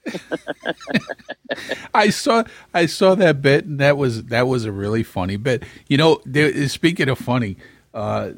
I 1.94 2.10
saw 2.10 2.44
I 2.74 2.86
saw 2.86 3.14
that 3.14 3.40
bit, 3.40 3.64
and 3.64 3.80
that 3.80 3.96
was 3.96 4.24
that 4.24 4.46
was 4.46 4.64
a 4.64 4.72
really 4.72 5.02
funny 5.02 5.36
bit. 5.36 5.62
You 5.86 5.96
know, 5.96 6.20
there, 6.26 6.68
speaking 6.68 7.08
of 7.08 7.18
funny, 7.18 7.56
uh, 7.94 8.30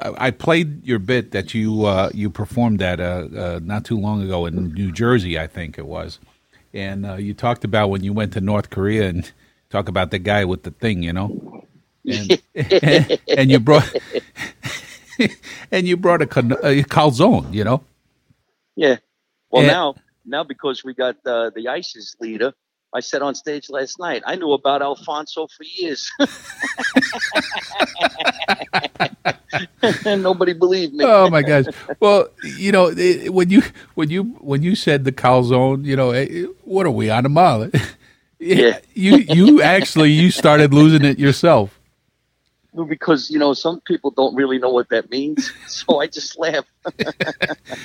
I, 0.00 0.26
I 0.26 0.30
played 0.30 0.86
your 0.86 0.98
bit 0.98 1.32
that 1.32 1.54
you 1.54 1.84
uh, 1.86 2.10
you 2.14 2.30
performed 2.30 2.82
at 2.82 3.00
uh, 3.00 3.28
uh, 3.36 3.60
not 3.62 3.84
too 3.84 3.98
long 3.98 4.22
ago 4.22 4.46
in 4.46 4.72
New 4.72 4.92
Jersey, 4.92 5.38
I 5.38 5.46
think 5.46 5.76
it 5.76 5.86
was, 5.86 6.20
and 6.74 7.06
uh, 7.06 7.14
you 7.14 7.34
talked 7.34 7.64
about 7.64 7.88
when 7.90 8.02
you 8.04 8.12
went 8.12 8.32
to 8.34 8.40
North 8.40 8.70
Korea 8.70 9.08
and 9.08 9.30
talk 9.70 9.88
about 9.88 10.10
the 10.10 10.18
guy 10.18 10.44
with 10.44 10.62
the 10.62 10.70
thing, 10.70 11.02
you 11.02 11.12
know, 11.12 11.66
and, 12.06 12.40
and 13.28 13.50
you 13.50 13.60
brought 13.60 13.90
and 15.70 15.86
you 15.86 15.96
brought 15.96 16.22
a, 16.22 16.26
con- 16.26 16.52
a 16.62 16.82
calzone, 16.84 17.52
you 17.52 17.64
know. 17.64 17.82
Yeah. 18.76 18.96
Well, 19.50 19.62
And- 19.62 19.70
now, 19.70 19.94
now 20.24 20.44
because 20.44 20.82
we 20.84 20.94
got 20.94 21.16
uh, 21.26 21.50
the 21.54 21.68
ISIS 21.68 22.16
leader, 22.20 22.52
I 22.94 23.00
said 23.00 23.22
on 23.22 23.34
stage 23.34 23.70
last 23.70 23.98
night, 23.98 24.22
I 24.26 24.36
knew 24.36 24.52
about 24.52 24.82
Alfonso 24.82 25.46
for 25.46 25.64
years. 25.64 26.10
and 30.04 30.22
nobody 30.22 30.52
believed 30.52 30.94
me. 30.94 31.04
oh 31.04 31.28
my 31.30 31.42
gosh! 31.42 31.66
Well, 32.00 32.28
you 32.44 32.72
know 32.72 32.92
it, 32.94 33.32
when 33.32 33.50
you 33.50 33.62
when 33.94 34.10
you 34.10 34.24
when 34.40 34.62
you 34.62 34.76
said 34.76 35.04
the 35.04 35.12
calzone, 35.12 35.84
you 35.84 35.96
know 35.96 36.10
eh, 36.10 36.46
what 36.64 36.86
are 36.86 36.90
we 36.90 37.10
on 37.10 37.26
a 37.26 37.30
mile? 37.30 37.70
Yeah. 38.44 38.80
you 38.92 39.18
you 39.18 39.62
actually 39.62 40.10
you 40.10 40.32
started 40.32 40.74
losing 40.74 41.04
it 41.04 41.16
yourself. 41.16 41.78
Well, 42.72 42.86
because, 42.86 43.30
you 43.30 43.38
know, 43.38 43.52
some 43.52 43.80
people 43.82 44.10
don't 44.10 44.34
really 44.34 44.58
know 44.58 44.70
what 44.70 44.88
that 44.88 45.10
means. 45.10 45.52
So 45.68 46.00
I 46.00 46.06
just 46.06 46.38
laugh. 46.38 46.64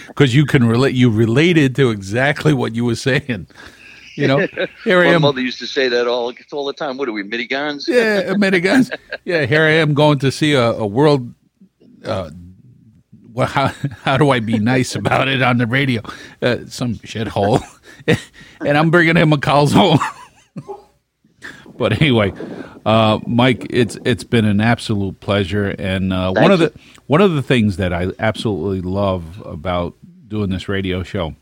because 0.08 0.34
you 0.34 0.46
can 0.46 0.68
relate. 0.68 0.96
You 0.96 1.12
related 1.12 1.76
to 1.76 1.92
exactly 1.92 2.54
what 2.54 2.76
you 2.76 2.86
were 2.86 2.96
saying. 2.96 3.48
You 4.18 4.28
know, 4.28 4.48
here 4.84 5.00
I 5.02 5.06
My 5.06 5.14
am. 5.14 5.22
mother 5.22 5.42
used 5.42 5.60
to 5.60 5.68
say 5.68 5.88
that 5.90 6.08
all, 6.08 6.34
all 6.52 6.66
the 6.66 6.74
time. 6.74 6.98
What 6.98 7.08
are 7.08 7.12
we, 7.12 7.24
minigans? 7.24 7.88
Yeah, 7.88 8.32
Americans. 8.32 8.90
Yeah, 9.26 9.46
here 9.46 9.62
I 9.64 9.72
am 9.72 9.94
going 9.94 10.20
to 10.20 10.32
see 10.32 10.54
a, 10.54 10.72
a 10.72 10.88
world. 10.88 11.34
Uh, 12.04 12.32
well, 13.32 13.48
how 13.48 13.68
how 14.04 14.18
do 14.18 14.32
I 14.32 14.40
be 14.40 14.58
nice 14.58 14.96
about 14.96 15.28
it 15.28 15.44
on 15.44 15.60
the 15.60 15.68
radio? 15.68 16.02
Uh, 16.42 16.58
some 16.66 16.96
shithole, 16.96 17.62
and 18.66 18.78
I'm 18.78 18.90
bringing 18.90 19.16
him 19.16 19.32
a 19.34 19.38
calzone. 19.38 20.00
but 21.78 22.02
anyway, 22.02 22.34
uh, 22.86 23.20
Mike, 23.28 23.68
it's 23.70 24.00
it's 24.04 24.24
been 24.24 24.46
an 24.46 24.60
absolute 24.60 25.20
pleasure, 25.20 25.70
and 25.78 26.12
uh, 26.12 26.32
one 26.32 26.52
of 26.52 26.58
the 26.58 26.74
one 27.06 27.22
of 27.22 27.34
the 27.34 27.44
things 27.44 27.78
that 27.78 27.94
I 27.94 28.08
absolutely 28.18 28.82
love 28.82 29.46
about 29.46 29.94
doing 30.28 30.50
this 30.50 30.68
radio 30.68 31.04
show, 31.04 31.36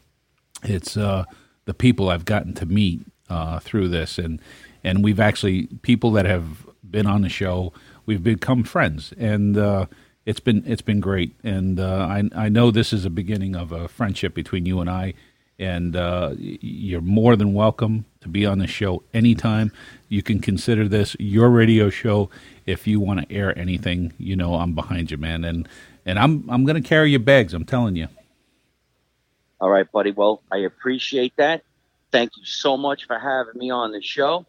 it's 0.64 0.98
uh, 0.98 1.24
the 1.66 1.74
people 1.74 2.09
I've 2.09 2.26
gotten 2.26 2.53
to 2.55 2.66
meet 2.66 3.01
uh, 3.30 3.59
through 3.59 3.89
this, 3.89 4.18
and 4.18 4.39
and 4.84 5.03
we've 5.03 5.20
actually 5.20 5.68
people 5.82 6.11
that 6.11 6.26
have 6.26 6.68
been 6.89 7.07
on 7.07 7.22
the 7.22 7.30
show, 7.30 7.74
we've 8.05 8.24
become 8.24 8.63
friends, 8.63 9.13
and 9.18 9.57
uh, 9.57 9.88
it's 10.26 10.39
been 10.39 10.63
it's 10.66 10.82
been 10.82 10.99
great, 10.99 11.36
and 11.43 11.80
uh, 11.80 12.07
I 12.09 12.24
I 12.36 12.49
know 12.49 12.72
this 12.72 12.93
is 12.93 13.05
a 13.05 13.09
beginning 13.09 13.55
of 13.55 13.72
a 13.72 13.88
friendship 13.88 14.34
between 14.34 14.66
you 14.66 14.80
and 14.80 14.89
I, 14.89 15.13
and 15.59 15.95
uh, 15.95 16.34
you're 16.38 17.01
more 17.01 17.36
than 17.36 17.53
welcome 17.53 18.05
to 18.22 18.28
be 18.30 18.45
on 18.45 18.59
the 18.59 18.68
show 18.68 19.03
anytime. 19.13 19.72
You 20.09 20.22
can 20.22 20.39
consider 20.39 20.88
this 20.88 21.16
your 21.20 21.49
radio 21.49 21.89
show. 21.89 22.30
If 22.66 22.88
you 22.88 22.99
want 22.99 23.22
to 23.22 23.36
air 23.36 23.57
anything, 23.57 24.13
you 24.18 24.36
know 24.36 24.55
I'm 24.55 24.74
behind 24.74 25.11
you, 25.11 25.18
man, 25.18 25.43
and 25.43 25.68
and 26.05 26.20
I'm 26.20 26.49
I'm 26.49 26.66
gonna 26.66 26.82
carry 26.82 27.11
your 27.11 27.20
bags. 27.20 27.53
I'm 27.53 27.66
telling 27.66 27.95
you. 27.95 28.07
All 29.60 29.70
right, 29.70 29.89
buddy. 29.91 30.12
Well, 30.12 30.41
I 30.51 30.58
appreciate 30.58 31.34
that. 31.38 31.64
Thank 32.12 32.32
you 32.38 32.45
so 32.45 32.78
much 32.78 33.08
for 33.08 33.18
having 33.18 33.58
me 33.60 33.72
on 33.72 33.91
the 33.91 34.01
show. 34.01 34.45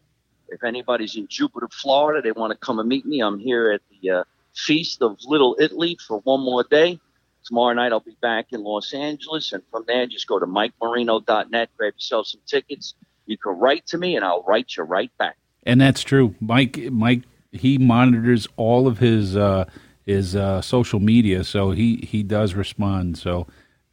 If 0.49 0.63
anybody's 0.63 1.15
in 1.15 1.27
Jupiter, 1.27 1.67
Florida, 1.71 2.21
they 2.21 2.31
want 2.31 2.51
to 2.51 2.57
come 2.57 2.79
and 2.79 2.87
meet 2.87 3.05
me, 3.05 3.21
I'm 3.21 3.39
here 3.39 3.71
at 3.71 3.81
the 3.89 4.09
uh, 4.09 4.23
Feast 4.55 5.01
of 5.01 5.17
Little 5.25 5.55
Italy 5.59 5.97
for 6.07 6.19
one 6.19 6.41
more 6.41 6.63
day. 6.63 6.99
Tomorrow 7.45 7.73
night, 7.73 7.91
I'll 7.91 7.99
be 7.99 8.17
back 8.21 8.47
in 8.51 8.63
Los 8.63 8.93
Angeles. 8.93 9.53
And 9.53 9.63
from 9.71 9.85
there, 9.87 10.05
just 10.07 10.27
go 10.27 10.39
to 10.39 10.45
MikeMarino.net, 10.45 11.69
grab 11.77 11.93
yourself 11.93 12.27
some 12.27 12.41
tickets. 12.45 12.93
You 13.25 13.37
can 13.37 13.57
write 13.57 13.85
to 13.87 13.97
me, 13.97 14.15
and 14.15 14.25
I'll 14.25 14.43
write 14.43 14.75
you 14.75 14.83
right 14.83 15.11
back. 15.17 15.37
And 15.63 15.79
that's 15.79 16.01
true. 16.01 16.35
Mike 16.39 16.77
Mike 16.91 17.23
he 17.51 17.77
monitors 17.77 18.47
all 18.55 18.87
of 18.87 18.99
his 18.99 19.35
uh 19.35 19.65
his 20.05 20.35
uh 20.35 20.61
social 20.61 20.99
media, 20.99 21.43
so 21.43 21.71
he 21.71 21.97
he 21.97 22.23
does 22.23 22.53
respond. 22.53 23.17
So 23.17 23.47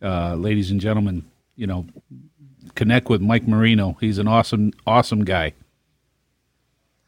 uh 0.04 0.36
ladies 0.36 0.70
and 0.72 0.80
gentlemen, 0.80 1.26
you 1.56 1.66
know, 1.66 1.86
connect 2.76 3.08
with 3.10 3.22
Mike 3.22 3.48
Marino. 3.48 3.96
He's 4.00 4.18
an 4.18 4.28
awesome, 4.28 4.72
awesome 4.86 5.24
guy. 5.24 5.54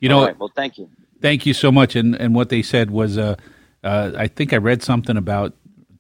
You 0.01 0.09
know, 0.11 0.21
All 0.21 0.27
right, 0.27 0.39
well, 0.39 0.53
thank 0.55 0.79
you. 0.79 0.91
thank 1.23 1.47
you 1.47 1.55
so 1.55 1.73
much. 1.73 1.97
And 1.97 2.15
and 2.17 2.35
what 2.35 2.51
they 2.51 2.63
said 2.63 2.91
was, 2.91 3.19
uh, 3.19 3.37
uh, 3.85 4.13
I 4.17 4.29
think 4.29 4.53
I 4.53 4.59
read 4.59 4.83
something 4.83 5.17
about 5.17 5.55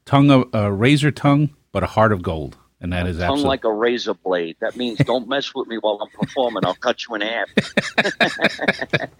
tongue 0.06 0.30
of 0.30 0.54
uh, 0.54 0.70
razor 0.72 1.10
tongue, 1.12 1.50
but 1.72 1.82
a 1.82 1.86
heart 1.86 2.12
of 2.12 2.22
gold, 2.22 2.58
and 2.80 2.92
that 2.92 3.06
is 3.06 3.18
Tongue 3.18 3.40
like 3.48 3.64
a 3.64 3.72
razor 3.72 4.14
blade. 4.14 4.56
That 4.60 4.76
means 4.76 4.98
don't 5.00 5.28
mess 5.34 5.54
with 5.54 5.68
me 5.68 5.78
while 5.78 5.98
I'm 6.02 6.10
performing. 6.10 6.64
I'll 6.66 6.74
cut 6.74 7.06
you 7.08 7.14
in 7.16 7.22
half. 7.22 7.48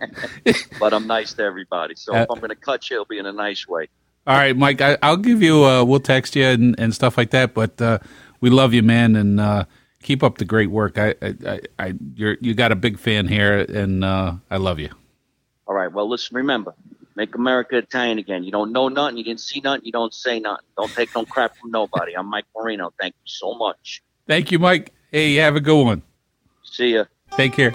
but 0.80 0.92
I'm 0.94 1.06
nice 1.06 1.34
to 1.34 1.42
everybody. 1.42 1.94
So 1.96 2.14
if 2.14 2.28
Uh, 2.28 2.32
I'm 2.32 2.38
going 2.40 2.50
to 2.50 2.56
cut 2.56 2.90
you, 2.90 2.96
it'll 2.96 3.06
be 3.06 3.18
in 3.18 3.26
a 3.26 3.32
nice 3.32 3.66
way. 3.68 3.88
All 4.26 4.36
right, 4.36 4.56
Mike. 4.56 4.80
I, 4.80 4.98
I'll 5.02 5.16
give 5.16 5.42
you. 5.42 5.64
Uh, 5.64 5.84
we'll 5.84 6.00
text 6.00 6.34
you 6.34 6.44
and, 6.44 6.78
and 6.80 6.94
stuff 6.94 7.16
like 7.16 7.30
that. 7.30 7.54
But 7.54 7.80
uh, 7.80 7.98
we 8.40 8.50
love 8.50 8.74
you, 8.74 8.82
man, 8.82 9.14
and 9.14 9.38
uh, 9.38 9.64
keep 10.02 10.22
up 10.22 10.38
the 10.38 10.44
great 10.44 10.70
work. 10.70 10.98
I, 10.98 11.14
I, 11.22 11.34
I, 11.46 11.60
I 11.78 11.94
you're 12.14 12.36
you 12.40 12.54
got 12.54 12.72
a 12.72 12.76
big 12.76 12.98
fan 12.98 13.28
here, 13.28 13.58
and 13.60 14.04
uh, 14.04 14.34
I 14.50 14.56
love 14.56 14.80
you. 14.80 14.90
All 15.68 15.74
right. 15.74 15.92
Well, 15.92 16.08
listen, 16.08 16.36
remember, 16.36 16.74
make 17.14 17.34
America 17.36 17.76
Italian 17.76 18.18
again. 18.18 18.42
You 18.42 18.50
don't 18.50 18.72
know 18.72 18.88
nothing. 18.88 19.16
You 19.16 19.24
didn't 19.24 19.40
see 19.40 19.60
nothing. 19.60 19.84
You 19.84 19.92
don't 19.92 20.12
say 20.12 20.40
nothing. 20.40 20.66
Don't 20.76 20.90
take 20.90 21.14
no 21.14 21.24
crap 21.24 21.56
from 21.56 21.70
nobody. 21.70 22.16
I'm 22.16 22.26
Mike 22.26 22.46
Marino. 22.56 22.92
Thank 22.98 23.14
you 23.14 23.28
so 23.28 23.54
much. 23.54 24.02
Thank 24.26 24.50
you, 24.50 24.58
Mike. 24.58 24.92
Hey, 25.12 25.34
have 25.36 25.54
a 25.54 25.60
good 25.60 25.84
one. 25.84 26.02
See 26.64 26.94
ya. 26.94 27.04
Take 27.36 27.52
care. 27.52 27.72